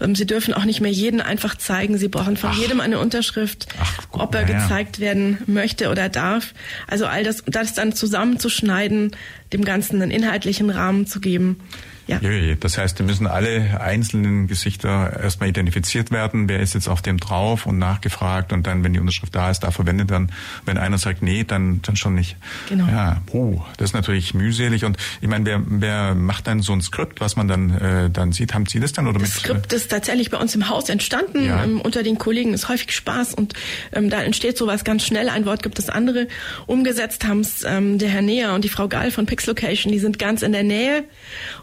Ähm, 0.00 0.14
Sie 0.14 0.26
dürfen 0.26 0.52
auch 0.52 0.64
nicht 0.66 0.82
mehr 0.82 0.90
jeden 0.90 1.22
einfach 1.22 1.56
zeigen. 1.56 1.96
Sie 1.96 2.08
brauchen 2.08 2.36
von 2.36 2.50
Ach. 2.52 2.58
jedem 2.58 2.80
eine 2.80 2.98
Unterschrift, 2.98 3.66
Ach, 3.80 4.10
gut, 4.10 4.20
ob 4.20 4.34
er 4.34 4.46
ja. 4.46 4.58
gezeigt 4.58 5.00
werden 5.00 5.38
möchte 5.46 5.90
oder 5.90 6.10
darf. 6.10 6.52
Also 6.86 7.06
all 7.06 7.24
das, 7.24 7.44
das 7.46 7.72
dann 7.72 7.94
zusammenzuschneiden, 7.94 9.12
dem 9.54 9.64
Ganzen 9.64 10.02
einen 10.02 10.10
inhaltlichen 10.10 10.68
Rahmen 10.68 11.06
zu 11.06 11.20
geben. 11.20 11.60
Ja. 12.06 12.20
Das 12.60 12.78
heißt, 12.78 13.00
da 13.00 13.04
müssen 13.04 13.26
alle 13.26 13.80
einzelnen 13.80 14.46
Gesichter 14.46 15.20
erstmal 15.22 15.48
identifiziert 15.48 16.10
werden. 16.10 16.48
Wer 16.48 16.60
ist 16.60 16.74
jetzt 16.74 16.88
auf 16.88 17.02
dem 17.02 17.18
drauf 17.18 17.66
und 17.66 17.78
nachgefragt 17.78 18.52
und 18.52 18.66
dann, 18.66 18.84
wenn 18.84 18.92
die 18.92 19.00
Unterschrift 19.00 19.34
da 19.34 19.50
ist, 19.50 19.60
da 19.60 19.70
verwendet 19.70 20.10
dann. 20.10 20.30
Wenn 20.64 20.78
einer 20.78 20.98
sagt, 20.98 21.22
nee, 21.22 21.44
dann, 21.44 21.82
dann 21.82 21.96
schon 21.96 22.14
nicht. 22.14 22.36
Genau. 22.68 22.86
Ja, 22.86 23.22
puh, 23.26 23.60
das 23.76 23.90
ist 23.90 23.94
natürlich 23.94 24.34
mühselig. 24.34 24.84
Und 24.84 24.96
ich 25.20 25.28
meine, 25.28 25.44
wer, 25.44 25.62
wer 25.66 26.14
macht 26.14 26.46
dann 26.46 26.60
so 26.60 26.72
ein 26.72 26.80
Skript, 26.80 27.20
was 27.20 27.36
man 27.36 27.48
dann, 27.48 27.70
äh, 27.70 28.10
dann 28.10 28.32
sieht? 28.32 28.54
Haben 28.54 28.66
Sie 28.66 28.78
das 28.78 28.92
dann? 28.92 29.08
Oder 29.08 29.18
das 29.18 29.34
mit, 29.34 29.38
Skript 29.38 29.72
ist 29.72 29.90
tatsächlich 29.90 30.30
bei 30.30 30.38
uns 30.38 30.54
im 30.54 30.68
Haus 30.68 30.88
entstanden. 30.88 31.44
Ja. 31.44 31.64
Ähm, 31.64 31.80
unter 31.80 32.02
den 32.02 32.18
Kollegen 32.18 32.54
ist 32.54 32.68
häufig 32.68 32.92
Spaß 32.92 33.34
und 33.34 33.54
ähm, 33.92 34.10
da 34.10 34.22
entsteht 34.22 34.56
sowas 34.56 34.84
ganz 34.84 35.04
schnell. 35.04 35.28
Ein 35.28 35.44
Wort 35.44 35.62
gibt 35.62 35.78
das 35.78 35.88
andere. 35.88 36.28
Umgesetzt 36.66 37.26
haben 37.26 37.40
es 37.40 37.64
ähm, 37.64 37.98
der 37.98 38.08
Herr 38.10 38.22
Neher 38.22 38.54
und 38.54 38.64
die 38.64 38.68
Frau 38.68 38.88
Gall 38.88 39.10
von 39.10 39.26
Pix 39.26 39.46
Location. 39.46 39.92
Die 39.92 39.98
sind 39.98 40.18
ganz 40.18 40.42
in 40.42 40.52
der 40.52 40.62
Nähe 40.62 41.04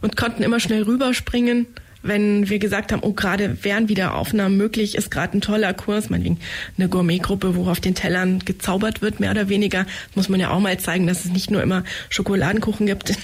und 0.01 0.17
konnten 0.17 0.32
konnten 0.33 0.45
immer 0.45 0.59
schnell 0.59 0.81
rüberspringen, 0.81 1.67
wenn 2.03 2.49
wir 2.49 2.59
gesagt 2.59 2.91
haben, 2.91 3.01
oh, 3.01 3.13
gerade 3.13 3.63
wären 3.63 3.89
wieder 3.89 4.13
Aufnahmen 4.15 4.57
möglich, 4.57 4.95
ist 4.95 5.09
gerade 5.09 5.37
ein 5.37 5.41
toller 5.41 5.73
Kurs, 5.73 6.09
meinetwegen 6.09 6.39
eine 6.77 6.89
Gourmetgruppe, 6.89 7.55
wo 7.55 7.69
auf 7.69 7.79
den 7.79 7.95
Tellern 7.95 8.39
gezaubert 8.39 9.01
wird, 9.01 9.19
mehr 9.19 9.31
oder 9.31 9.49
weniger. 9.49 9.85
Das 10.07 10.15
muss 10.15 10.29
man 10.29 10.39
ja 10.39 10.51
auch 10.51 10.59
mal 10.59 10.77
zeigen, 10.79 11.07
dass 11.07 11.25
es 11.25 11.31
nicht 11.31 11.49
nur 11.49 11.63
immer 11.63 11.83
Schokoladenkuchen 12.09 12.85
gibt. 12.85 13.13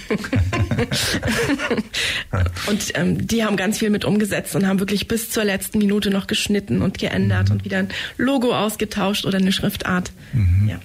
und 2.67 2.91
ähm, 2.95 3.27
die 3.27 3.43
haben 3.43 3.57
ganz 3.57 3.79
viel 3.79 3.89
mit 3.89 4.05
umgesetzt 4.05 4.55
und 4.55 4.65
haben 4.65 4.79
wirklich 4.79 5.07
bis 5.07 5.29
zur 5.29 5.43
letzten 5.43 5.77
Minute 5.77 6.09
noch 6.09 6.27
geschnitten 6.27 6.81
und 6.81 6.97
geändert 6.97 7.49
mhm. 7.49 7.55
und 7.55 7.65
wieder 7.65 7.79
ein 7.79 7.89
Logo 8.17 8.55
ausgetauscht 8.55 9.25
oder 9.25 9.37
eine 9.37 9.51
Schriftart. 9.51 10.11
Mhm. 10.33 10.69
Ja. 10.69 10.79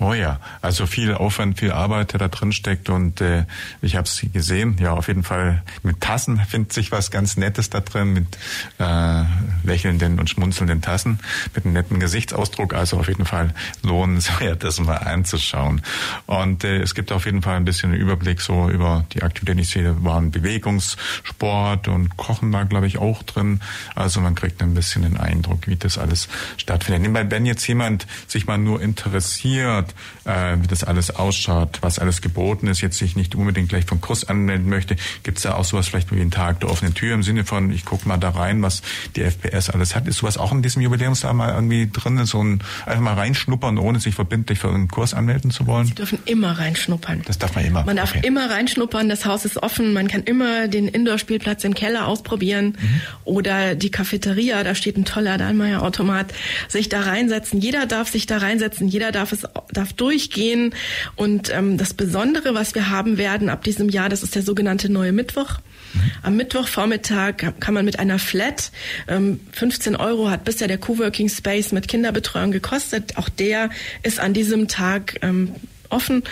Oh 0.00 0.12
ja, 0.12 0.40
also 0.60 0.86
viel 0.86 1.14
Aufwand, 1.14 1.58
viel 1.58 1.72
Arbeit, 1.72 2.12
der 2.12 2.20
da 2.20 2.28
drin 2.28 2.52
steckt 2.52 2.88
und 2.88 3.20
äh, 3.20 3.44
ich 3.82 3.96
habe 3.96 4.06
es 4.06 4.24
gesehen. 4.32 4.76
Ja, 4.80 4.92
auf 4.92 5.08
jeden 5.08 5.24
Fall 5.24 5.62
mit 5.82 6.00
Tassen 6.00 6.40
findet 6.48 6.72
sich 6.72 6.92
was 6.92 7.10
ganz 7.10 7.27
ganz 7.28 7.36
Nettes 7.36 7.68
da 7.68 7.80
drin 7.80 8.14
mit 8.14 8.38
äh, 8.78 9.24
lächelnden 9.62 10.18
und 10.18 10.30
schmunzelnden 10.30 10.80
Tassen, 10.80 11.18
mit 11.54 11.64
einem 11.64 11.74
netten 11.74 12.00
Gesichtsausdruck. 12.00 12.72
Also 12.72 12.96
auf 12.96 13.08
jeden 13.08 13.26
Fall 13.26 13.52
lohnenswert, 13.82 14.64
das 14.64 14.80
mal 14.80 14.96
anzuschauen. 14.96 15.82
Und 16.26 16.64
äh, 16.64 16.80
es 16.80 16.94
gibt 16.94 17.12
auf 17.12 17.26
jeden 17.26 17.42
Fall 17.42 17.56
ein 17.56 17.66
bisschen 17.66 17.92
einen 17.92 18.00
Überblick 18.00 18.40
so 18.40 18.70
über 18.70 19.04
die 19.12 19.22
Aktivitäten. 19.22 19.58
Ich 19.58 19.68
sehe, 19.68 20.02
waren 20.02 20.30
Bewegungssport 20.30 21.88
und 21.88 22.16
Kochen 22.16 22.50
war, 22.50 22.64
glaube 22.64 22.86
ich, 22.86 22.96
auch 22.96 23.22
drin. 23.24 23.60
Also 23.94 24.22
man 24.22 24.34
kriegt 24.34 24.62
ein 24.62 24.72
bisschen 24.72 25.02
den 25.02 25.18
Eindruck, 25.18 25.66
wie 25.66 25.76
das 25.76 25.98
alles 25.98 26.28
stattfindet. 26.56 27.02
Nebenbei, 27.02 27.30
wenn 27.30 27.44
jetzt 27.44 27.66
jemand 27.66 28.06
sich 28.26 28.46
mal 28.46 28.56
nur 28.56 28.80
interessiert, 28.80 29.94
äh, 30.24 30.56
wie 30.62 30.66
das 30.66 30.82
alles 30.82 31.10
ausschaut, 31.10 31.78
was 31.82 31.98
alles 31.98 32.22
geboten 32.22 32.68
ist, 32.68 32.80
jetzt 32.80 32.96
sich 32.96 33.16
nicht 33.16 33.34
unbedingt 33.34 33.68
gleich 33.68 33.84
vom 33.84 34.00
Kurs 34.00 34.24
anmelden 34.24 34.70
möchte, 34.70 34.96
gibt 35.24 35.38
es 35.38 35.42
da 35.42 35.54
auch 35.56 35.64
sowas 35.64 35.88
vielleicht 35.88 36.10
wie 36.10 36.20
einen 36.20 36.30
Tag 36.30 36.60
der 36.60 36.70
offenen 36.70 36.94
Tür 36.94 37.17
im 37.18 37.22
Sinne 37.24 37.44
von, 37.44 37.70
ich 37.70 37.84
gucke 37.84 38.08
mal 38.08 38.16
da 38.16 38.30
rein, 38.30 38.62
was 38.62 38.82
die 39.16 39.22
FPS 39.22 39.70
alles 39.70 39.94
hat. 39.94 40.06
Ist 40.06 40.18
sowas 40.18 40.38
auch 40.38 40.52
in 40.52 40.62
diesem 40.62 40.82
Jubiläumsjahr 40.82 41.34
mal 41.34 41.52
irgendwie 41.52 41.88
drin, 41.92 42.24
so 42.26 42.42
ein 42.42 42.60
einfach 42.86 43.02
mal 43.02 43.14
reinschnuppern, 43.14 43.78
ohne 43.78 44.00
sich 44.00 44.14
verbindlich 44.14 44.60
für 44.60 44.68
einen 44.68 44.88
Kurs 44.88 45.14
anmelden 45.14 45.50
zu 45.50 45.66
wollen? 45.66 45.86
Sie 45.86 45.94
dürfen 45.94 46.18
immer 46.24 46.58
reinschnuppern. 46.58 47.22
Das 47.26 47.38
darf 47.38 47.54
man 47.54 47.64
immer. 47.64 47.84
Man 47.84 47.96
darf 47.96 48.14
okay. 48.14 48.26
immer 48.26 48.50
reinschnuppern, 48.50 49.08
das 49.08 49.26
Haus 49.26 49.44
ist 49.44 49.62
offen, 49.62 49.92
man 49.92 50.08
kann 50.08 50.22
immer 50.22 50.68
den 50.68 50.88
Indoor-Spielplatz 50.88 51.64
im 51.64 51.74
Keller 51.74 52.06
ausprobieren 52.06 52.76
mhm. 52.80 53.00
oder 53.24 53.74
die 53.74 53.90
Cafeteria, 53.90 54.62
da 54.62 54.74
steht 54.74 54.96
ein 54.96 55.04
toller 55.04 55.38
Dallmayr-Automat, 55.38 56.32
sich 56.68 56.88
da 56.88 57.00
reinsetzen. 57.00 57.60
Jeder 57.60 57.86
darf 57.86 58.08
sich 58.08 58.26
da 58.26 58.38
reinsetzen, 58.38 58.88
jeder 58.88 59.12
darf 59.12 59.32
es 59.32 59.42
darf 59.72 59.92
durchgehen 59.92 60.74
und 61.16 61.52
ähm, 61.52 61.78
das 61.78 61.94
Besondere, 61.94 62.54
was 62.54 62.74
wir 62.74 62.90
haben 62.90 63.18
werden 63.18 63.48
ab 63.48 63.64
diesem 63.64 63.88
Jahr, 63.88 64.08
das 64.08 64.22
ist 64.22 64.34
der 64.34 64.42
sogenannte 64.42 64.90
neue 64.90 65.12
Mittwoch. 65.12 65.58
Am 66.22 66.36
Mittwochvormittag 66.36 67.54
kann 67.60 67.74
man 67.74 67.84
mit 67.84 67.98
einer 67.98 68.18
Flat, 68.18 68.70
ähm, 69.08 69.40
15 69.52 69.96
Euro 69.96 70.30
hat 70.30 70.44
bisher 70.44 70.68
der 70.68 70.78
Coworking 70.78 71.28
Space 71.28 71.72
mit 71.72 71.88
Kinderbetreuung 71.88 72.50
gekostet. 72.50 73.16
Auch 73.16 73.28
der 73.28 73.70
ist 74.02 74.20
an 74.20 74.34
diesem 74.34 74.68
Tag 74.68 75.18
ähm, 75.22 75.54
offen. 75.88 76.22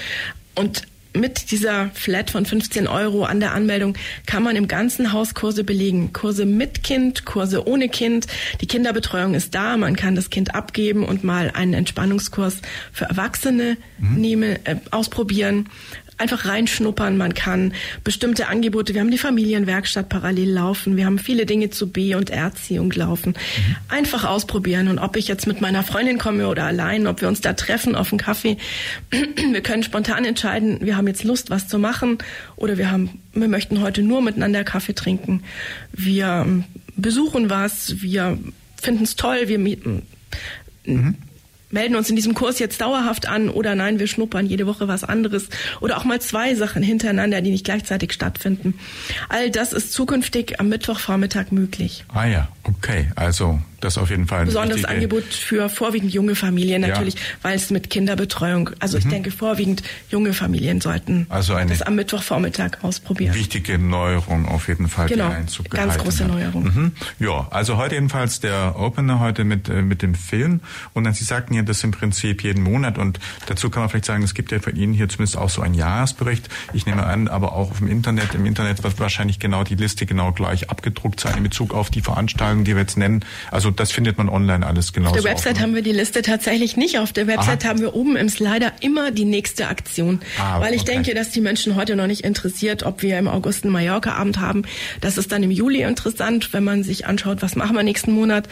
Und 0.55 0.83
mit 1.17 1.51
dieser 1.51 1.91
Flat 1.95 2.31
von 2.31 2.45
15 2.45 2.87
Euro 2.87 3.25
an 3.25 3.41
der 3.41 3.53
Anmeldung 3.53 3.97
kann 4.27 4.43
man 4.43 4.55
im 4.55 4.69
ganzen 4.69 5.13
Haus 5.13 5.35
Kurse 5.35 5.65
belegen. 5.65 6.13
Kurse 6.13 6.45
mit 6.45 6.83
Kind, 6.83 7.25
Kurse 7.25 7.67
ohne 7.67 7.89
Kind. 7.89 8.27
Die 8.61 8.67
Kinderbetreuung 8.67 9.35
ist 9.35 9.55
da. 9.55 9.77
Man 9.77 9.97
kann 9.97 10.15
das 10.15 10.31
Kind 10.31 10.55
abgeben 10.55 11.05
und 11.05 11.25
mal 11.25 11.51
einen 11.55 11.75
Entspannungskurs 11.75 12.59
für 12.93 13.07
Erwachsene 13.07 13.77
mhm. 13.99 14.21
nehmen, 14.21 14.57
äh, 14.65 14.77
ausprobieren 14.91 15.69
einfach 16.19 16.47
reinschnuppern. 16.47 17.17
Man 17.17 17.35
kann 17.35 17.75
bestimmte 18.05 18.49
Angebote, 18.49 18.95
wir 18.95 19.01
haben 19.01 19.11
die 19.11 19.19
Familienwerkstatt 19.19 20.09
parallel 20.09 20.51
laufen, 20.51 20.97
wir 20.97 21.07
haben 21.07 21.19
viele 21.19 21.47
Dinge 21.47 21.71
zu 21.71 21.91
B- 21.91 22.15
und 22.15 22.31
Erziehung 22.31 22.91
laufen. 22.93 23.35
Einfach 23.89 24.25
ausprobieren. 24.25 24.89
Und 24.89 24.99
ob 24.99 25.17
ich 25.17 25.29
jetzt 25.29 25.47
mit 25.47 25.61
meiner 25.61 25.83
Freundin 25.83 26.19
komme 26.19 26.49
oder 26.49 26.65
allein, 26.65 27.07
ob 27.07 27.21
wir 27.21 27.29
uns 27.29 27.41
da 27.41 27.53
treffen 27.53 27.95
auf 27.95 28.13
einen 28.13 28.19
Kaffee, 28.19 28.57
wir 29.11 29.61
können 29.61 29.83
spontan 29.83 30.25
entscheiden, 30.25 30.79
wir 30.81 30.97
haben 30.97 31.07
jetzt 31.07 31.25
Lust, 31.25 31.51
was 31.51 31.69
zu 31.69 31.79
machen 31.79 32.19
oder 32.57 32.79
wir 32.79 32.91
haben, 32.91 33.21
wir 33.33 33.49
möchten 33.49 33.81
heute 33.83 34.03
nur 34.03 34.23
miteinander 34.23 34.65
Kaffee 34.65 34.95
trinken. 34.95 35.43
Wir 35.93 36.45
ähm, 36.47 36.65
besuchen 36.97 37.51
was, 37.51 38.01
wir 38.01 38.39
finden 38.81 39.05
es 39.05 39.17
toll, 39.17 39.49
wir 39.49 39.59
mieten. 39.59 40.03
Mhm 40.85 41.17
melden 41.71 41.97
uns 41.97 42.11
in 42.11 42.17
diesem 42.17 42.35
Kurs 42.35 42.59
jetzt 42.59 42.81
dauerhaft 42.81 43.29
an 43.29 43.49
oder 43.49 43.75
nein, 43.75 43.99
wir 43.99 44.07
schnuppern 44.07 44.47
jede 44.47 44.67
Woche 44.67 44.89
was 44.89 45.05
anderes 45.05 45.49
oder 45.81 45.99
auch 45.99 46.05
mal 46.05 46.21
zwei 46.21 46.55
Sachen 46.55 46.83
hintereinander, 46.83 47.41
die 47.41 47.51
nicht 47.51 47.65
gleichzeitig 47.65 48.13
stattfinden. 48.13 48.75
All 49.29 49.51
das 49.51 49.73
ist 49.73 49.93
zukünftig 49.93 50.61
am 50.61 50.69
Mittwochvormittag 50.69 51.51
möglich. 51.51 52.05
Ah 52.09 52.27
ja, 52.27 52.49
okay. 52.65 53.11
Also 53.17 53.61
das 53.81 53.99
auf 53.99 54.11
jeden 54.11 54.27
Fall. 54.27 54.41
Ein 54.41 54.47
besonderes 54.47 54.85
Angebot 54.85 55.25
für 55.25 55.69
vorwiegend 55.69 56.13
junge 56.13 56.35
Familien 56.35 56.83
natürlich, 56.83 57.15
ja. 57.15 57.21
weil 57.43 57.57
es 57.57 57.71
mit 57.71 57.91
Kinderbetreuung, 57.91 58.71
also 58.79 58.97
mhm. 58.97 59.03
ich 59.03 59.09
denke 59.09 59.31
vorwiegend 59.31 59.83
junge 60.11 60.33
Familien 60.33 60.81
sollten 60.81 61.27
also 61.29 61.55
eine 61.55 61.71
das 61.71 61.83
am 61.83 61.97
Mittwochvormittag 61.97 62.83
ausprobieren. 62.83 63.35
Wichtige 63.35 63.79
Neuerung 63.79 64.47
auf 64.47 64.69
jeden 64.69 64.89
Fall, 64.89 65.09
genau, 65.09 65.29
die 65.29 65.35
Einzug 65.35 65.71
ganz 65.71 65.99
große 65.99 66.25
hat. 66.25 66.31
Neuerung. 66.31 66.65
Mhm. 66.65 66.93
Ja, 67.19 67.49
also 67.51 67.77
heute 67.77 67.95
jedenfalls 67.95 68.41
der 68.41 68.77
Opener 68.79 69.21
heute 69.21 69.45
mit 69.45 69.69
äh, 69.69 69.83
mit 69.83 70.03
dem 70.03 70.15
Film 70.15 70.61
und 70.95 71.05
dann 71.05 71.15
Sie 71.15 71.25
sagten 71.25 71.55
ja, 71.55 71.63
das 71.63 71.83
im 71.85 71.91
Prinzip 71.91 72.43
jeden 72.43 72.63
Monat 72.63 72.99
und 72.99 73.19
dazu 73.47 73.71
kann 73.71 73.83
man 73.83 73.91
vielleicht 73.91 74.07
sagen, 74.07 74.23
es 74.23 74.35
gibt 74.35 74.53
ja 74.53 74.59
von 74.59 74.77
Ihnen 74.77 74.93
hier 74.93 75.09
zumindest 75.09 75.37
auch 75.37 75.51
so 75.51 75.63
einen 75.63 75.75
Jahresbericht. 75.75 76.49
Ich 76.73 76.87
nehme 76.87 77.05
an, 77.05 77.29
aber 77.29 77.53
auch 77.53 77.71
auf 77.71 77.79
dem 77.79 77.89
Internet, 77.89 78.35
im 78.35 78.47
Internet 78.47 78.83
wird 78.83 78.99
wahrscheinlich 78.99 79.39
genau 79.39 79.65
die 79.65 79.75
Liste 79.75 80.07
genau 80.07 80.33
gleich 80.33 80.71
abgedruckt 80.71 81.21
sein 81.21 81.37
in 81.37 81.43
Bezug 81.43 81.75
auf 81.75 81.91
die 81.91 82.01
Veranstaltungen, 82.01 82.65
die 82.65 82.75
wir 82.75 82.83
jetzt 82.83 82.97
nennen. 82.97 83.25
Also 83.51 83.66
das 83.71 83.93
findet 83.93 84.19
man 84.19 84.29
online 84.29 84.67
alles 84.67 84.93
genau. 84.93 85.11
Auf 85.11 85.17
der 85.17 85.25
Website 85.25 85.57
ne? 85.57 85.63
haben 85.63 85.75
wir 85.75 85.83
die 85.83 85.93
Liste 85.93 86.23
tatsächlich 86.23 86.77
nicht. 86.77 86.99
Auf 86.99 87.13
der 87.13 87.27
Website 87.27 87.65
Aha. 87.65 87.71
haben 87.71 87.81
wir 87.81 87.95
oben 87.95 88.17
im 88.17 88.29
Slider 88.29 88.73
immer 88.81 89.11
die 89.11 89.25
nächste 89.25 89.69
Aktion. 89.69 90.21
Ah, 90.39 90.61
weil 90.61 90.75
ich 90.75 90.83
okay. 90.83 90.93
denke, 90.93 91.15
dass 91.15 91.31
die 91.31 91.41
Menschen 91.41 91.77
heute 91.77 91.97
noch 91.97 92.07
nicht 92.07 92.23
interessiert, 92.23 92.83
ob 92.83 93.03
wir 93.03 93.19
im 93.19 93.29
August 93.29 93.65
einen 93.65 93.73
Mallorca-Abend 93.73 94.41
haben. 94.41 94.63
Das 95.01 95.19
ist 95.19 95.33
dann 95.33 95.43
im 95.43 95.51
Juli 95.51 95.83
interessant, 95.83 96.53
wenn 96.53 96.65
man 96.65 96.83
sich 96.83 97.07
anschaut, 97.07 97.43
was 97.43 97.57
machen 97.57 97.77
wir 97.77 97.83
nächsten 97.83 98.13
Monat. 98.13 98.49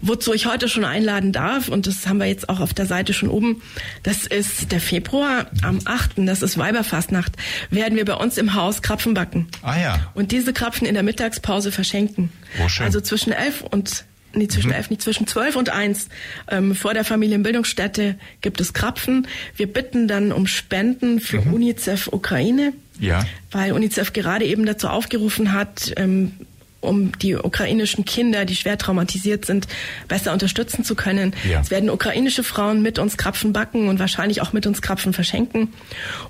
Wozu 0.00 0.32
ich 0.32 0.46
heute 0.46 0.68
schon 0.68 0.84
einladen 0.84 1.32
darf, 1.32 1.68
und 1.68 1.86
das 1.86 2.06
haben 2.06 2.18
wir 2.18 2.26
jetzt 2.26 2.48
auch 2.48 2.60
auf 2.60 2.74
der 2.74 2.86
Seite 2.86 3.12
schon 3.12 3.28
oben, 3.28 3.62
das 4.02 4.26
ist 4.26 4.72
der 4.72 4.80
Februar 4.80 5.46
am 5.62 5.80
8., 5.84 6.12
das 6.16 6.42
ist 6.42 6.58
Weiberfastnacht, 6.58 7.32
werden 7.70 7.96
wir 7.96 8.04
bei 8.04 8.14
uns 8.14 8.38
im 8.38 8.54
Haus 8.54 8.82
Krapfen 8.82 9.14
backen. 9.14 9.48
Ah 9.62 9.78
ja. 9.78 10.10
Und 10.14 10.32
diese 10.32 10.52
Krapfen 10.52 10.86
in 10.86 10.94
der 10.94 11.02
Mittagspause 11.02 11.72
verschenken. 11.72 12.32
Oh, 12.62 12.68
schön. 12.68 12.86
Also 12.86 13.00
zwischen 13.00 13.32
elf 13.32 13.62
und 13.62 14.04
nee, 14.34 14.48
zwischen 14.48 14.68
mhm. 14.68 14.74
elf, 14.74 14.90
nicht 14.90 15.02
zwischen 15.02 15.26
zwölf 15.26 15.56
und 15.56 15.70
eins 15.70 16.08
ähm, 16.48 16.74
vor 16.74 16.94
der 16.94 17.04
Familienbildungsstätte 17.04 18.16
gibt 18.40 18.60
es 18.60 18.72
Krapfen. 18.72 19.26
Wir 19.56 19.72
bitten 19.72 20.08
dann 20.08 20.32
um 20.32 20.46
Spenden 20.46 21.20
für 21.20 21.40
mhm. 21.40 21.54
UNICEF 21.54 22.08
Ukraine, 22.08 22.72
ja. 22.98 23.24
weil 23.50 23.72
UNICEF 23.72 24.12
gerade 24.12 24.44
eben 24.44 24.66
dazu 24.66 24.88
aufgerufen 24.88 25.52
hat, 25.52 25.92
ähm, 25.96 26.32
um 26.82 27.16
die 27.18 27.36
ukrainischen 27.36 28.04
Kinder, 28.04 28.44
die 28.44 28.56
schwer 28.56 28.76
traumatisiert 28.76 29.44
sind, 29.44 29.68
besser 30.08 30.32
unterstützen 30.32 30.84
zu 30.84 30.94
können. 30.94 31.32
Ja. 31.48 31.60
Es 31.60 31.70
werden 31.70 31.88
ukrainische 31.88 32.42
Frauen 32.42 32.82
mit 32.82 32.98
uns 32.98 33.16
Krapfen 33.16 33.52
backen 33.52 33.88
und 33.88 33.98
wahrscheinlich 33.98 34.42
auch 34.42 34.52
mit 34.52 34.66
uns 34.66 34.82
Krapfen 34.82 35.12
verschenken. 35.12 35.72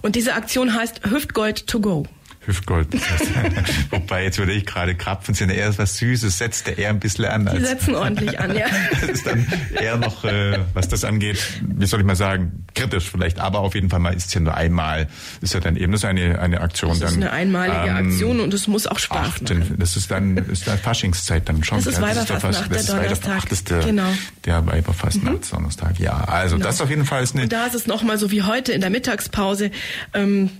Und 0.02 0.14
diese 0.14 0.34
Aktion 0.34 0.74
heißt 0.74 1.10
Hüftgold 1.10 1.66
to 1.66 1.80
go. 1.80 2.06
Hüftgold. 2.44 2.88
Wobei, 3.90 4.24
jetzt 4.24 4.38
würde 4.38 4.52
ich 4.52 4.66
gerade, 4.66 4.94
Krapfen 4.96 5.34
sind 5.34 5.50
eher 5.50 5.76
was 5.78 5.98
Süßes, 5.98 6.38
setzt 6.38 6.66
der 6.66 6.76
eher 6.76 6.90
ein 6.90 6.98
bisschen 6.98 7.26
an. 7.26 7.46
Als 7.46 7.58
Die 7.58 7.64
setzen 7.64 7.94
ordentlich 7.94 8.40
an, 8.40 8.56
ja. 8.56 8.66
das 9.00 9.10
ist 9.10 9.26
dann 9.26 9.46
eher 9.80 9.96
noch, 9.96 10.24
äh, 10.24 10.58
was 10.74 10.88
das 10.88 11.04
angeht, 11.04 11.38
wie 11.62 11.86
soll 11.86 12.00
ich 12.00 12.06
mal 12.06 12.16
sagen, 12.16 12.66
kritisch 12.74 13.10
vielleicht, 13.10 13.38
aber 13.38 13.60
auf 13.60 13.74
jeden 13.74 13.90
Fall 13.90 14.00
mal 14.00 14.12
ist 14.12 14.26
es 14.26 14.34
ja 14.34 14.40
nur 14.40 14.54
einmal, 14.54 15.08
ist 15.40 15.54
ja 15.54 15.60
dann 15.60 15.76
eben, 15.76 15.92
das 15.92 16.00
ist 16.00 16.04
eine, 16.04 16.40
eine 16.40 16.60
Aktion. 16.60 16.98
Das 16.98 17.12
ist 17.12 17.16
dann, 17.16 17.22
eine 17.22 17.32
einmalige 17.32 17.88
ähm, 17.90 18.08
Aktion 18.08 18.40
und 18.40 18.52
es 18.52 18.66
muss 18.66 18.88
auch 18.88 18.98
Spaß 18.98 19.34
ach, 19.36 19.40
machen. 19.40 19.76
Das 19.78 19.96
ist 19.96 20.10
dann, 20.10 20.36
ist 20.36 20.66
dann 20.66 20.78
Faschingszeit 20.78 21.48
dann 21.48 21.62
schon. 21.62 21.78
Das 21.78 21.86
ist 21.86 22.00
Weiberfastnacht, 22.00 22.74
der 22.74 22.82
Donnerstag. 22.82 23.42
Das 23.42 23.52
ist 23.52 23.70
der, 23.70 23.84
genau. 23.84 24.12
der 24.44 24.66
Weiberfastnacht, 24.66 25.34
mhm. 25.34 25.56
Donnerstag, 25.56 26.00
ja. 26.00 26.24
Also 26.24 26.56
genau. 26.56 26.66
das 26.66 26.80
auf 26.80 26.90
jeden 26.90 27.04
Fall 27.04 27.22
ist 27.22 27.34
eine... 27.34 27.44
Und 27.44 27.52
da 27.52 27.66
ist 27.66 27.74
es 27.74 27.86
nochmal 27.86 28.18
so 28.18 28.32
wie 28.32 28.42
heute 28.42 28.72
in 28.72 28.80
der 28.80 28.90
Mittagspause, 28.90 29.70
ähm, 30.12 30.50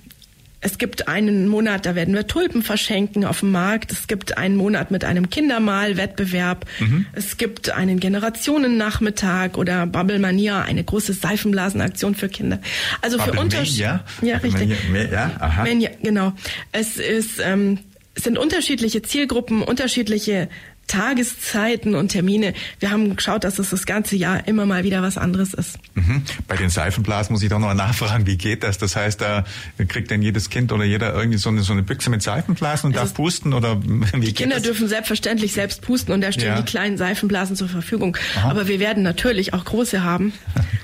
es 0.65 0.79
gibt 0.79 1.09
einen 1.09 1.49
Monat, 1.49 1.87
da 1.87 1.97
werden 1.97 2.15
wir 2.15 2.29
Tulpen 2.29 2.63
verschenken 2.63 3.25
auf 3.25 3.41
dem 3.41 3.51
Markt. 3.51 3.91
Es 3.91 4.07
gibt 4.07 4.39
einen 4.39 4.55
Monat 4.55 4.93
mit 4.93 5.05
einem 5.05 5.29
Kindermalwettbewerb. 5.29 6.65
Mhm. 6.79 7.07
Es 7.15 7.37
gibt 7.37 7.71
einen 7.71 7.99
Generationennachmittag 7.99 9.57
oder 9.57 9.87
Bubble 9.87 10.21
Mania, 10.21 10.63
eine 10.63 10.85
große 10.85 11.15
Seifenblasenaktion 11.15 12.15
für 12.15 12.29
Kinder. 12.29 12.61
Also 13.01 13.19
für 13.19 13.33
Unterschiedliche. 13.33 14.05
Ja, 14.23 14.37
richtig. 14.37 14.77
Mania, 14.89 15.13
ja, 15.13 15.31
aha. 15.41 15.65
Mania, 15.65 15.91
genau. 16.01 16.33
Es 16.71 16.97
ist 16.97 17.41
ähm, 17.45 17.81
es 18.15 18.25
sind 18.25 18.39
unterschiedliche 18.39 19.03
Zielgruppen, 19.03 19.63
unterschiedliche 19.63 20.49
Tageszeiten 20.87 21.95
und 21.95 22.09
Termine. 22.09 22.53
Wir 22.79 22.91
haben 22.91 23.17
geschaut, 23.17 23.45
dass 23.45 23.59
es 23.59 23.71
das 23.71 23.87
ganze 23.87 24.17
Jahr 24.17 24.47
immer 24.47 24.67
mal 24.67 24.85
wieder 24.85 25.03
was 25.03 25.17
anderes 25.17 25.55
ist. 25.55 25.79
Mhm. 25.95 26.23
Bei 26.49 26.57
den 26.57 26.69
Seifenblasen 26.69 27.33
muss 27.33 27.43
ich 27.43 27.49
doch 27.49 27.59
noch 27.59 27.73
nachfragen, 27.73 28.27
wie 28.27 28.37
geht 28.37 28.63
das? 28.63 28.79
Das 28.79 28.95
heißt, 28.95 29.21
da 29.21 29.45
kriegt 29.89 30.11
denn 30.11 30.21
jedes 30.23 30.51
Kind 30.51 30.73
oder 30.73 30.85
jeder 30.85 31.15
irgendwie 31.15 31.39
so 31.39 31.49
eine, 31.49 31.63
so 31.63 31.73
eine 31.73 31.83
Büchse 31.83 32.11
mit 32.11 32.23
Seifenblasen 32.23 32.89
und 32.89 32.97
es 32.97 33.01
darf 33.01 33.15
pusten 33.15 33.55
oder 33.55 33.81
wie 34.13 34.21
Die 34.21 34.33
Kinder 34.35 34.57
das? 34.57 34.65
dürfen 34.65 34.89
selbstverständlich 34.89 35.53
selbst 35.53 35.83
pusten 35.83 36.13
und 36.13 36.21
da 36.21 36.31
stehen 36.33 36.49
ja. 36.49 36.61
die 36.61 36.65
kleinen 36.65 36.99
Seifenblasen 36.99 37.57
zur 37.57 37.69
Verfügung. 37.69 38.17
Aha. 38.37 38.51
Aber 38.51 38.69
wir 38.69 38.79
werden 38.81 39.03
natürlich 39.03 39.55
auch 39.55 39.65
große 39.65 40.05
haben. 40.05 40.33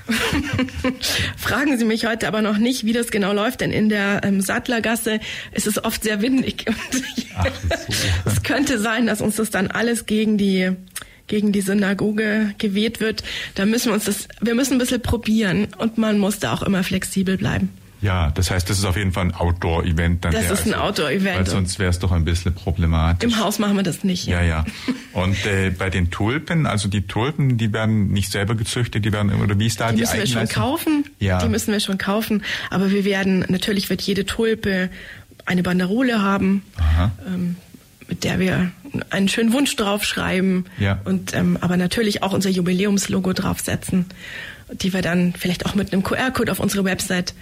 Fragen 1.37 1.77
Sie 1.77 1.85
mich 1.85 2.05
heute 2.07 2.27
aber 2.27 2.41
noch 2.41 2.57
nicht, 2.57 2.85
wie 2.85 2.93
das 2.93 3.11
genau 3.11 3.33
läuft, 3.33 3.61
denn 3.61 3.71
in 3.71 3.89
der 3.89 4.21
ähm, 4.23 4.41
Sattlergasse 4.41 5.19
ist 5.51 5.67
es 5.67 5.83
oft 5.83 6.03
sehr 6.03 6.21
windig. 6.21 6.65
Ach, 7.35 7.45
es 8.25 8.43
könnte 8.43 8.79
sein, 8.79 9.05
dass 9.05 9.21
uns 9.21 9.37
das 9.37 9.49
dann 9.49 9.67
alles 9.89 10.05
gegen 10.05 10.37
die 10.37 10.71
gegen 11.27 11.51
die 11.51 11.61
Synagoge 11.61 12.55
geweht 12.57 12.99
wird, 12.99 13.23
da 13.53 13.67
müssen 13.67 13.89
wir 13.89 13.93
uns 13.93 14.05
das, 14.05 14.27
wir 14.41 14.55
müssen 14.55 14.73
ein 14.73 14.79
bisschen 14.79 14.99
probieren 14.99 15.67
und 15.77 15.99
man 15.99 16.17
muss 16.17 16.39
da 16.39 16.53
auch 16.53 16.63
immer 16.63 16.83
flexibel 16.83 17.37
bleiben. 17.37 17.69
Ja, 18.01 18.31
das 18.31 18.49
heißt, 18.49 18.67
das 18.67 18.79
ist 18.79 18.85
auf 18.85 18.97
jeden 18.97 19.11
Fall 19.11 19.25
ein 19.25 19.35
Outdoor-Event. 19.35 20.25
Das 20.25 20.33
ist 20.33 20.49
also, 20.49 20.73
ein 20.73 20.73
Outdoor-Event. 20.73 21.37
Weil 21.37 21.47
sonst 21.47 21.77
wäre 21.77 21.91
es 21.91 21.99
doch 21.99 22.11
ein 22.11 22.25
bisschen 22.25 22.55
problematisch. 22.55 23.29
Im 23.29 23.37
Haus 23.37 23.59
machen 23.59 23.75
wir 23.75 23.83
das 23.83 24.03
nicht. 24.03 24.25
Ja, 24.25 24.41
ja. 24.41 24.65
ja. 24.65 24.93
Und 25.13 25.45
äh, 25.45 25.69
bei 25.69 25.91
den 25.91 26.09
Tulpen, 26.09 26.65
also 26.65 26.87
die 26.87 27.05
Tulpen, 27.05 27.59
die 27.59 27.73
werden 27.73 28.07
nicht 28.11 28.31
selber 28.31 28.55
gezüchtet, 28.55 29.05
die 29.05 29.13
werden, 29.13 29.31
oder 29.39 29.59
wie 29.59 29.67
ist 29.67 29.81
da 29.81 29.89
die 29.91 29.97
die 29.97 30.01
müssen 30.01 30.17
wir 30.17 30.27
schon 30.27 30.47
kaufen. 30.47 31.03
Ja. 31.19 31.43
Die 31.43 31.49
müssen 31.49 31.73
wir 31.73 31.79
schon 31.79 31.99
kaufen. 31.99 32.43
Aber 32.71 32.89
wir 32.89 33.05
werden, 33.05 33.45
natürlich 33.49 33.89
wird 33.91 34.01
jede 34.01 34.25
Tulpe 34.25 34.89
eine 35.45 35.61
Banderole 35.61 36.23
haben. 36.23 36.63
Aha. 36.77 37.11
Ähm, 37.27 37.57
mit 38.09 38.23
der 38.23 38.39
wir 38.39 38.71
einen 39.11 39.29
schönen 39.29 39.53
Wunsch 39.53 39.75
draufschreiben 39.75 40.65
ja. 40.79 40.99
und 41.05 41.33
ähm, 41.35 41.57
aber 41.61 41.77
natürlich 41.77 42.23
auch 42.23 42.33
unser 42.33 42.49
Jubiläumslogo 42.49 43.33
draufsetzen, 43.33 44.05
die 44.71 44.93
wir 44.93 45.01
dann 45.01 45.33
vielleicht 45.37 45.65
auch 45.65 45.75
mit 45.75 45.93
einem 45.93 46.03
QR-Code 46.03 46.51
auf 46.51 46.59
unsere 46.59 46.83
Website 46.83 47.33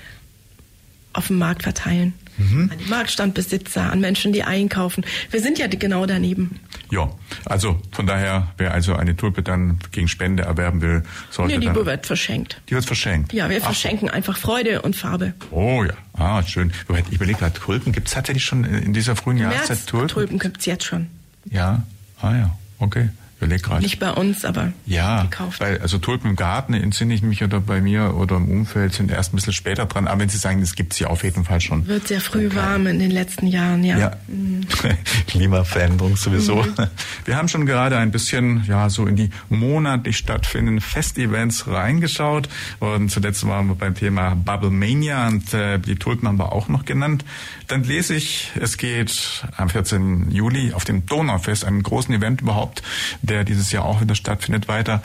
auf 1.13 1.27
dem 1.27 1.37
Markt 1.37 1.63
verteilen. 1.63 2.13
Mhm. 2.37 2.69
An 2.71 2.77
die 2.77 2.89
Marktstandbesitzer, 2.89 3.91
an 3.91 3.99
Menschen, 3.99 4.33
die 4.33 4.43
einkaufen. 4.43 5.05
Wir 5.31 5.41
sind 5.41 5.59
ja 5.59 5.67
genau 5.67 6.05
daneben. 6.05 6.59
Ja, 6.91 7.09
also 7.45 7.81
von 7.91 8.07
daher, 8.07 8.53
wer 8.57 8.73
also 8.73 8.95
eine 8.95 9.15
Tulpe 9.15 9.43
dann 9.43 9.79
gegen 9.91 10.07
Spende 10.07 10.43
erwerben 10.43 10.81
will, 10.81 11.03
sollte 11.31 11.55
nee, 11.55 11.59
die 11.59 11.65
dann... 11.67 11.85
wird 11.85 12.05
verschenkt. 12.05 12.61
Die 12.69 12.75
wird 12.75 12.85
verschenkt? 12.85 13.33
Ja, 13.33 13.49
wir 13.49 13.57
Ach. 13.61 13.65
verschenken 13.65 14.09
einfach 14.09 14.37
Freude 14.37 14.81
und 14.81 14.95
Farbe. 14.95 15.33
Oh 15.51 15.83
ja, 15.83 15.93
ah, 16.13 16.43
schön. 16.43 16.71
Ich 17.09 17.11
überlege 17.11 17.39
gerade, 17.39 17.59
Tulpen, 17.59 17.91
gibt 17.91 18.07
es 18.07 18.13
tatsächlich 18.13 18.45
schon 18.45 18.63
in 18.63 18.93
dieser 18.93 19.15
frühen 19.15 19.37
Jahreszeit 19.37 19.85
Tulpen? 19.87 20.07
Tulpen 20.07 20.39
gibt 20.39 20.59
es 20.59 20.65
jetzt 20.65 20.85
schon. 20.85 21.07
Ja, 21.49 21.83
ah 22.21 22.35
ja, 22.35 22.57
okay. 22.79 23.09
Überleg 23.39 23.61
gerade. 23.61 23.83
Nicht 23.83 23.99
bei 23.99 24.11
uns, 24.11 24.45
aber 24.45 24.73
ja, 24.87 25.23
gekauft. 25.23 25.59
Weil, 25.59 25.79
also 25.79 25.99
Tulpen 25.99 26.31
im 26.31 26.35
Garten 26.35 26.73
entsinne 26.73 27.13
ich 27.13 27.21
mich 27.21 27.43
oder 27.43 27.59
bei 27.59 27.81
mir 27.81 28.15
oder 28.15 28.37
im 28.37 28.49
Umfeld 28.49 28.93
sind 28.93 29.11
erst 29.11 29.31
ein 29.31 29.35
bisschen 29.35 29.53
später 29.53 29.85
dran. 29.85 30.07
Aber 30.07 30.21
wenn 30.21 30.29
Sie 30.29 30.39
sagen, 30.39 30.59
das 30.59 30.73
gibt 30.73 30.93
es 30.93 30.99
ja 30.99 31.07
auf 31.07 31.23
jeden 31.23 31.45
Fall 31.45 31.61
schon. 31.61 31.85
Wird 31.85 32.07
sehr 32.07 32.19
früh 32.19 32.47
okay. 32.47 32.55
warm 32.55 32.87
in 32.87 32.97
den 32.97 33.11
letzten 33.11 33.45
Jahren, 33.45 33.83
ja. 33.83 33.99
ja. 33.99 34.11
Mhm. 34.27 34.65
Klimaveränderung 35.27 36.17
sowieso. 36.17 36.63
Mhm. 36.63 36.87
Wir 37.25 37.37
haben 37.37 37.47
schon 37.47 37.67
gerade 37.67 37.97
ein 37.97 38.09
bisschen 38.09 38.63
ja 38.67 38.89
so 38.89 39.05
in 39.05 39.15
die 39.15 39.29
monatlich 39.49 40.17
stattfindenden 40.17 40.81
Festevents 40.81 41.67
reingeschaut. 41.67 42.49
Und 42.79 43.11
zuletzt 43.11 43.45
waren 43.45 43.67
wir 43.67 43.75
beim 43.75 43.93
Thema 43.93 44.33
Bubble 44.33 44.71
Mania 44.71 45.27
und 45.27 45.53
äh, 45.53 45.77
die 45.77 45.95
Tulpen 45.95 46.27
haben 46.27 46.39
wir 46.39 46.53
auch 46.53 46.69
noch 46.69 46.85
genannt. 46.85 47.23
Dann 47.67 47.83
lese 47.83 48.15
ich, 48.15 48.51
es 48.59 48.77
geht 48.77 49.45
am 49.57 49.69
14. 49.69 50.31
Juli 50.31 50.73
auf 50.73 50.85
dem 50.85 51.05
Donaufest, 51.05 51.65
einem 51.65 51.83
großen 51.83 52.15
Event 52.15 52.41
überhaupt 52.41 52.81
der 53.27 53.43
dieses 53.43 53.71
Jahr 53.71 53.85
auch 53.85 54.01
wieder 54.01 54.15
stattfindet, 54.15 54.67
weiter. 54.67 55.03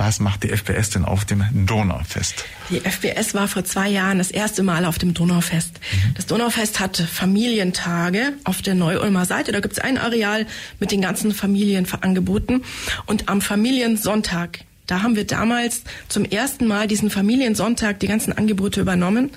Was 0.00 0.18
macht 0.18 0.44
die 0.44 0.48
FPS 0.48 0.88
denn 0.88 1.04
auf 1.04 1.26
dem 1.26 1.44
Donaufest? 1.66 2.46
Die 2.70 2.80
FPS 2.80 3.34
war 3.34 3.48
vor 3.48 3.64
zwei 3.64 3.90
Jahren 3.90 4.16
das 4.16 4.30
erste 4.30 4.62
Mal 4.62 4.86
auf 4.86 4.96
dem 4.96 5.12
Donaufest. 5.12 5.74
Mhm. 5.74 6.14
Das 6.14 6.24
Donaufest 6.24 6.80
hat 6.80 6.96
Familientage 6.96 8.32
auf 8.44 8.62
der 8.62 8.74
Neu-Ulmer 8.74 9.26
Seite. 9.26 9.52
Da 9.52 9.60
gibt 9.60 9.74
es 9.74 9.78
ein 9.78 9.98
Areal 9.98 10.46
mit 10.78 10.90
den 10.90 11.02
ganzen 11.02 11.32
Familienangeboten. 11.32 12.64
Und 13.04 13.28
am 13.28 13.42
Familiensonntag, 13.42 14.60
da 14.86 15.02
haben 15.02 15.16
wir 15.16 15.26
damals 15.26 15.82
zum 16.08 16.24
ersten 16.24 16.66
Mal 16.66 16.88
diesen 16.88 17.10
Familiensonntag 17.10 18.00
die 18.00 18.08
ganzen 18.08 18.32
Angebote 18.32 18.80
übernommen. 18.80 19.32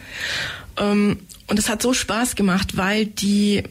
Ähm, 0.78 1.20
und 1.48 1.60
es 1.60 1.68
hat 1.68 1.82
so 1.82 1.92
Spaß 1.94 2.36
gemacht, 2.36 2.78
weil 2.78 3.06
die 3.06 3.64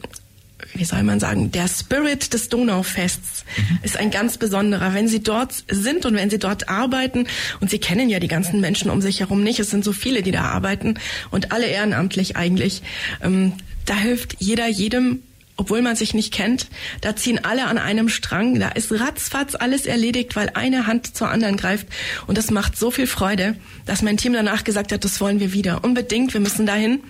wie 0.73 0.85
soll 0.85 1.03
man 1.03 1.19
sagen, 1.19 1.51
der 1.51 1.67
Spirit 1.67 2.33
des 2.33 2.49
Donaufests 2.49 3.45
mhm. 3.57 3.79
ist 3.83 3.97
ein 3.97 4.11
ganz 4.11 4.37
besonderer. 4.37 4.93
Wenn 4.93 5.07
Sie 5.07 5.21
dort 5.21 5.63
sind 5.69 6.05
und 6.05 6.15
wenn 6.15 6.29
Sie 6.29 6.39
dort 6.39 6.69
arbeiten, 6.69 7.27
und 7.59 7.69
Sie 7.69 7.79
kennen 7.79 8.09
ja 8.09 8.19
die 8.19 8.27
ganzen 8.27 8.61
Menschen 8.61 8.89
um 8.89 9.01
sich 9.01 9.19
herum 9.19 9.43
nicht, 9.43 9.59
es 9.59 9.69
sind 9.69 9.83
so 9.83 9.93
viele, 9.93 10.21
die 10.21 10.31
da 10.31 10.43
arbeiten 10.43 10.95
und 11.31 11.51
alle 11.51 11.67
ehrenamtlich 11.67 12.35
eigentlich, 12.35 12.81
ähm, 13.21 13.53
da 13.85 13.95
hilft 13.95 14.37
jeder 14.39 14.67
jedem 14.67 15.19
obwohl 15.55 15.81
man 15.81 15.95
sich 15.95 16.13
nicht 16.13 16.33
kennt. 16.33 16.67
Da 17.01 17.15
ziehen 17.15 17.43
alle 17.43 17.65
an 17.65 17.77
einem 17.77 18.09
Strang. 18.09 18.59
Da 18.59 18.69
ist 18.69 18.91
ratzfatz 18.91 19.55
alles 19.55 19.85
erledigt, 19.85 20.35
weil 20.35 20.51
eine 20.53 20.87
Hand 20.87 21.15
zur 21.15 21.29
anderen 21.29 21.57
greift. 21.57 21.87
Und 22.27 22.37
das 22.37 22.49
macht 22.49 22.77
so 22.77 22.91
viel 22.91 23.07
Freude, 23.07 23.55
dass 23.85 24.01
mein 24.01 24.17
Team 24.17 24.33
danach 24.33 24.63
gesagt 24.63 24.91
hat, 24.91 25.03
das 25.03 25.21
wollen 25.21 25.39
wir 25.39 25.53
wieder. 25.53 25.83
Unbedingt, 25.83 26.33
wir 26.33 26.41
müssen 26.41 26.65
dahin. 26.65 27.01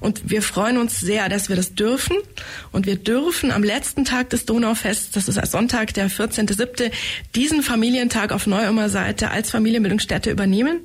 Und 0.00 0.28
wir 0.30 0.42
freuen 0.42 0.78
uns 0.78 0.98
sehr, 1.00 1.28
dass 1.28 1.48
wir 1.48 1.56
das 1.56 1.74
dürfen. 1.74 2.16
Und 2.72 2.86
wir 2.86 2.96
dürfen 2.96 3.52
am 3.52 3.62
letzten 3.62 4.04
Tag 4.04 4.30
des 4.30 4.44
Donaufests, 4.44 5.12
das 5.12 5.28
ist 5.28 5.44
Sonntag, 5.50 5.94
der 5.94 6.10
14.07., 6.10 6.90
diesen 7.34 7.62
Familientag 7.62 8.32
auf 8.32 8.46
Neuömer 8.46 8.88
Seite 8.88 9.30
als 9.30 9.50
Familienbildungsstätte 9.50 10.30
übernehmen. 10.30 10.80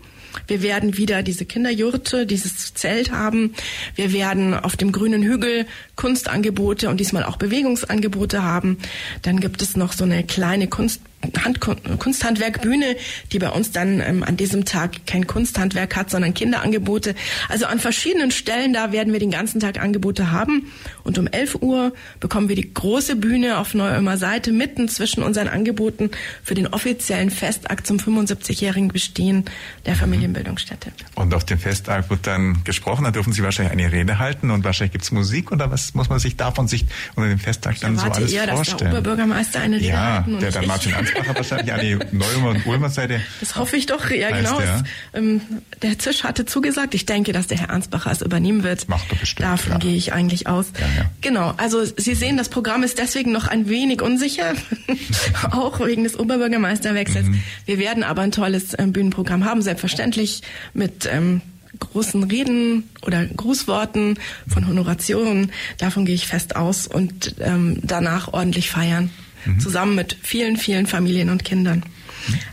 Wir 0.48 0.62
werden 0.62 0.98
wieder 0.98 1.24
diese 1.24 1.46
Kinderjurte, 1.46 2.26
dieses 2.26 2.74
Zelt 2.74 3.12
haben. 3.12 3.54
Wir 3.96 4.14
werden 4.14 4.54
auf 4.54 4.78
dem 4.78 4.92
grünen 4.92 5.24
Hügel 5.24 5.66
Kunstangebote 5.96 6.90
und 6.90 7.00
diesmal 7.00 7.24
auch 7.24 7.38
Bewegungsangebote 7.38 8.44
haben. 8.44 8.78
Dann 9.22 9.40
gibt 9.40 9.62
es 9.62 9.76
noch 9.76 9.94
so 9.94 10.04
eine 10.04 10.24
kleine 10.24 10.68
Kunst 10.68 11.02
Hand, 11.44 11.60
Kunsthandwerkbühne, 11.60 12.96
die 13.32 13.40
bei 13.40 13.50
uns 13.50 13.72
dann 13.72 14.00
ähm, 14.00 14.24
an 14.24 14.38
diesem 14.38 14.66
Tag 14.66 15.06
kein 15.06 15.28
Kunsthandwerk 15.28 15.96
hat, 15.96 16.10
sondern 16.10 16.34
Kinderangebote. 16.34 17.14
Also 17.50 17.66
an 17.66 17.80
verschiedenen 17.80 18.32
Stellen, 18.32 18.74
da 18.74 18.92
werden 18.92 19.12
wir 19.12 19.20
den 19.20 19.32
ganzen 19.32 19.60
Tag 19.60 19.80
Angebote 19.80 20.32
haben. 20.32 20.72
Und 21.04 21.18
um 21.18 21.28
11 21.28 21.56
Uhr 21.62 21.94
bekommen 22.20 22.50
wir 22.50 22.56
die 22.56 22.74
große 22.74 23.16
Bühne 23.16 23.58
auf 23.58 23.74
Neu-Ulmer 23.74 24.18
Seite 24.18 24.52
mitten 24.52 24.88
zwischen 24.88 25.22
unseren 25.22 25.50
Angeboten 25.50 26.10
für 26.44 26.56
den 26.56 26.68
offiziellen 26.68 27.32
Festakt 27.32 27.86
zum 27.86 27.98
75-jährigen 27.98 28.90
Bestehen 28.90 29.46
der 29.86 29.96
Familienbildungsstätte. 29.96 30.92
Und 31.16 31.34
auf 31.34 31.44
dem 31.46 31.60
Festakt 31.60 32.10
wird 32.10 32.28
dann 32.28 32.64
gesprochen, 32.64 33.04
da 33.04 33.12
dürfen 33.12 33.34
Sie 33.34 33.44
wahrscheinlich 33.44 33.74
eine 33.74 33.92
Rede 33.92 34.20
halten 34.20 34.52
und 34.52 34.64
wahrscheinlich 34.64 34.94
gibt 34.94 35.04
es 35.04 35.12
Musik 35.12 35.52
oder 35.52 35.70
was 35.70 35.94
muss 35.94 36.10
man 36.10 36.20
sich 36.20 36.38
davon 36.38 36.68
sich 36.68 36.86
unter 37.16 37.30
dem 37.30 37.40
Festakt 37.40 37.84
dann 37.84 37.98
so 37.98 38.06
alles 38.06 38.32
eher, 38.32 38.48
vorstellen? 38.48 38.78
Dass 38.78 38.78
der 38.78 38.92
Oberbürgermeister 38.92 39.60
eine 39.60 39.76
Rede 39.78 39.88
ja, 39.88 40.24
halten 40.26 40.40
der 40.40 40.52
dann 40.52 40.68
Martin 40.68 40.94
Ansbacher 41.16 41.36
wahrscheinlich 41.36 41.74
an 41.74 41.82
die 41.82 42.16
Neumer 42.16 42.50
und 42.50 42.66
Ulmer 42.66 42.90
Seite. 42.90 43.22
Das 43.40 43.56
hoffe 43.56 43.78
ich 43.78 43.86
doch, 43.86 44.10
ja 44.10 44.32
genau. 44.32 44.60
Der, 44.60 44.84
ähm, 45.14 45.42
der 45.82 46.00
Zisch 46.00 46.24
hatte 46.24 46.46
zugesagt. 46.46 46.94
Ich 46.94 47.06
denke, 47.06 47.34
dass 47.34 47.48
der 47.48 47.58
Herr 47.60 47.70
Ansbacher 47.70 48.12
es 48.12 48.22
übernehmen 48.22 48.64
wird. 48.64 48.88
Macht 48.90 49.12
er 49.12 49.18
bestimmt. 49.18 49.48
Davon 49.48 49.74
ja. 49.74 49.78
gehe 49.80 49.96
ich 49.96 50.14
eigentlich 50.14 50.48
aus. 50.48 50.68
Ja, 50.80 51.04
ja. 51.04 51.10
Genau. 51.22 51.54
Also 51.58 51.84
Sie 51.86 52.16
sehen, 52.16 52.38
das 52.38 52.50
Programm 52.50 52.84
ist 52.84 53.00
deswegen 53.00 53.32
noch 53.32 53.48
ein 53.48 53.70
wenig 53.70 54.02
unsicher, 54.02 54.54
auch 55.52 55.80
wegen 55.86 56.04
des 56.04 56.18
Oberbürgermeisterwechsels. 56.20 57.28
Mhm. 57.28 57.44
Wir 57.66 57.80
werden 57.80 58.04
aber 58.04 58.22
ein 58.22 58.32
tolles 58.32 58.76
ähm, 58.78 58.94
Bühnenprogramm 58.94 59.46
haben, 59.46 59.62
selbstverständlich 59.62 60.42
mit 60.74 61.10
ähm, 61.12 61.42
großen 61.80 62.24
Reden 62.26 62.90
oder 63.04 63.26
Grußworten 63.26 64.20
von 64.48 64.68
Honorationen. 64.68 65.52
Davon 65.78 66.06
gehe 66.06 66.16
ich 66.16 66.28
fest 66.28 66.56
aus 66.56 66.88
und 66.88 67.36
ähm, 67.40 67.80
danach 67.84 68.34
ordentlich 68.34 68.70
feiern. 68.70 69.12
Mhm. 69.46 69.60
Zusammen 69.60 69.96
mit 69.96 70.18
vielen, 70.22 70.58
vielen 70.58 70.88
Familien 70.88 71.30
und 71.30 71.44
Kindern. 71.44 71.84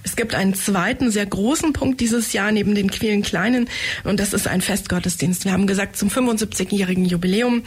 Es 0.03 0.17
gibt 0.17 0.35
einen 0.35 0.55
zweiten 0.55 1.11
sehr 1.11 1.27
großen 1.27 1.73
Punkt 1.73 2.01
dieses 2.01 2.33
Jahr 2.33 2.53
neben 2.53 2.75
den 2.75 2.91
vielen 2.91 3.23
kleinen 3.23 3.69
und 4.05 4.21
das 4.21 4.33
ist 4.33 4.47
ein 4.47 4.61
Festgottesdienst. 4.61 5.45
Wir 5.45 5.53
haben 5.53 5.67
gesagt, 5.67 5.97
zum 5.97 6.09
75-jährigen 6.09 7.05
Jubiläum 7.05 7.63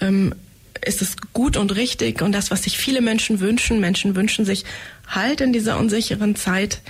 ähm, 0.00 0.34
ist 0.84 1.02
es 1.02 1.16
gut 1.32 1.56
und 1.56 1.74
richtig 1.74 2.22
und 2.22 2.32
das, 2.32 2.50
was 2.50 2.64
sich 2.64 2.78
viele 2.78 3.00
Menschen 3.00 3.40
wünschen. 3.40 3.80
Menschen 3.80 4.14
wünschen 4.14 4.44
sich 4.44 4.64
Halt 5.08 5.40
in 5.40 5.52
dieser 5.52 5.78
unsicheren 5.78 6.36
Zeit 6.36 6.80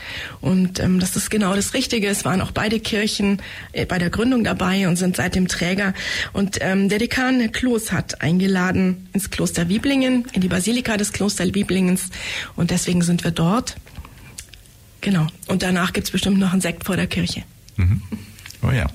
und 0.40 0.80
ähm, 0.80 1.00
das 1.00 1.16
ist 1.16 1.30
genau 1.30 1.54
das 1.54 1.72
Richtige. 1.72 2.08
Es 2.08 2.24
waren 2.24 2.40
auch 2.40 2.50
beide 2.50 2.80
Kirchen 2.80 3.40
äh, 3.72 3.86
bei 3.86 3.98
der 3.98 4.10
Gründung 4.10 4.44
dabei 4.44 4.88
und 4.88 4.96
sind 4.96 5.16
seitdem 5.16 5.48
Träger. 5.48 5.94
Und 6.32 6.58
ähm, 6.60 6.88
der 6.88 6.98
Dekan 6.98 7.40
Herr 7.40 7.48
Kloß 7.48 7.92
hat 7.92 8.20
eingeladen 8.20 9.08
ins 9.12 9.30
Kloster 9.30 9.68
Wieblingen, 9.68 10.26
in 10.32 10.40
die 10.40 10.48
Basilika 10.48 10.96
des 10.96 11.12
Kloster 11.12 11.54
Wieblingens 11.54 12.10
und 12.56 12.70
deswegen 12.70 13.02
sind 13.02 13.24
wir 13.24 13.30
dort. 13.30 13.76
Genau. 15.00 15.26
Und 15.46 15.62
danach 15.62 15.92
gibt's 15.92 16.10
bestimmt 16.10 16.38
noch 16.38 16.52
einen 16.52 16.60
Sekt 16.60 16.84
vor 16.84 16.96
der 16.96 17.06
Kirche. 17.06 17.44
Mhm. 17.76 18.02
Oh 18.62 18.70
ja. 18.70 18.86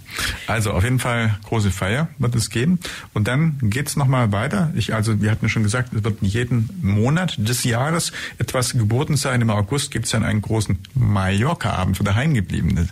Also 0.48 0.72
auf 0.72 0.84
jeden 0.84 1.00
Fall 1.00 1.38
große 1.46 1.72
Feier 1.72 2.10
wird 2.18 2.36
es 2.36 2.50
geben. 2.50 2.80
Und 3.14 3.28
dann 3.28 3.58
geht's 3.62 3.96
nochmal 3.96 4.32
weiter. 4.32 4.72
Ich, 4.76 4.94
also 4.94 5.22
wir 5.22 5.32
hatten 5.32 5.48
schon 5.50 5.64
gesagt, 5.64 5.94
es 5.94 6.04
wird 6.04 6.22
jeden 6.22 6.70
Monat 6.82 7.36
des 7.38 7.64
Jahres 7.64 8.12
etwas 8.40 8.74
geboten 8.74 9.16
sein. 9.16 9.42
Im 9.42 9.50
August 9.50 9.92
gibt's 9.92 10.12
dann 10.12 10.24
einen 10.24 10.42
großen 10.42 10.80
Mallorca-Abend 10.96 11.98
für 11.98 12.04
Daheimgebliebene. 12.04 12.90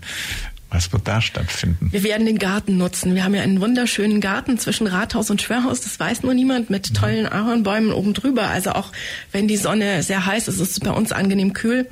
Was 0.69 0.93
wird 0.93 1.05
da 1.05 1.19
stattfinden? 1.19 1.89
Wir 1.91 2.03
werden 2.03 2.25
den 2.25 2.39
Garten 2.39 2.77
nutzen. 2.77 3.13
Wir 3.13 3.25
haben 3.25 3.35
ja 3.35 3.41
einen 3.41 3.59
wunderschönen 3.59 4.21
Garten 4.21 4.57
zwischen 4.57 4.87
Rathaus 4.87 5.29
und 5.29 5.41
Schwörhaus. 5.41 5.81
Das 5.81 5.99
weiß 5.99 6.23
nur 6.23 6.33
niemand 6.33 6.69
mit 6.69 6.95
tollen 6.95 7.27
Ahornbäumen 7.27 7.91
oben 7.91 8.13
drüber. 8.13 8.47
Also 8.47 8.71
auch 8.71 8.93
wenn 9.33 9.49
die 9.49 9.57
Sonne 9.57 10.01
sehr 10.01 10.25
heiß 10.25 10.47
ist, 10.47 10.61
ist 10.61 10.71
es 10.71 10.79
bei 10.79 10.91
uns 10.91 11.11
angenehm 11.11 11.51
kühl. 11.51 11.89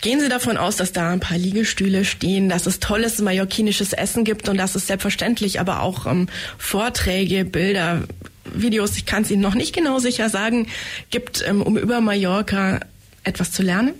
Gehen 0.00 0.20
Sie 0.20 0.28
davon 0.28 0.56
aus, 0.56 0.76
dass 0.76 0.92
da 0.92 1.10
ein 1.10 1.20
paar 1.20 1.38
Liegestühle 1.38 2.04
stehen, 2.04 2.48
dass 2.48 2.66
es 2.66 2.80
tolles 2.80 3.20
mallorquinisches 3.20 3.92
Essen 3.92 4.24
gibt 4.24 4.48
und 4.48 4.56
dass 4.56 4.74
es 4.74 4.86
selbstverständlich 4.86 5.58
aber 5.58 5.82
auch 5.82 6.06
ähm, 6.06 6.28
Vorträge, 6.58 7.44
Bilder, 7.44 8.02
Videos, 8.44 8.96
ich 8.96 9.06
kann 9.06 9.22
es 9.22 9.30
Ihnen 9.30 9.42
noch 9.42 9.54
nicht 9.54 9.74
genau 9.74 9.98
sicher 9.98 10.28
sagen, 10.28 10.68
gibt, 11.10 11.44
ähm, 11.46 11.62
um 11.62 11.76
über 11.76 12.00
Mallorca 12.00 12.80
etwas 13.24 13.52
zu 13.52 13.62
lernen. 13.62 13.94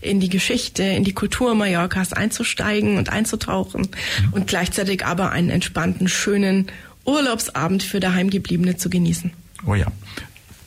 in 0.00 0.18
die 0.18 0.28
Geschichte, 0.28 0.82
in 0.82 1.04
die 1.04 1.12
Kultur 1.12 1.54
Mallorcas 1.54 2.12
einzusteigen 2.12 2.98
und 2.98 3.08
einzutauchen 3.08 3.82
mhm. 3.82 4.32
und 4.32 4.46
gleichzeitig 4.48 5.06
aber 5.06 5.30
einen 5.30 5.48
entspannten, 5.48 6.08
schönen 6.08 6.66
Urlaubsabend 7.04 7.84
für 7.84 8.00
Daheimgebliebene 8.00 8.76
zu 8.76 8.90
genießen. 8.90 9.32
Oh 9.64 9.76
ja. 9.76 9.86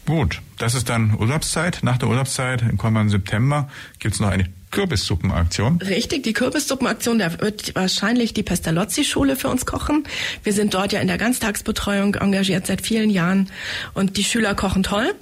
Gut, 0.05 0.41
das 0.57 0.75
ist 0.75 0.87
dann 0.87 1.15
Urlaubszeit. 1.15 1.79
Nach 1.81 1.97
der 1.97 2.07
Urlaubszeit, 2.07 2.61
im 2.61 2.77
kommenden 2.77 3.09
September, 3.09 3.69
gibt 3.99 4.13
es 4.13 4.21
noch 4.21 4.29
eine 4.29 4.45
Kürbissuppenaktion. 4.75 5.81
Richtig, 5.81 6.23
die 6.23 6.33
Kürbissuppenaktion, 6.33 7.19
da 7.19 7.39
wird 7.39 7.73
wahrscheinlich 7.75 8.33
die 8.33 8.43
Pestalozzi-Schule 8.43 9.35
für 9.35 9.47
uns 9.47 9.65
kochen. 9.65 10.03
Wir 10.43 10.53
sind 10.53 10.73
dort 10.73 10.91
ja 10.91 10.99
in 10.99 11.07
der 11.07 11.17
Ganztagsbetreuung 11.17 12.15
engagiert 12.15 12.67
seit 12.67 12.81
vielen 12.81 13.09
Jahren 13.09 13.49
und 13.93 14.17
die 14.17 14.23
Schüler 14.23 14.53
kochen 14.53 14.83
toll. 14.83 15.13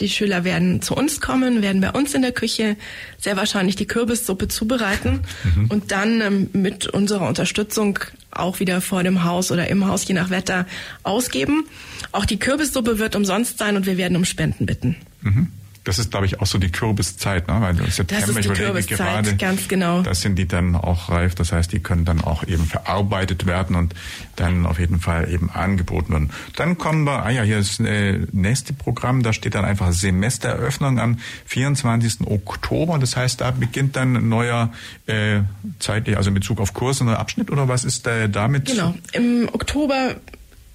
Die 0.00 0.10
Schüler 0.10 0.44
werden 0.44 0.82
zu 0.82 0.94
uns 0.94 1.20
kommen, 1.20 1.62
werden 1.62 1.80
bei 1.80 1.90
uns 1.90 2.12
in 2.12 2.20
der 2.20 2.32
Küche 2.32 2.76
sehr 3.18 3.36
wahrscheinlich 3.36 3.76
die 3.76 3.86
Kürbissuppe 3.86 4.48
zubereiten 4.48 5.20
mhm. 5.44 5.66
und 5.70 5.90
dann 5.92 6.20
ähm, 6.20 6.50
mit 6.52 6.88
unserer 6.88 7.26
Unterstützung 7.26 7.98
auch 8.30 8.60
wieder 8.60 8.82
vor 8.82 9.02
dem 9.02 9.24
Haus 9.24 9.50
oder 9.50 9.68
im 9.68 9.86
Haus, 9.86 10.06
je 10.06 10.14
nach 10.14 10.28
Wetter, 10.28 10.66
ausgeben. 11.02 11.66
Auch 12.12 12.26
die 12.26 12.38
Kürbissuppe 12.38 12.98
wird 12.98 13.16
umsonst 13.16 13.56
sein 13.58 13.76
und 13.76 13.86
wir 13.86 13.96
werden 13.96 14.16
um 14.16 14.26
Spenden 14.26 14.66
bitten. 14.66 14.96
Mhm. 15.22 15.48
Das 15.88 15.98
ist, 15.98 16.10
glaube 16.10 16.26
ich, 16.26 16.38
auch 16.38 16.46
so 16.46 16.58
die 16.58 16.70
Kürbiszeit, 16.70 17.48
ne? 17.48 17.62
weil 17.62 17.74
September, 17.90 18.26
das 18.26 18.36
ist 18.36 18.44
die 18.44 18.48
Kürbiszeit, 18.50 18.98
gerade, 18.98 19.36
ganz 19.36 19.68
genau. 19.68 20.02
Da 20.02 20.14
sind 20.14 20.38
die 20.38 20.46
dann 20.46 20.74
auch 20.74 21.08
reif. 21.08 21.34
Das 21.34 21.50
heißt, 21.50 21.72
die 21.72 21.80
können 21.80 22.04
dann 22.04 22.20
auch 22.20 22.46
eben 22.46 22.66
verarbeitet 22.66 23.46
werden 23.46 23.74
und 23.74 23.94
dann 24.36 24.66
auf 24.66 24.78
jeden 24.78 25.00
Fall 25.00 25.32
eben 25.32 25.48
angeboten 25.48 26.12
werden. 26.12 26.30
Dann 26.56 26.76
kommen 26.76 27.04
wir, 27.04 27.24
ah 27.24 27.30
ja, 27.30 27.42
hier 27.42 27.56
ist 27.56 27.80
das 27.80 27.88
nächste 28.32 28.74
Programm, 28.74 29.22
da 29.22 29.32
steht 29.32 29.54
dann 29.54 29.64
einfach 29.64 29.90
Semestereröffnung 29.92 30.98
am 31.00 31.20
24. 31.46 32.26
Oktober. 32.26 32.98
Das 32.98 33.16
heißt, 33.16 33.40
da 33.40 33.50
beginnt 33.50 33.96
dann 33.96 34.14
ein 34.14 34.28
neuer 34.28 34.70
äh, 35.06 35.40
zeitlich, 35.78 36.18
also 36.18 36.28
in 36.28 36.34
Bezug 36.34 36.60
auf 36.60 36.74
Kurs, 36.74 37.00
ein 37.00 37.06
neuer 37.06 37.18
Abschnitt 37.18 37.50
oder 37.50 37.66
was 37.66 37.84
ist 37.84 38.06
äh, 38.06 38.28
damit? 38.28 38.66
Genau. 38.66 38.94
Im 39.12 39.48
Oktober 39.54 40.16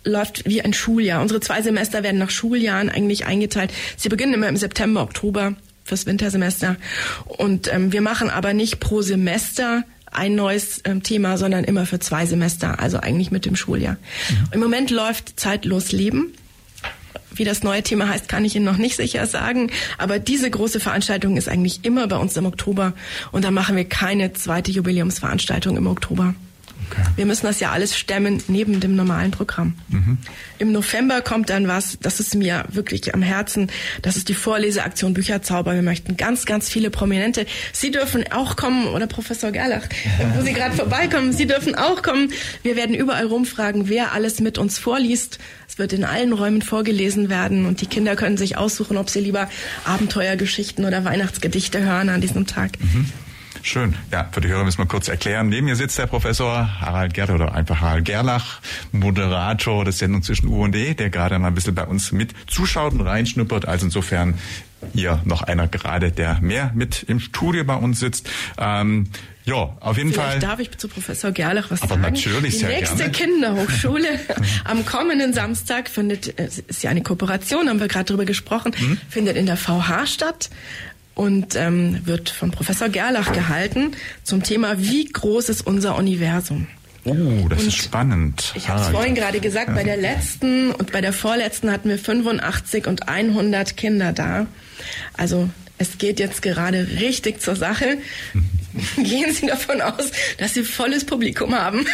läuft 0.03 0.45
wie 0.45 0.61
ein 0.61 0.73
Schuljahr. 0.73 1.21
Unsere 1.21 1.39
zwei 1.39 1.61
Semester 1.61 2.03
werden 2.03 2.19
nach 2.19 2.29
Schuljahren 2.29 2.89
eigentlich 2.89 3.25
eingeteilt. 3.25 3.73
Sie 3.97 4.09
beginnen 4.09 4.33
immer 4.33 4.47
im 4.47 4.57
September, 4.57 5.01
Oktober 5.01 5.55
fürs 5.83 6.05
Wintersemester. 6.05 6.77
Und 7.25 7.71
ähm, 7.73 7.91
wir 7.91 8.01
machen 8.01 8.29
aber 8.29 8.53
nicht 8.53 8.79
pro 8.79 9.01
Semester 9.01 9.83
ein 10.11 10.35
neues 10.35 10.81
ähm, 10.85 11.03
Thema, 11.03 11.37
sondern 11.37 11.63
immer 11.63 11.85
für 11.85 11.99
zwei 11.99 12.25
Semester, 12.25 12.79
also 12.79 12.99
eigentlich 12.99 13.31
mit 13.31 13.45
dem 13.45 13.55
Schuljahr. 13.55 13.93
Mhm. 13.93 14.47
Im 14.51 14.59
Moment 14.59 14.91
läuft 14.91 15.39
Zeitlos 15.39 15.91
Leben. 15.91 16.33
Wie 17.35 17.45
das 17.45 17.63
neue 17.63 17.81
Thema 17.81 18.09
heißt, 18.09 18.29
kann 18.29 18.45
ich 18.45 18.55
Ihnen 18.55 18.65
noch 18.65 18.77
nicht 18.77 18.95
sicher 18.95 19.25
sagen. 19.25 19.71
Aber 19.97 20.19
diese 20.19 20.49
große 20.51 20.79
Veranstaltung 20.79 21.35
ist 21.35 21.49
eigentlich 21.49 21.83
immer 21.83 22.07
bei 22.07 22.17
uns 22.17 22.37
im 22.37 22.45
Oktober. 22.45 22.93
Und 23.31 23.43
da 23.43 23.49
machen 23.49 23.75
wir 23.75 23.85
keine 23.85 24.33
zweite 24.33 24.71
Jubiläumsveranstaltung 24.71 25.75
im 25.75 25.87
Oktober. 25.87 26.35
Okay. 26.93 27.09
Wir 27.15 27.25
müssen 27.25 27.45
das 27.45 27.59
ja 27.59 27.71
alles 27.71 27.97
stemmen 27.97 28.43
neben 28.47 28.79
dem 28.79 28.95
normalen 28.95 29.31
Programm. 29.31 29.75
Mhm. 29.89 30.17
Im 30.59 30.71
November 30.71 31.21
kommt 31.21 31.49
dann 31.49 31.67
was, 31.67 31.97
das 32.01 32.19
ist 32.19 32.35
mir 32.35 32.65
wirklich 32.69 33.13
am 33.13 33.21
Herzen. 33.21 33.71
Das 34.01 34.17
ist 34.17 34.29
die 34.29 34.33
Vorleseaktion 34.33 35.13
Bücherzauber. 35.13 35.73
Wir 35.73 35.81
möchten 35.81 36.17
ganz, 36.17 36.45
ganz 36.45 36.69
viele 36.69 36.89
Prominente. 36.89 37.45
Sie 37.71 37.91
dürfen 37.91 38.25
auch 38.31 38.55
kommen, 38.55 38.87
oder 38.87 39.07
Professor 39.07 39.51
Gerlach, 39.51 39.83
wo 40.35 40.41
Sie 40.43 40.53
gerade 40.53 40.75
vorbeikommen. 40.75 41.33
Sie 41.33 41.47
dürfen 41.47 41.75
auch 41.75 42.01
kommen. 42.01 42.31
Wir 42.61 42.75
werden 42.75 42.95
überall 42.95 43.25
rumfragen, 43.25 43.89
wer 43.89 44.11
alles 44.13 44.39
mit 44.39 44.57
uns 44.57 44.77
vorliest. 44.77 45.39
Es 45.67 45.79
wird 45.79 45.93
in 45.93 46.03
allen 46.03 46.33
Räumen 46.33 46.61
vorgelesen 46.61 47.29
werden 47.29 47.65
und 47.65 47.81
die 47.81 47.87
Kinder 47.87 48.15
können 48.15 48.37
sich 48.37 48.57
aussuchen, 48.57 48.97
ob 48.97 49.09
sie 49.09 49.21
lieber 49.21 49.49
Abenteuergeschichten 49.85 50.85
oder 50.85 51.03
Weihnachtsgedichte 51.03 51.81
hören 51.81 52.09
an 52.09 52.21
diesem 52.21 52.45
Tag. 52.45 52.79
Mhm. 52.79 53.09
Schön. 53.65 53.95
Ja, 54.11 54.27
für 54.29 54.41
die 54.41 54.49
Hörer 54.49 54.65
müssen 54.65 54.79
wir 54.79 54.87
kurz 54.87 55.07
erklären. 55.07 55.47
Neben 55.47 55.65
mir 55.65 55.77
sitzt 55.77 55.97
der 55.97 56.05
Professor 56.05 56.81
Harald 56.81 57.13
Gerd 57.13 57.29
oder 57.29 57.55
einfach 57.55 57.79
Harald 57.79 58.03
Gerlach, 58.03 58.59
Moderator 58.91 59.85
des 59.85 59.99
Sendung 59.99 60.21
zwischen 60.21 60.49
U 60.49 60.65
und 60.65 60.75
E, 60.75 60.93
der 60.93 61.09
gerade 61.09 61.39
mal 61.39 61.47
ein 61.47 61.55
bisschen 61.55 61.73
bei 61.73 61.85
uns 61.85 62.11
mit 62.11 62.33
zuschaut 62.47 62.91
und 62.91 63.01
reinschnuppert. 63.01 63.65
Also 63.65 63.85
insofern 63.85 64.37
hier 64.93 65.21
noch 65.23 65.43
einer 65.43 65.69
gerade, 65.69 66.11
der 66.11 66.41
mehr 66.41 66.71
mit 66.75 67.03
im 67.03 67.21
Studio 67.21 67.63
bei 67.63 67.75
uns 67.75 68.01
sitzt. 68.01 68.29
Ähm, 68.57 69.07
ja, 69.45 69.75
auf 69.79 69.97
jeden 69.97 70.11
Vielleicht 70.11 70.31
Fall. 70.31 70.39
darf 70.39 70.59
ich 70.59 70.77
zu 70.77 70.89
Professor 70.89 71.31
Gerlach 71.31 71.71
was 71.71 71.81
Aber 71.83 71.95
sagen? 71.95 72.13
natürlich 72.13 72.59
Die 72.59 72.65
nächste 72.65 72.97
gerne. 72.97 73.11
Kinderhochschule 73.11 74.07
am 74.65 74.85
kommenden 74.85 75.33
Samstag 75.33 75.89
findet, 75.89 76.37
es 76.37 76.59
ist 76.59 76.83
ja 76.83 76.89
eine 76.89 77.01
Kooperation, 77.01 77.69
haben 77.69 77.79
wir 77.79 77.87
gerade 77.87 78.05
drüber 78.05 78.25
gesprochen, 78.25 78.73
mhm. 78.77 78.97
findet 79.09 79.37
in 79.37 79.45
der 79.45 79.57
VH 79.57 80.05
statt 80.07 80.49
und 81.15 81.55
ähm, 81.55 82.05
wird 82.05 82.29
von 82.29 82.51
Professor 82.51 82.89
Gerlach 82.89 83.33
gehalten 83.33 83.91
zum 84.23 84.43
Thema, 84.43 84.79
wie 84.79 85.05
groß 85.05 85.49
ist 85.49 85.65
unser 85.65 85.95
Universum? 85.97 86.67
Oh, 87.05 87.47
das 87.49 87.61
und 87.61 87.67
ist 87.67 87.77
spannend. 87.77 88.53
Ich 88.55 88.69
habe 88.69 88.81
es 88.81 88.87
vorhin 88.87 89.13
gerade 89.13 89.39
gesagt, 89.39 89.67
ja. 89.67 89.75
bei 89.75 89.83
der 89.83 89.97
letzten 89.97 90.71
und 90.71 90.91
bei 90.91 91.01
der 91.01 91.11
vorletzten 91.11 91.71
hatten 91.71 91.89
wir 91.89 91.97
85 91.97 92.87
und 92.87 93.09
100 93.09 93.75
Kinder 93.75 94.13
da. 94.13 94.47
Also 95.15 95.49
es 95.77 95.97
geht 95.97 96.19
jetzt 96.19 96.41
gerade 96.41 96.87
richtig 96.99 97.41
zur 97.41 97.57
Sache. 97.57 97.97
Gehen 98.97 99.31
Sie 99.33 99.47
davon 99.47 99.81
aus, 99.81 100.11
dass 100.37 100.53
Sie 100.53 100.63
volles 100.63 101.05
Publikum 101.05 101.53
haben. 101.53 101.85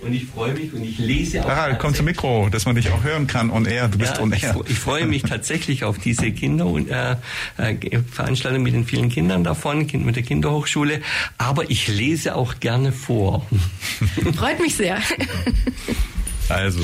und 0.00 0.12
ich 0.12 0.26
freue 0.26 0.54
mich 0.54 0.72
und 0.72 0.84
ich 0.84 0.98
lese 0.98 1.44
auch. 1.44 1.48
Harald, 1.48 1.78
komm 1.78 1.94
zum 1.94 2.06
Mikro, 2.06 2.48
dass 2.50 2.64
man 2.64 2.74
dich 2.74 2.90
auch 2.90 3.02
hören 3.02 3.26
kann 3.26 3.50
on 3.50 3.66
air. 3.66 3.88
Du 3.88 3.98
bist 3.98 4.16
ja, 4.16 4.22
on 4.22 4.32
air. 4.32 4.56
Ich, 4.64 4.72
ich, 4.72 4.78
freue 4.78 5.06
mich 5.06 5.22
tatsächlich 5.22 5.84
auf 5.84 5.98
diese 5.98 6.30
Kinder 6.32 6.66
und 6.66 6.90
äh, 6.90 7.16
äh, 7.56 7.76
Veranstaltung 8.10 8.62
mit 8.62 8.74
den 8.74 8.86
vielen 8.86 9.10
Kindern 9.10 9.44
davon, 9.44 9.86
mit 10.04 10.16
der 10.16 10.22
Kinderhochschule. 10.22 11.00
Aber 11.36 11.70
ich 11.70 11.88
lese 11.88 12.34
auch 12.34 12.60
gerne 12.60 12.92
vor. 12.92 13.46
Freut 14.34 14.60
mich 14.60 14.76
sehr. 14.76 14.98
Also, 16.48 16.80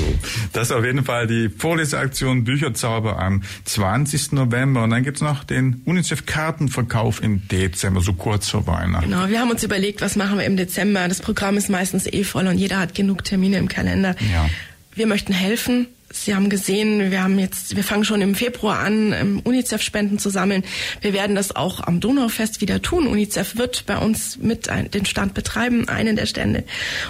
das 0.53 0.69
ist 0.69 0.71
auf 0.71 0.85
jeden 0.85 1.03
Fall 1.03 1.27
die 1.27 1.49
Vorleseaktion 1.49 2.43
Bücherzauber 2.43 3.19
am 3.19 3.43
20. 3.65 4.33
November. 4.33 4.83
Und 4.83 4.91
dann 4.91 5.03
gibt's 5.03 5.21
noch 5.21 5.43
den 5.43 5.81
UNICEF-Kartenverkauf 5.85 7.21
im 7.21 7.47
Dezember, 7.47 8.01
so 8.01 8.13
kurz 8.13 8.49
vor 8.49 8.67
Weihnachten. 8.67 9.09
Genau, 9.09 9.27
wir 9.27 9.39
haben 9.39 9.51
uns 9.51 9.63
überlegt, 9.63 10.01
was 10.01 10.15
machen 10.15 10.37
wir 10.37 10.45
im 10.45 10.57
Dezember. 10.57 11.07
Das 11.07 11.21
Programm 11.21 11.57
ist 11.57 11.69
meistens 11.69 12.05
eh 12.05 12.23
voll 12.23 12.47
und 12.47 12.57
jeder 12.57 12.79
hat 12.79 12.95
genug 12.95 13.23
Termine 13.23 13.57
im 13.57 13.67
Kalender. 13.67 14.15
Ja. 14.31 14.49
Wir 14.93 15.07
möchten 15.07 15.33
helfen. 15.33 15.87
Sie 16.15 16.33
haben 16.33 16.49
gesehen, 16.49 17.11
wir 17.11 17.23
haben 17.23 17.37
jetzt, 17.39 17.75
wir 17.75 17.83
fangen 17.83 18.05
schon 18.05 18.21
im 18.21 18.35
Februar 18.35 18.79
an, 18.79 19.13
ähm, 19.13 19.41
UNICEF-Spenden 19.43 20.17
zu 20.17 20.29
sammeln. 20.29 20.63
Wir 21.01 21.13
werden 21.13 21.35
das 21.35 21.55
auch 21.55 21.81
am 21.81 21.99
Donaufest 21.99 22.61
wieder 22.61 22.81
tun. 22.81 23.07
UNICEF 23.07 23.57
wird 23.57 23.85
bei 23.85 23.97
uns 23.97 24.37
mit 24.37 24.69
den 24.93 25.05
Stand 25.05 25.33
betreiben, 25.33 25.87
einen 25.87 26.15
der 26.15 26.25
Stände. 26.25 26.63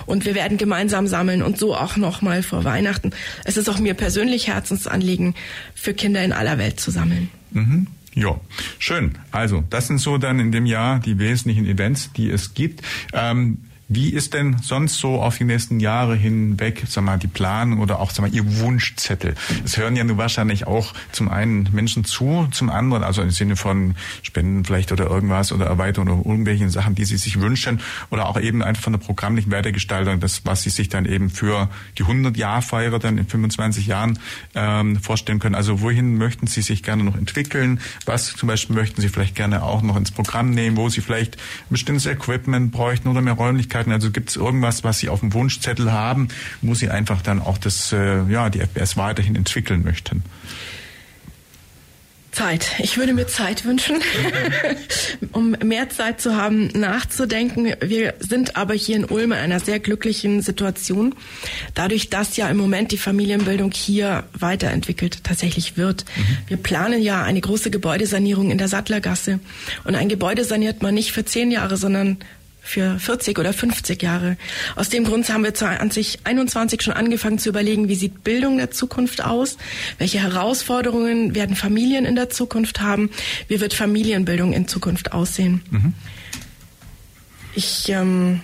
Und 0.06 0.26
wir 0.26 0.36
werden 0.36 0.58
gemeinsam 0.58 1.08
sammeln 1.08 1.44
und 1.44 1.58
so 1.58 1.76
auch 1.76 1.98
nochmal 1.98 2.44
vor 2.44 2.64
Weihnachten. 2.64 3.12
Es 3.44 3.58
ist 3.58 3.70
auch 3.70 3.80
mir 3.80 3.94
persönlich 3.94 4.48
Herzensanliegen, 4.48 5.36
für 5.74 5.94
Kinder 5.94 6.24
in 6.24 6.34
aller 6.34 6.58
Welt 6.58 6.80
zu 6.80 6.92
sammeln. 6.92 7.30
Mhm. 7.52 7.88
Ja, 8.16 8.40
schön. 8.80 9.18
Also, 9.32 9.64
das 9.70 9.88
sind 9.88 10.00
so 10.00 10.18
dann 10.18 10.40
in 10.40 10.52
dem 10.52 10.66
Jahr 10.66 11.00
die 11.00 11.20
wesentlichen 11.20 11.66
Events, 11.66 12.12
die 12.14 12.30
es 12.30 12.54
gibt. 12.54 12.82
Ähm, 13.12 13.58
wie 13.88 14.10
ist 14.10 14.34
denn 14.34 14.58
sonst 14.64 14.98
so 14.98 15.22
auf 15.22 15.38
die 15.38 15.44
nächsten 15.44 15.80
Jahre 15.80 16.16
hinweg, 16.16 16.84
sag 16.88 17.04
mal, 17.04 17.20
die 17.20 17.28
Planung 17.28 17.80
oder 17.80 18.00
auch, 18.00 18.10
sag 18.10 18.22
mal, 18.22 18.34
Ihr 18.34 18.60
Wunschzettel? 18.60 19.36
Es 19.64 19.78
hören 19.78 19.96
ja 19.96 20.04
nur 20.04 20.18
wahrscheinlich 20.18 20.66
auch 20.66 20.94
zum 21.12 21.30
einen 21.30 21.70
Menschen 21.72 22.04
zu, 22.04 22.48
zum 22.52 22.72
anderen, 22.72 23.04
also 23.04 23.22
im 23.22 23.30
Sinne 23.30 23.56
von 23.56 23.94
Spenden 24.24 24.66
vielleicht 24.66 24.92
oder 24.92 25.06
irgendwas 25.06 25.52
oder 25.52 25.68
Erweiterung 25.68 26.10
oder 26.10 26.28
irgendwelchen 26.28 26.72
Sachen, 26.72 26.96
die 26.96 27.06
Sie 27.06 27.18
sich 27.18 27.40
wünschen 27.40 27.80
oder 28.10 28.28
auch 28.28 28.40
eben 28.40 28.64
einfach 28.64 28.82
von 28.82 28.94
der 28.94 29.00
programmlichen 29.00 29.52
Weitergestaltung, 29.52 30.20
das, 30.20 30.46
was 30.46 30.64
Sie 30.64 30.72
sich 30.72 30.90
dann 30.90 31.06
eben 31.06 31.30
für 31.30 31.70
die 32.00 32.06
100-Jahr-Feier 32.06 32.98
dann 32.98 33.20
in 33.20 33.28
25 33.28 33.86
Jahren 33.86 34.18
ähm, 34.56 34.96
vorstellen 34.96 35.38
können. 35.38 35.54
Also 35.54 35.82
wohin 35.82 36.18
möchten 36.18 36.48
Sie 36.48 36.64
sich 36.64 36.82
gerne 36.82 37.04
noch 37.04 37.16
entwickeln? 37.16 37.80
Was 38.06 38.36
zum 38.36 38.48
Beispiel 38.48 38.76
möchten 38.76 39.00
Sie 39.00 39.10
vielleicht 39.10 39.36
gerne 39.36 39.62
auch 39.62 39.84
noch 39.84 39.96
ins 39.96 40.10
Programm 40.10 40.50
nehmen, 40.50 40.76
wo 40.76 40.90
Sie 40.90 41.02
vielleicht 41.02 41.38
bestimmtes 41.70 42.08
Equipment 42.08 42.72
bräuchten 42.72 43.10
oder 43.10 43.22
mehr 43.22 43.34
Räumlichkeiten 43.34 43.75
Möglichkeiten? 43.76 43.92
Also 43.92 44.12
gibt 44.12 44.30
es 44.30 44.36
irgendwas, 44.36 44.84
was 44.84 45.00
Sie 45.00 45.10
auf 45.10 45.20
dem 45.20 45.34
Wunschzettel 45.34 45.92
haben, 45.92 46.30
wo 46.62 46.74
Sie 46.74 46.90
einfach 46.90 47.22
dann 47.22 47.42
auch 47.42 47.58
das, 47.58 47.92
äh, 47.92 48.24
ja, 48.30 48.50
die 48.50 48.60
FPS 48.60 48.98
weiterhin 48.98 49.36
entwickeln 49.36 49.84
möchten? 49.84 50.24
Zeit. 52.32 52.76
Ich 52.80 52.98
würde 52.98 53.14
mir 53.14 53.28
Zeit 53.28 53.64
wünschen, 53.64 53.96
um 55.32 55.52
mehr 55.64 55.88
Zeit 55.90 56.20
zu 56.20 56.36
haben, 56.36 56.68
nachzudenken. 56.68 57.76
Wir 57.80 58.14
sind 58.20 58.58
aber 58.58 58.74
hier 58.74 58.98
in 58.98 59.06
Ulm 59.06 59.32
in 59.32 59.38
einer 59.38 59.62
sehr 59.62 59.80
glücklichen 59.80 60.42
Situation. 60.42 61.16
Dadurch, 61.76 62.10
dass 62.10 62.36
ja 62.36 62.50
im 62.50 62.58
Moment 62.58 62.92
die 62.92 62.98
Familienbildung 62.98 63.72
hier 63.72 64.26
weiterentwickelt 64.38 65.24
tatsächlich 65.24 65.78
wird. 65.78 66.04
Mhm. 66.04 66.38
Wir 66.48 66.58
planen 66.58 67.02
ja 67.02 67.24
eine 67.24 67.40
große 67.40 67.72
Gebäudesanierung 67.72 68.52
in 68.52 68.58
der 68.58 68.68
Sattlergasse. 68.68 69.40
Und 69.86 69.96
ein 69.96 70.10
Gebäude 70.10 70.44
saniert 70.44 70.82
man 70.82 70.94
nicht 70.94 71.14
für 71.14 71.24
zehn 71.24 71.52
Jahre, 71.52 71.78
sondern 71.78 72.18
für 72.66 73.00
40 73.00 73.40
oder 73.40 73.54
50 73.54 74.02
Jahre. 74.02 74.38
Aus 74.76 74.90
dem 74.90 75.06
Grund 75.06 75.30
haben 75.30 75.44
wir 75.44 75.54
2021 75.54 76.82
schon 76.82 76.94
angefangen 76.94 77.38
zu 77.38 77.50
überlegen, 77.50 77.88
wie 77.88 77.96
sieht 77.96 78.24
Bildung 78.24 78.58
der 78.58 78.72
Zukunft 78.72 79.24
aus? 79.24 79.58
Welche 79.98 80.20
Herausforderungen 80.20 81.36
werden 81.36 81.56
Familien 81.56 82.06
in 82.06 82.16
der 82.16 82.30
Zukunft 82.30 82.82
haben? 82.82 83.10
Wie 83.48 83.62
wird 83.62 83.74
Familienbildung 83.74 84.52
in 84.52 84.68
Zukunft 84.68 85.14
aussehen? 85.14 85.62
Mhm. 85.70 85.94
Ich 87.54 87.88
ähm, 87.90 88.42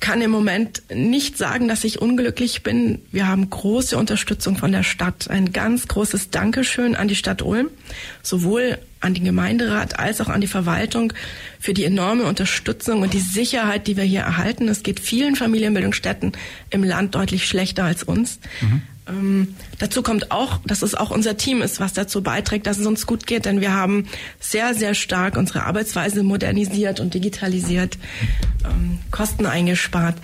kann 0.00 0.20
im 0.20 0.30
Moment 0.30 0.82
nicht 0.92 1.38
sagen, 1.38 1.68
dass 1.68 1.84
ich 1.84 2.00
unglücklich 2.00 2.62
bin. 2.62 3.00
Wir 3.12 3.28
haben 3.28 3.48
große 3.48 3.96
Unterstützung 3.96 4.56
von 4.56 4.72
der 4.72 4.82
Stadt. 4.82 5.30
Ein 5.30 5.52
ganz 5.52 5.88
großes 5.88 6.30
Dankeschön 6.30 6.96
an 6.96 7.08
die 7.08 7.16
Stadt 7.16 7.42
Ulm, 7.42 7.70
sowohl 8.22 8.78
an 9.00 9.14
den 9.14 9.24
Gemeinderat 9.24 9.98
als 9.98 10.20
auch 10.20 10.28
an 10.28 10.40
die 10.40 10.46
Verwaltung 10.46 11.12
für 11.60 11.74
die 11.74 11.84
enorme 11.84 12.24
Unterstützung 12.24 13.02
und 13.02 13.12
die 13.12 13.20
Sicherheit, 13.20 13.86
die 13.86 13.96
wir 13.96 14.04
hier 14.04 14.20
erhalten. 14.20 14.68
Es 14.68 14.82
geht 14.82 15.00
vielen 15.00 15.36
Familienbildungsstätten 15.36 16.32
im 16.70 16.84
Land 16.84 17.14
deutlich 17.14 17.46
schlechter 17.46 17.84
als 17.84 18.02
uns. 18.02 18.40
Mhm. 18.60 18.82
Ähm, 19.08 19.54
dazu 19.78 20.02
kommt 20.02 20.30
auch, 20.32 20.58
dass 20.66 20.82
es 20.82 20.94
auch 20.94 21.10
unser 21.10 21.36
Team 21.36 21.62
ist, 21.62 21.80
was 21.80 21.92
dazu 21.92 22.22
beiträgt, 22.22 22.66
dass 22.66 22.78
es 22.78 22.86
uns 22.86 23.06
gut 23.06 23.26
geht, 23.26 23.44
denn 23.44 23.60
wir 23.60 23.72
haben 23.72 24.06
sehr, 24.40 24.74
sehr 24.74 24.94
stark 24.94 25.36
unsere 25.36 25.62
Arbeitsweise 25.64 26.22
modernisiert 26.22 27.00
und 27.00 27.14
digitalisiert, 27.14 27.98
ähm, 28.64 28.98
Kosten 29.10 29.46
eingespart. 29.46 30.16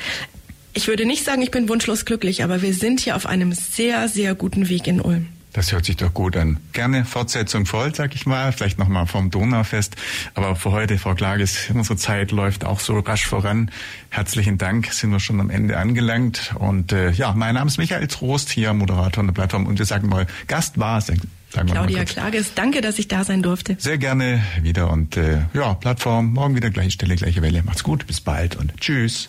Ich 0.75 0.89
würde 0.89 1.05
nicht 1.05 1.25
sagen, 1.25 1.43
ich 1.43 1.51
bin 1.51 1.69
wunschlos 1.69 2.05
glücklich, 2.05 2.43
aber 2.43 2.63
wir 2.63 2.75
sind 2.75 3.01
hier 3.01 3.15
auf 3.15 3.27
einem 3.27 3.53
sehr, 3.53 4.09
sehr 4.09 4.35
guten 4.35 4.69
Weg 4.69 4.87
in 4.87 5.01
Ulm. 5.01 5.29
Das 5.53 5.71
hört 5.71 5.85
sich 5.85 5.97
doch 5.97 6.15
gut 6.15 6.37
an. 6.37 6.59
Gerne 6.73 7.05
Fortsetzung 7.05 7.67
voll, 7.67 7.95
sag 7.95 8.15
ich 8.15 8.25
mal. 8.25 8.53
Vielleicht 8.53 8.79
nochmal 8.79 9.07
vom 9.07 9.31
Donaufest. 9.31 9.97
Aber 10.35 10.57
für 10.57 10.73
heute, 10.73 10.99
Frau 10.99 11.15
Klages, 11.15 11.71
unsere 11.73 11.97
Zeit 11.97 12.33
läuft 12.33 12.65
auch 12.65 12.81
so 12.81 12.99
rasch 12.99 13.27
voran. 13.27 13.71
Herzlichen 14.09 14.57
Dank, 14.57 14.93
sind 14.93 15.11
wir 15.11 15.21
schon 15.21 15.41
am 15.41 15.51
Ende 15.51 15.77
angelangt. 15.77 16.55
Und 16.59 16.93
äh, 16.93 17.11
ja, 17.11 17.35
mein 17.35 17.55
Name 17.55 17.69
ist 17.69 17.77
Michael 17.77 18.07
Trost, 18.07 18.51
hier 18.51 18.73
Moderator 18.73 19.23
der 19.25 19.33
Plattform. 19.33 19.67
Und 19.67 19.79
wir 19.79 19.87
sagen 19.87 20.09
mal, 20.09 20.27
Gast 20.47 20.79
war 20.79 20.99
es. 20.99 21.13
Claudia 21.51 22.05
Klages, 22.07 22.55
danke, 22.55 22.81
dass 22.81 22.99
ich 22.99 23.09
da 23.09 23.25
sein 23.25 23.43
durfte. 23.43 23.77
Sehr 23.79 23.99
gerne 23.99 24.43
wieder. 24.63 24.91
Und 24.91 25.19
äh, 25.19 25.43
ja, 25.53 25.75
Plattform, 25.75 26.33
morgen 26.33 26.57
wieder 26.57 26.71
gleiche 26.71 26.93
Stelle, 26.93 27.15
gleiche 27.17 27.43
Welle. 27.43 27.63
Macht's 27.63 27.83
gut, 27.83 28.07
bis 28.07 28.23
bald 28.23 28.57
und 28.57 28.75
tschüss. 28.81 29.29